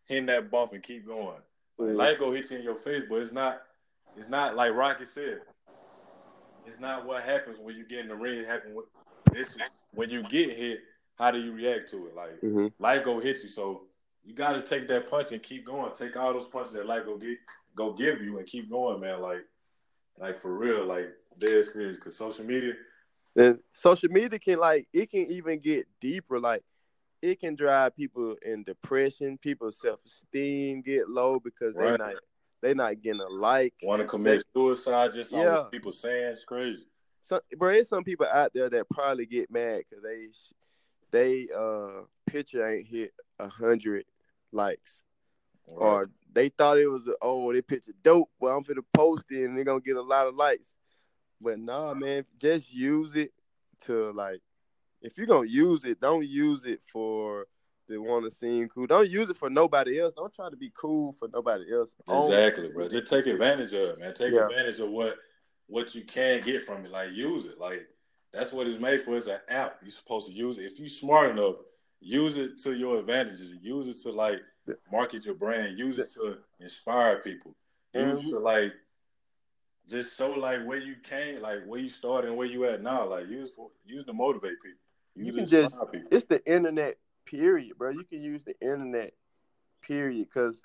hitting 0.07 0.27
that 0.27 0.51
bump 0.51 0.73
and 0.73 0.83
keep 0.83 1.07
going. 1.07 1.41
Mm-hmm. 1.81 1.97
Light 1.97 2.19
go 2.19 2.33
hit 2.33 2.51
you 2.51 2.59
in 2.59 2.63
your 2.63 2.77
face, 2.77 3.03
but 3.09 3.17
it's 3.17 3.33
not 3.33 3.63
it's 4.17 4.29
not 4.29 4.57
like 4.57 4.75
Rocky 4.75 5.07
said. 5.07 5.41
It's 6.67 6.79
not 6.79 7.07
what 7.07 7.25
happens 7.25 7.59
when 7.61 7.77
you 7.77 7.85
get 7.85 8.01
in 8.01 8.09
the 8.09 8.15
ring. 8.15 8.39
It 8.41 8.47
happens 8.47 8.77
it's 9.33 9.57
when 9.95 10.11
you 10.11 10.23
get 10.29 10.57
hit. 10.57 10.81
How 11.17 11.31
do 11.31 11.39
you 11.39 11.53
react 11.53 11.91
to 11.91 12.07
it? 12.07 12.15
Like 12.15 12.41
mm-hmm. 12.41 12.67
life 12.79 13.05
go 13.05 13.21
hit 13.21 13.43
you, 13.43 13.49
so 13.49 13.83
you 14.25 14.35
got 14.35 14.53
to 14.53 14.63
take 14.63 14.89
that 14.89 15.11
punch 15.11 15.33
and 15.33 15.43
keep 15.43 15.67
going. 15.67 15.93
Take 15.95 16.17
all 16.17 16.33
those 16.33 16.49
punches 16.49 16.75
that 16.75 16.87
life 16.87 17.05
go 17.05 17.17
get, 17.17 17.39
go 17.75 17.93
give 17.93 18.23
you, 18.23 18.39
and 18.39 18.47
keep 18.47 18.71
going, 18.71 19.01
man. 19.01 19.21
Like, 19.21 19.45
like 20.19 20.41
for 20.41 20.57
real, 20.57 20.87
like 20.87 21.13
dead 21.39 21.65
serious. 21.67 21.99
Cause 21.99 22.17
social 22.17 22.45
media, 22.45 22.75
and 23.37 23.59
social 23.73 24.11
media 24.11 24.39
can 24.39 24.59
like 24.59 24.87
it 24.93 25.11
can 25.11 25.27
even 25.31 25.59
get 25.59 25.87
deeper. 26.01 26.39
Like 26.39 26.63
it 27.23 27.41
can 27.41 27.55
drive 27.55 27.97
people 27.97 28.37
in 28.45 28.65
depression. 28.65 29.39
People's 29.39 29.81
self 29.81 30.01
esteem 30.05 30.83
get 30.83 31.09
low 31.09 31.39
because 31.41 31.75
right. 31.75 31.91
they're 31.91 31.99
not 31.99 32.15
they 32.61 32.75
not 32.75 33.01
getting 33.01 33.21
a 33.21 33.29
like. 33.29 33.75
Want 33.83 34.03
to 34.03 34.07
commit 34.07 34.45
they, 34.55 34.61
suicide 34.61 35.13
just 35.15 35.33
yeah. 35.33 35.63
people 35.71 35.93
saying 35.93 36.33
it's 36.33 36.45
crazy. 36.45 36.87
Some, 37.21 37.41
bro, 37.57 37.73
there's 37.73 37.89
some 37.89 38.05
people 38.05 38.27
out 38.33 38.53
there 38.53 38.69
that 38.69 38.91
probably 38.91 39.27
get 39.27 39.51
mad 39.51 39.83
because 39.89 40.03
they 40.03 40.27
they 41.13 41.49
uh 41.57 42.03
picture 42.27 42.69
ain't 42.69 42.87
hit 42.87 43.13
a 43.39 43.49
hundred 43.49 44.05
likes, 44.51 45.03
right. 45.69 45.77
or 45.77 46.11
they 46.33 46.49
thought 46.49 46.79
it 46.79 46.89
was 46.89 47.09
oh 47.21 47.53
they 47.53 47.63
picture 47.63 47.93
dope. 48.03 48.31
Well, 48.41 48.57
I'm 48.57 48.65
gonna 48.65 48.83
post 48.93 49.25
it 49.31 49.45
and 49.45 49.57
they're 49.57 49.65
gonna 49.65 49.81
get 49.81 49.97
a 49.97 50.03
lot 50.03 50.27
of 50.27 50.35
likes. 50.35 50.75
But 51.41 51.59
nah, 51.59 51.95
man, 51.95 52.25
just 52.41 52.73
use 52.73 53.15
it 53.15 53.33
to 53.87 54.13
like. 54.13 54.41
If 55.03 55.17
you're 55.17 55.27
gonna 55.27 55.49
use 55.49 55.85
it, 55.85 56.01
don't 56.01 56.27
use 56.27 56.65
it 56.65 56.81
for 56.93 57.47
that 57.89 58.01
want 58.01 58.25
to 58.25 58.31
seem 58.31 58.69
cool. 58.69 58.87
Don't 58.87 59.09
use 59.09 59.29
it 59.29 59.37
for 59.37 59.51
nobody 59.51 60.01
else. 60.01 60.13
Don't 60.15 60.33
try 60.33 60.51
to 60.51 60.57
be 60.57 60.73
cool 60.75 61.13
for 61.13 61.29
nobody 61.33 61.73
else. 61.73 61.95
Exactly, 62.09 62.71
bro. 62.71 62.89
Just 62.89 63.07
take 63.07 63.27
advantage 63.27 63.73
of 63.73 63.91
it, 63.91 63.99
man. 63.99 64.15
Take 64.15 64.33
yeah. 64.33 64.47
advantage 64.47 64.81
of 64.81 64.91
what 64.91 65.17
what 65.67 65.95
you 65.95 66.03
can 66.03 66.43
get 66.43 66.63
from 66.63 66.85
it. 66.85 66.91
Like 66.91 67.13
use 67.13 67.45
it. 67.45 67.59
Like 67.59 67.87
that's 68.33 68.53
what 68.53 68.67
it's 68.67 68.81
made 68.81 69.03
for. 69.03 69.17
It's 69.17 69.27
an 69.27 69.39
app. 69.49 69.79
You're 69.83 69.91
supposed 69.91 70.29
to 70.29 70.33
use 70.33 70.59
it. 70.59 70.65
If 70.65 70.79
you're 70.79 70.89
smart 70.89 71.31
enough, 71.31 71.57
use 72.01 72.37
it 72.37 72.59
to 72.63 72.73
your 72.73 72.99
advantages. 72.99 73.53
Use 73.61 73.89
it 73.89 74.01
to 74.03 74.11
like 74.11 74.41
market 74.91 75.25
your 75.25 75.35
brand. 75.35 75.79
Use 75.79 75.99
it 75.99 76.11
to 76.15 76.39
inspire 76.61 77.19
people. 77.19 77.55
Use 77.95 78.05
it 78.05 78.23
mm-hmm. 78.23 78.31
to 78.31 78.39
like 78.39 78.73
just 79.89 80.17
show 80.17 80.31
like 80.31 80.65
where 80.65 80.79
you 80.79 80.95
came, 81.03 81.43
like 81.43 81.65
where 81.67 81.81
you 81.81 81.89
started 81.89 82.29
and 82.29 82.37
where 82.37 82.47
you 82.47 82.65
at 82.67 82.83
now. 82.83 83.09
Like 83.09 83.29
use 83.29 83.51
for 83.55 83.69
use 83.85 84.05
to 84.05 84.13
motivate 84.13 84.63
people. 84.63 84.79
You 85.15 85.33
can 85.33 85.47
just 85.47 85.79
it's 86.11 86.25
the 86.27 86.45
internet 86.51 86.97
period, 87.27 87.77
bro. 87.79 87.91
You 87.91 88.05
can 88.05 88.23
use 88.23 88.43
the 88.45 88.59
internet, 88.61 89.13
period. 89.83 90.29
Because 90.33 90.61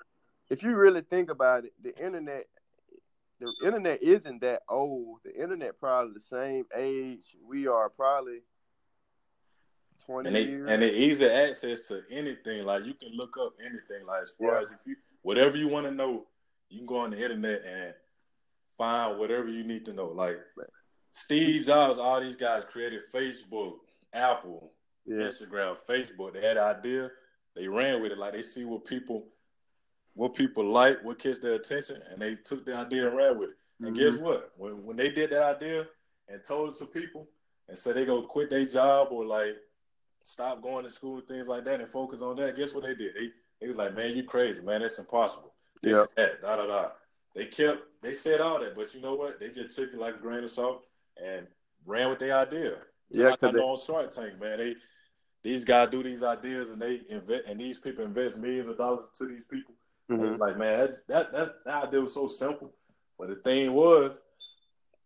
if 0.50 0.62
you 0.62 0.74
really 0.74 1.02
think 1.02 1.30
about 1.30 1.64
it, 1.64 1.72
the 1.82 1.96
internet, 1.96 2.46
the 3.40 3.52
internet 3.64 4.02
isn't 4.02 4.40
that 4.40 4.62
old. 4.68 5.18
The 5.24 5.40
internet 5.40 5.78
probably 5.78 6.14
the 6.14 6.20
same 6.20 6.64
age 6.74 7.36
we 7.46 7.66
are, 7.66 7.88
probably 7.90 8.40
twenty 10.04 10.28
and 10.28 10.36
they, 10.36 10.42
years. 10.44 10.66
And 10.68 10.82
the 10.82 10.98
easy 10.98 11.26
access 11.26 11.80
to 11.88 12.02
anything, 12.10 12.64
like 12.64 12.84
you 12.84 12.94
can 12.94 13.10
look 13.14 13.36
up 13.40 13.54
anything. 13.60 14.06
Like 14.06 14.22
as 14.22 14.30
far 14.30 14.54
yeah. 14.54 14.60
as 14.60 14.70
if 14.70 14.78
you 14.86 14.96
whatever 15.22 15.56
you 15.56 15.68
want 15.68 15.86
to 15.86 15.92
know, 15.92 16.26
you 16.70 16.78
can 16.78 16.86
go 16.86 16.98
on 16.98 17.10
the 17.10 17.22
internet 17.22 17.62
and 17.66 17.94
find 18.78 19.18
whatever 19.18 19.48
you 19.48 19.64
need 19.64 19.84
to 19.84 19.92
know. 19.92 20.06
Like 20.06 20.38
Steve 21.12 21.66
Jobs, 21.66 21.98
all 21.98 22.20
these 22.20 22.36
guys 22.36 22.62
created 22.70 23.02
Facebook, 23.12 23.74
Apple, 24.12 24.72
yeah. 25.06 25.16
Instagram, 25.16 25.76
Facebook. 25.88 26.34
They 26.34 26.46
had 26.46 26.56
an 26.56 26.64
idea, 26.64 27.10
they 27.54 27.68
ran 27.68 28.02
with 28.02 28.12
it. 28.12 28.18
Like 28.18 28.32
they 28.32 28.42
see 28.42 28.64
what 28.64 28.84
people, 28.84 29.26
what 30.14 30.34
people 30.34 30.70
like, 30.70 31.02
what 31.04 31.18
catch 31.18 31.40
their 31.40 31.54
attention, 31.54 32.00
and 32.10 32.20
they 32.20 32.36
took 32.36 32.64
the 32.64 32.74
idea 32.74 33.08
and 33.08 33.16
ran 33.16 33.38
with 33.38 33.50
it. 33.50 33.56
And 33.80 33.96
mm-hmm. 33.96 34.16
guess 34.16 34.22
what? 34.22 34.52
When 34.56 34.84
when 34.84 34.96
they 34.96 35.10
did 35.10 35.30
that 35.30 35.56
idea 35.56 35.86
and 36.28 36.44
told 36.44 36.70
it 36.70 36.78
to 36.78 36.86
people, 36.86 37.28
and 37.68 37.76
said 37.76 37.94
they 37.94 38.04
go 38.04 38.22
quit 38.22 38.50
their 38.50 38.64
job 38.64 39.08
or 39.10 39.24
like 39.24 39.56
stop 40.22 40.62
going 40.62 40.84
to 40.84 40.90
school 40.90 41.18
and 41.18 41.28
things 41.28 41.46
like 41.46 41.64
that 41.64 41.80
and 41.80 41.88
focus 41.88 42.20
on 42.20 42.36
that, 42.36 42.56
guess 42.56 42.72
what 42.72 42.84
they 42.84 42.94
did? 42.94 43.14
They 43.14 43.30
they 43.60 43.68
was 43.68 43.76
like, 43.76 43.94
man, 43.94 44.16
you 44.16 44.24
crazy, 44.24 44.62
man, 44.62 44.82
it's 44.82 44.98
impossible. 44.98 45.52
This 45.82 45.96
yeah. 45.96 46.04
that, 46.16 46.42
da 46.42 46.56
da 46.56 46.66
da. 46.66 46.88
They 47.34 47.46
kept 47.46 47.82
they 48.02 48.14
said 48.14 48.40
all 48.40 48.60
that, 48.60 48.74
but 48.74 48.92
you 48.94 49.00
know 49.00 49.14
what? 49.14 49.38
They 49.38 49.48
just 49.48 49.76
took 49.76 49.92
it 49.92 49.98
like 49.98 50.16
a 50.16 50.18
grain 50.18 50.44
of 50.44 50.50
salt 50.50 50.84
and 51.22 51.46
ran 51.86 52.10
with 52.10 52.18
their 52.18 52.36
idea. 52.36 52.76
Yeah, 53.10 53.30
like 53.30 53.42
I 53.42 53.50
know 53.50 53.70
on 53.70 53.78
Shark 53.78 54.10
Tank, 54.10 54.40
man. 54.40 54.58
They 54.58 54.76
these 55.42 55.64
guys 55.64 55.90
do 55.90 56.02
these 56.02 56.22
ideas 56.22 56.70
and 56.70 56.80
they 56.80 57.00
invest 57.08 57.48
and 57.48 57.60
these 57.60 57.78
people 57.78 58.04
invest 58.04 58.36
millions 58.36 58.68
of 58.68 58.76
dollars 58.76 59.08
to 59.14 59.26
these 59.26 59.44
people. 59.44 59.74
Mm-hmm. 60.10 60.40
Like 60.40 60.56
man, 60.56 60.78
that's, 60.78 61.00
that 61.08 61.32
that 61.32 61.64
that 61.64 61.84
idea 61.84 62.00
was 62.00 62.14
so 62.14 62.28
simple, 62.28 62.72
but 63.18 63.28
the 63.28 63.36
thing 63.36 63.72
was, 63.72 64.18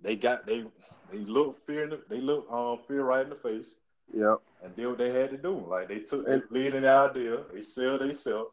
they 0.00 0.16
got 0.16 0.46
they 0.46 0.64
they 1.10 1.18
look 1.18 1.64
fear 1.66 1.84
in 1.84 1.90
the, 1.90 2.00
they 2.08 2.20
look 2.20 2.50
um 2.50 2.78
fear 2.86 3.04
right 3.04 3.24
in 3.24 3.30
the 3.30 3.36
face. 3.36 3.76
Yeah, 4.12 4.36
and 4.62 4.76
did 4.76 4.86
what 4.86 4.98
they 4.98 5.10
had 5.12 5.30
to 5.30 5.38
do. 5.38 5.64
Like 5.68 5.88
they 5.88 6.00
took 6.00 6.28
and, 6.28 6.42
the 6.42 6.54
lead 6.54 6.74
in 6.74 6.82
the 6.82 6.90
idea, 6.90 7.38
they 7.52 7.62
sell 7.62 7.98
they 7.98 8.12
sell, 8.12 8.52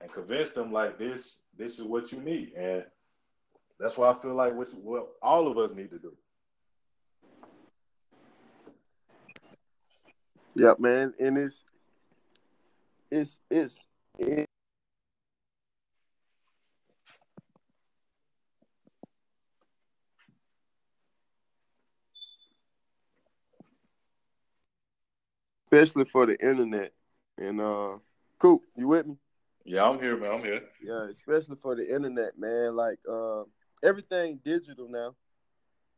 and 0.00 0.12
convinced 0.12 0.54
them 0.54 0.72
like 0.72 0.98
this 0.98 1.38
this 1.56 1.78
is 1.78 1.84
what 1.84 2.12
you 2.12 2.20
need, 2.20 2.52
and 2.54 2.84
that's 3.78 3.96
why 3.96 4.10
I 4.10 4.14
feel 4.14 4.34
like 4.34 4.54
what 4.54 4.72
what 4.74 5.08
all 5.22 5.48
of 5.48 5.58
us 5.58 5.72
need 5.72 5.90
to 5.90 5.98
do. 5.98 6.12
Yep, 10.56 10.80
man, 10.80 11.14
and 11.20 11.38
it's 11.38 11.64
it's 13.10 13.40
it's. 13.50 13.86
it's 14.18 14.46
especially 25.66 26.04
for 26.04 26.26
the 26.26 26.38
internet. 26.40 26.92
And 27.38 27.60
uh 27.60 27.98
Coop, 28.38 28.62
you 28.76 28.88
with 28.88 29.06
me? 29.06 29.16
Yeah, 29.64 29.88
I'm 29.88 30.00
here, 30.00 30.16
man. 30.16 30.32
I'm 30.32 30.44
here. 30.44 30.62
Yeah, 30.82 31.08
especially 31.10 31.56
for 31.56 31.74
the 31.74 31.94
internet, 31.94 32.38
man. 32.38 32.74
Like 32.74 32.98
uh 33.08 33.42
everything 33.84 34.40
digital 34.44 34.88
now, 34.88 35.14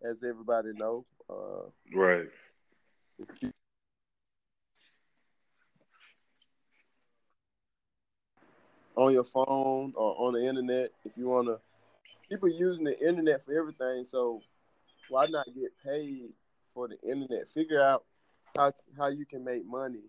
as 0.03 0.23
everybody 0.25 0.73
know. 0.75 1.05
Uh 1.29 1.71
right. 1.97 2.29
You, 3.41 3.53
on 8.99 9.13
your 9.13 9.25
phone 9.25 9.93
or 9.95 10.27
on 10.27 10.35
the 10.35 10.45
internet, 10.45 10.91
if 11.05 11.13
you 11.17 11.29
wanna 11.29 11.59
people 12.29 12.49
using 12.49 12.85
the 12.85 12.99
internet 12.99 13.45
for 13.45 13.57
everything, 13.57 14.05
so 14.05 14.43
why 15.09 15.27
not 15.27 15.47
get 15.55 15.73
paid 15.85 16.31
for 16.75 16.89
the 16.89 17.01
internet? 17.09 17.49
Figure 17.55 17.81
out 17.81 18.05
how 18.57 18.73
how 18.99 19.09
you 19.09 19.25
can 19.25 19.45
make 19.45 19.65
money 19.65 20.03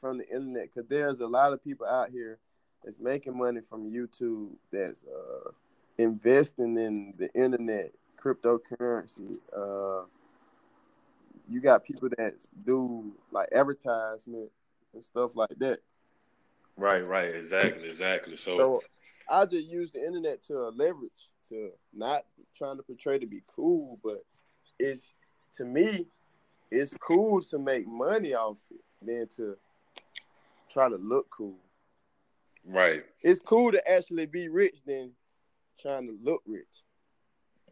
from 0.00 0.18
the 0.18 0.28
internet 0.28 0.68
because 0.72 0.88
there's 0.88 1.20
a 1.20 1.26
lot 1.26 1.52
of 1.52 1.62
people 1.64 1.84
out 1.86 2.10
here 2.10 2.38
that's 2.84 3.00
making 3.00 3.36
money 3.36 3.60
from 3.60 3.90
YouTube 3.90 4.50
that's 4.72 5.04
uh, 5.04 5.50
investing 5.98 6.78
in 6.78 7.12
the 7.18 7.28
internet, 7.34 7.92
cryptocurrency. 8.22 9.38
Uh, 9.54 10.06
you 11.48 11.60
got 11.60 11.84
people 11.84 12.08
that 12.16 12.34
do 12.64 13.12
like 13.32 13.48
advertisement 13.52 14.50
and 14.94 15.02
stuff 15.02 15.32
like 15.34 15.58
that. 15.58 15.80
Right, 16.76 17.06
right, 17.06 17.34
exactly, 17.34 17.88
exactly. 17.88 18.36
So, 18.36 18.56
so 18.56 18.82
I 19.30 19.46
just 19.46 19.66
use 19.66 19.90
the 19.92 20.04
internet 20.04 20.42
to 20.44 20.68
leverage 20.68 21.30
to 21.48 21.70
not 21.94 22.24
trying 22.54 22.76
to 22.76 22.82
portray 22.82 23.18
to 23.18 23.26
be 23.26 23.42
cool, 23.46 23.98
but 24.02 24.24
it's 24.78 25.12
to 25.54 25.64
me 25.64 26.06
it's 26.70 26.94
cool 26.94 27.40
to 27.40 27.58
make 27.58 27.86
money 27.86 28.34
off 28.34 28.58
it 28.70 28.80
than 29.02 29.28
to 29.36 29.56
try 30.70 30.88
to 30.88 30.96
look 30.96 31.28
cool. 31.30 31.58
Right. 32.64 33.04
It's 33.22 33.40
cool 33.40 33.72
to 33.72 33.90
actually 33.90 34.26
be 34.26 34.48
rich 34.48 34.78
than 34.84 35.12
trying 35.80 36.06
to 36.06 36.18
look 36.22 36.42
rich. 36.46 36.64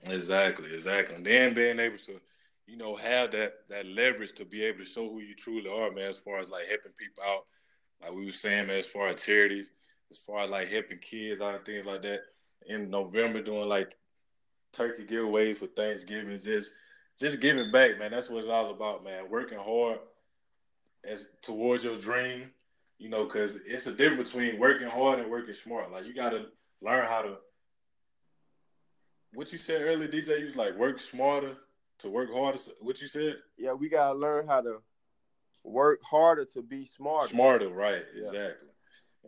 Exactly, 0.04 0.72
exactly. 0.72 1.16
And 1.16 1.26
then 1.26 1.54
being 1.54 1.78
able 1.78 1.98
to, 1.98 2.20
you 2.66 2.76
know, 2.76 2.94
have 2.94 3.30
that 3.32 3.68
that 3.68 3.86
leverage 3.86 4.32
to 4.34 4.44
be 4.44 4.62
able 4.64 4.78
to 4.78 4.84
show 4.84 5.08
who 5.08 5.20
you 5.20 5.34
truly 5.34 5.68
are, 5.70 5.90
man, 5.90 6.08
as 6.08 6.18
far 6.18 6.38
as 6.38 6.50
like 6.50 6.68
helping 6.68 6.92
people 6.92 7.22
out. 7.24 7.44
Like 8.02 8.12
we 8.12 8.26
were 8.26 8.32
saying, 8.32 8.66
man, 8.66 8.78
as 8.78 8.86
far 8.86 9.08
as 9.08 9.22
charities, 9.22 9.70
as 10.10 10.18
far 10.18 10.44
as 10.44 10.50
like 10.50 10.68
helping 10.68 10.98
kids 10.98 11.40
out 11.40 11.54
and 11.54 11.64
things 11.64 11.86
like 11.86 12.02
that. 12.02 12.20
In 12.66 12.88
November 12.90 13.42
doing 13.42 13.68
like 13.68 13.94
turkey 14.72 15.04
giveaways 15.04 15.58
for 15.58 15.66
Thanksgiving, 15.66 16.40
just 16.40 16.70
just 17.18 17.40
giving 17.40 17.70
back, 17.70 17.98
man. 17.98 18.10
That's 18.10 18.28
what 18.28 18.42
it's 18.42 18.50
all 18.50 18.70
about, 18.70 19.04
man. 19.04 19.30
Working 19.30 19.58
hard 19.58 19.98
as 21.04 21.26
towards 21.42 21.84
your 21.84 21.98
dream, 21.98 22.50
you 22.98 23.08
know, 23.08 23.24
because 23.24 23.56
it's 23.66 23.86
a 23.86 23.92
difference 23.92 24.32
between 24.32 24.58
working 24.58 24.88
hard 24.88 25.18
and 25.18 25.30
working 25.30 25.54
smart. 25.54 25.92
Like 25.92 26.06
you 26.06 26.14
got 26.14 26.30
to 26.30 26.46
learn 26.80 27.06
how 27.06 27.22
to. 27.22 27.36
What 29.34 29.50
you 29.52 29.58
said 29.58 29.82
earlier, 29.82 30.08
DJ, 30.08 30.40
you 30.40 30.46
was 30.46 30.56
like 30.56 30.76
work 30.76 31.00
smarter 31.00 31.56
to 31.98 32.08
work 32.08 32.32
harder. 32.32 32.58
What 32.80 33.00
you 33.00 33.08
said? 33.08 33.36
Yeah, 33.56 33.72
we 33.72 33.88
gotta 33.88 34.18
learn 34.18 34.46
how 34.46 34.60
to 34.60 34.78
work 35.64 36.00
harder 36.02 36.44
to 36.44 36.62
be 36.62 36.84
smarter. 36.84 37.28
Smarter, 37.28 37.68
right? 37.70 38.04
Yeah. 38.14 38.28
Exactly, 38.28 38.68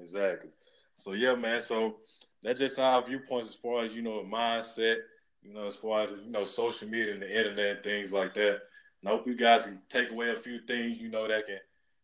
exactly. 0.01 0.51
So 0.95 1.12
yeah, 1.12 1.34
man. 1.34 1.61
So 1.61 1.97
that's 2.43 2.61
just 2.61 2.78
our 2.78 3.03
viewpoints 3.03 3.51
as 3.51 3.57
far 3.57 3.84
as 3.84 3.95
you 3.95 4.03
know, 4.03 4.22
mindset 4.22 4.99
you 5.47 5.55
know, 5.55 5.66
as 5.66 5.76
far 5.76 6.03
as 6.03 6.11
you 6.11 6.30
know, 6.30 6.45
social 6.45 6.89
media 6.89 7.12
and 7.12 7.22
the 7.22 7.39
internet 7.39 7.76
and 7.76 7.84
things 7.84 8.12
like 8.12 8.34
that. 8.34 8.61
And 9.01 9.09
I 9.09 9.11
hope 9.11 9.26
you 9.26 9.37
guys 9.37 9.62
can 9.62 9.80
take 9.89 10.11
away 10.11 10.30
a 10.30 10.37
few 10.37 10.61
things, 10.61 10.99
you 10.99 11.09
know, 11.09 11.28
that 11.28 11.47
can, 11.47 11.59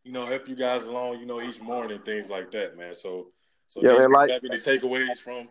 you 0.04 0.12
know, 0.12 0.26
help 0.26 0.48
you 0.48 0.54
guys 0.54 0.84
along, 0.84 1.20
you 1.20 1.26
know, 1.26 1.40
each 1.40 1.60
morning 1.60 1.96
and 1.96 2.04
things 2.04 2.28
like 2.28 2.50
that, 2.52 2.76
man. 2.76 2.94
So, 2.94 3.28
so 3.66 3.80
yeah, 3.82 3.98
man, 3.98 4.10
like 4.10 4.30
any 4.30 4.58
takeaways 4.58 5.18
from. 5.18 5.48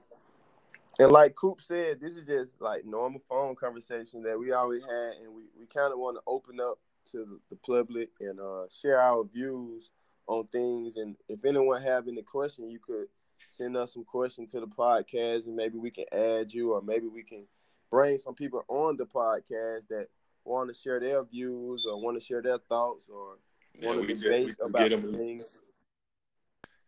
And 0.99 1.11
like 1.11 1.35
Coop 1.35 1.61
said, 1.61 1.99
this 1.99 2.15
is 2.15 2.25
just 2.25 2.61
like 2.61 2.85
normal 2.85 3.21
phone 3.27 3.55
conversation 3.55 4.21
that 4.23 4.37
we 4.37 4.51
always 4.51 4.83
had, 4.83 5.13
and 5.23 5.33
we, 5.33 5.43
we 5.57 5.65
kind 5.65 5.91
of 5.91 5.99
want 5.99 6.17
to 6.17 6.21
open 6.27 6.59
up 6.59 6.79
to 7.11 7.39
the 7.49 7.55
public 7.57 8.09
and 8.19 8.39
uh, 8.39 8.65
share 8.69 9.01
our 9.01 9.23
views 9.23 9.89
on 10.27 10.47
things. 10.47 10.97
And 10.97 11.15
if 11.27 11.43
anyone 11.45 11.81
have 11.81 12.07
any 12.07 12.21
question, 12.21 12.69
you 12.69 12.79
could 12.79 13.07
send 13.47 13.75
us 13.75 13.93
some 13.93 14.03
questions 14.03 14.51
to 14.51 14.59
the 14.59 14.67
podcast, 14.67 15.47
and 15.47 15.55
maybe 15.55 15.77
we 15.77 15.91
can 15.91 16.05
add 16.11 16.53
you, 16.53 16.73
or 16.73 16.81
maybe 16.81 17.07
we 17.07 17.23
can 17.23 17.43
bring 17.89 18.17
some 18.17 18.35
people 18.35 18.63
on 18.67 18.97
the 18.97 19.05
podcast 19.05 19.87
that 19.89 20.07
want 20.45 20.73
to 20.73 20.79
share 20.79 20.99
their 20.99 21.23
views 21.23 21.85
or 21.89 22.01
want 22.01 22.19
to 22.19 22.25
share 22.25 22.41
their 22.41 22.57
thoughts 22.57 23.09
or 23.09 23.37
yeah, 23.79 23.87
want 23.87 24.07
to 24.07 24.15
debate 24.15 24.55
about 24.63 24.89
things. 24.89 25.59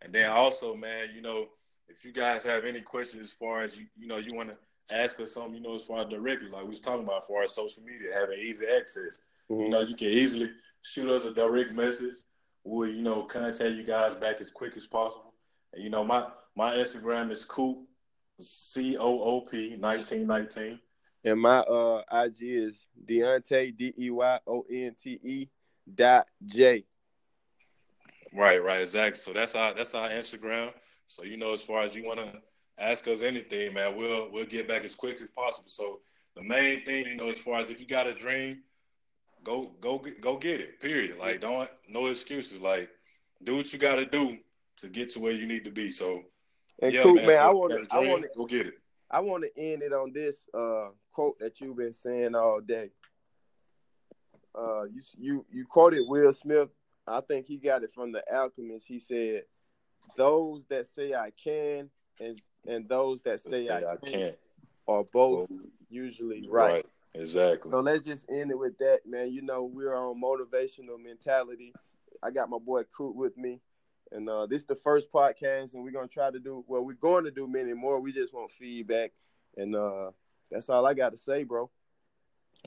And 0.02 0.12
then 0.12 0.32
also, 0.32 0.76
man, 0.76 1.10
you 1.16 1.22
know, 1.22 1.48
if 1.88 2.04
you 2.04 2.12
guys 2.12 2.44
have 2.44 2.66
any 2.66 2.82
questions 2.82 3.22
as 3.22 3.32
far 3.32 3.62
as 3.62 3.78
you, 3.78 3.86
you 3.98 4.08
know, 4.08 4.18
you 4.18 4.36
want 4.36 4.50
to 4.50 4.58
ask 4.96 5.20
us 5.20 5.34
something, 5.34 5.56
you 5.56 5.62
know, 5.62 5.76
as 5.76 5.86
far 5.86 6.00
as 6.00 6.08
directly, 6.08 6.50
like 6.50 6.64
we 6.64 6.70
was 6.70 6.80
talking 6.80 7.04
about, 7.04 7.20
as 7.20 7.26
far 7.26 7.44
as 7.44 7.54
social 7.54 7.84
media 7.84 8.10
having 8.14 8.40
easy 8.40 8.66
access. 8.66 9.20
You 9.62 9.70
know, 9.70 9.82
you 9.82 9.96
can 9.96 10.10
easily 10.10 10.52
shoot 10.82 11.10
us 11.10 11.26
a 11.26 11.34
direct 11.34 11.74
message. 11.74 12.16
We'll, 12.64 12.90
you 12.90 13.02
know, 13.02 13.24
contact 13.24 13.76
you 13.76 13.84
guys 13.84 14.16
back 14.16 14.40
as 14.42 14.50
quick 14.50 14.78
as 14.78 14.86
possible. 14.86 15.34
And 15.74 15.84
you 15.84 15.90
know, 15.90 16.04
my 16.04 16.28
my 16.56 16.76
Instagram 16.76 17.32
is 17.32 17.44
Coop 17.44 17.80
C 18.40 18.98
O 18.98 19.22
O 19.22 19.42
P 19.42 19.76
nineteen 19.78 20.28
nineteen. 20.28 20.80
And 21.26 21.40
my 21.40 21.60
uh 21.60 22.02
IG 22.12 22.42
is 22.42 22.88
Deyonte 23.06 23.76
D 23.76 23.94
E 23.98 24.10
Y 24.10 24.40
O 24.48 24.66
N 24.70 24.96
T 25.02 25.20
E 25.24 25.50
dot 25.94 26.28
J. 26.46 26.86
Right, 28.34 28.64
right, 28.64 28.82
exactly. 28.82 29.22
So 29.22 29.32
that's 29.34 29.56
our 29.56 29.74
that's 29.74 29.94
our 29.96 30.10
Instagram. 30.10 30.74
So 31.08 31.24
you 31.24 31.38
know, 31.38 31.54
as 31.54 31.62
far 31.62 31.84
as 31.84 31.94
you 31.94 32.04
want 32.04 32.20
to 32.20 32.42
ask 32.80 33.08
us 33.08 33.22
anything, 33.22 33.74
man, 33.74 33.96
we'll 33.96 34.32
we'll 34.32 34.46
get 34.46 34.68
back 34.68 34.84
as 34.84 34.96
quick 34.96 35.22
as 35.22 35.30
possible. 35.30 35.70
So 35.70 36.00
the 36.36 36.44
main 36.44 36.84
thing, 36.86 37.06
you 37.06 37.16
know, 37.16 37.30
as 37.30 37.40
far 37.40 37.60
as 37.60 37.70
if 37.70 37.80
you 37.80 37.86
got 37.86 38.08
a 38.08 38.14
dream, 38.14 38.64
go 39.44 39.72
go 39.82 40.04
go 40.22 40.38
get 40.38 40.62
it. 40.62 40.80
Period. 40.80 41.18
Like 41.20 41.42
don't 41.42 41.70
no 41.88 42.08
excuses. 42.08 42.62
Like 42.62 42.90
do 43.44 43.58
what 43.58 43.72
you 43.74 43.80
got 43.80 43.96
to 43.96 44.06
do 44.06 44.38
to 44.78 44.88
get 44.88 45.10
to 45.12 45.20
where 45.20 45.32
you 45.32 45.46
need 45.46 45.64
to 45.66 45.72
be. 45.72 45.92
So 45.92 46.24
and 46.82 46.94
yeah, 46.94 47.04
cool, 47.04 47.16
man. 47.16 47.28
man 47.28 47.38
so 47.38 47.44
I 47.44 47.50
want 47.52 47.90
to 47.90 47.96
I 47.96 48.00
want 48.00 48.22
to 48.24 48.30
go 48.36 48.46
get 48.46 48.68
it. 48.68 48.76
I 49.12 49.20
want 49.20 49.44
to 49.44 49.62
end 49.62 49.84
it 49.84 49.94
on 49.94 50.12
this 50.12 50.48
uh, 50.54 50.88
quote 51.12 51.38
that 51.40 51.62
you've 51.62 51.78
been 51.78 51.94
saying 51.94 52.36
all 52.36 52.62
day. 52.62 52.90
Uh, 54.56 54.84
you 54.84 55.02
you 55.18 55.46
you 55.52 55.66
quoted 55.66 56.04
Will 56.08 56.34
Smith. 56.34 56.70
I 57.06 57.22
think 57.22 57.46
he 57.46 57.58
got 57.58 57.84
it 57.84 57.94
from 57.94 58.12
the 58.12 58.24
Alchemist. 58.34 58.88
He 58.88 59.00
said, 59.00 59.44
"Those 60.16 60.64
that 60.70 60.88
say 60.96 61.14
I 61.14 61.32
can 61.32 61.90
and 62.20 62.42
and 62.68 62.88
those 62.88 63.22
that 63.24 63.40
say 63.40 63.70
I, 63.70 63.94
I, 63.94 63.96
can't 63.98 64.36
are 64.88 65.04
both 65.04 65.50
well, 65.50 65.60
usually 65.90 66.48
right. 66.50 66.74
right. 66.74 66.86
Exactly. 67.16 67.72
So 67.72 67.80
let's 67.80 68.06
just 68.06 68.26
end 68.30 68.52
it 68.52 68.58
with 68.58 68.78
that, 68.80 69.02
man. 69.06 69.32
You 69.32 69.42
know, 69.42 69.64
we're 69.64 69.96
on 69.96 70.22
motivational 70.22 71.02
mentality. 71.02 71.74
I 72.24 72.32
got 72.32 72.50
my 72.50 72.58
boy 72.58 72.84
Coop 72.96 73.16
with 73.16 73.38
me. 73.38 73.62
And 74.12 74.30
uh, 74.30 74.46
this 74.46 74.62
is 74.62 74.68
the 74.68 74.76
first 74.76 75.12
podcast, 75.12 75.74
and 75.74 75.84
we're 75.84 75.92
gonna 75.92 76.08
try 76.08 76.30
to 76.30 76.40
do 76.40 76.64
well. 76.68 76.86
We're 76.86 76.94
going 76.94 77.24
to 77.24 77.32
do 77.32 77.48
many 77.48 77.74
more. 77.74 78.00
We 78.00 78.14
just 78.14 78.34
want 78.34 78.52
feedback, 78.52 79.12
and 79.58 79.76
uh, 79.76 80.12
that's 80.52 80.70
all 80.70 80.86
I 80.86 80.94
got 80.94 81.14
to 81.14 81.18
say, 81.18 81.44
bro. 81.44 81.72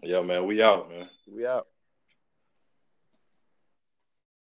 Yeah, 0.03 0.23
man. 0.23 0.45
We 0.47 0.61
out, 0.61 0.91
man. 0.91 1.09
We 1.29 1.47
out. 1.47 1.69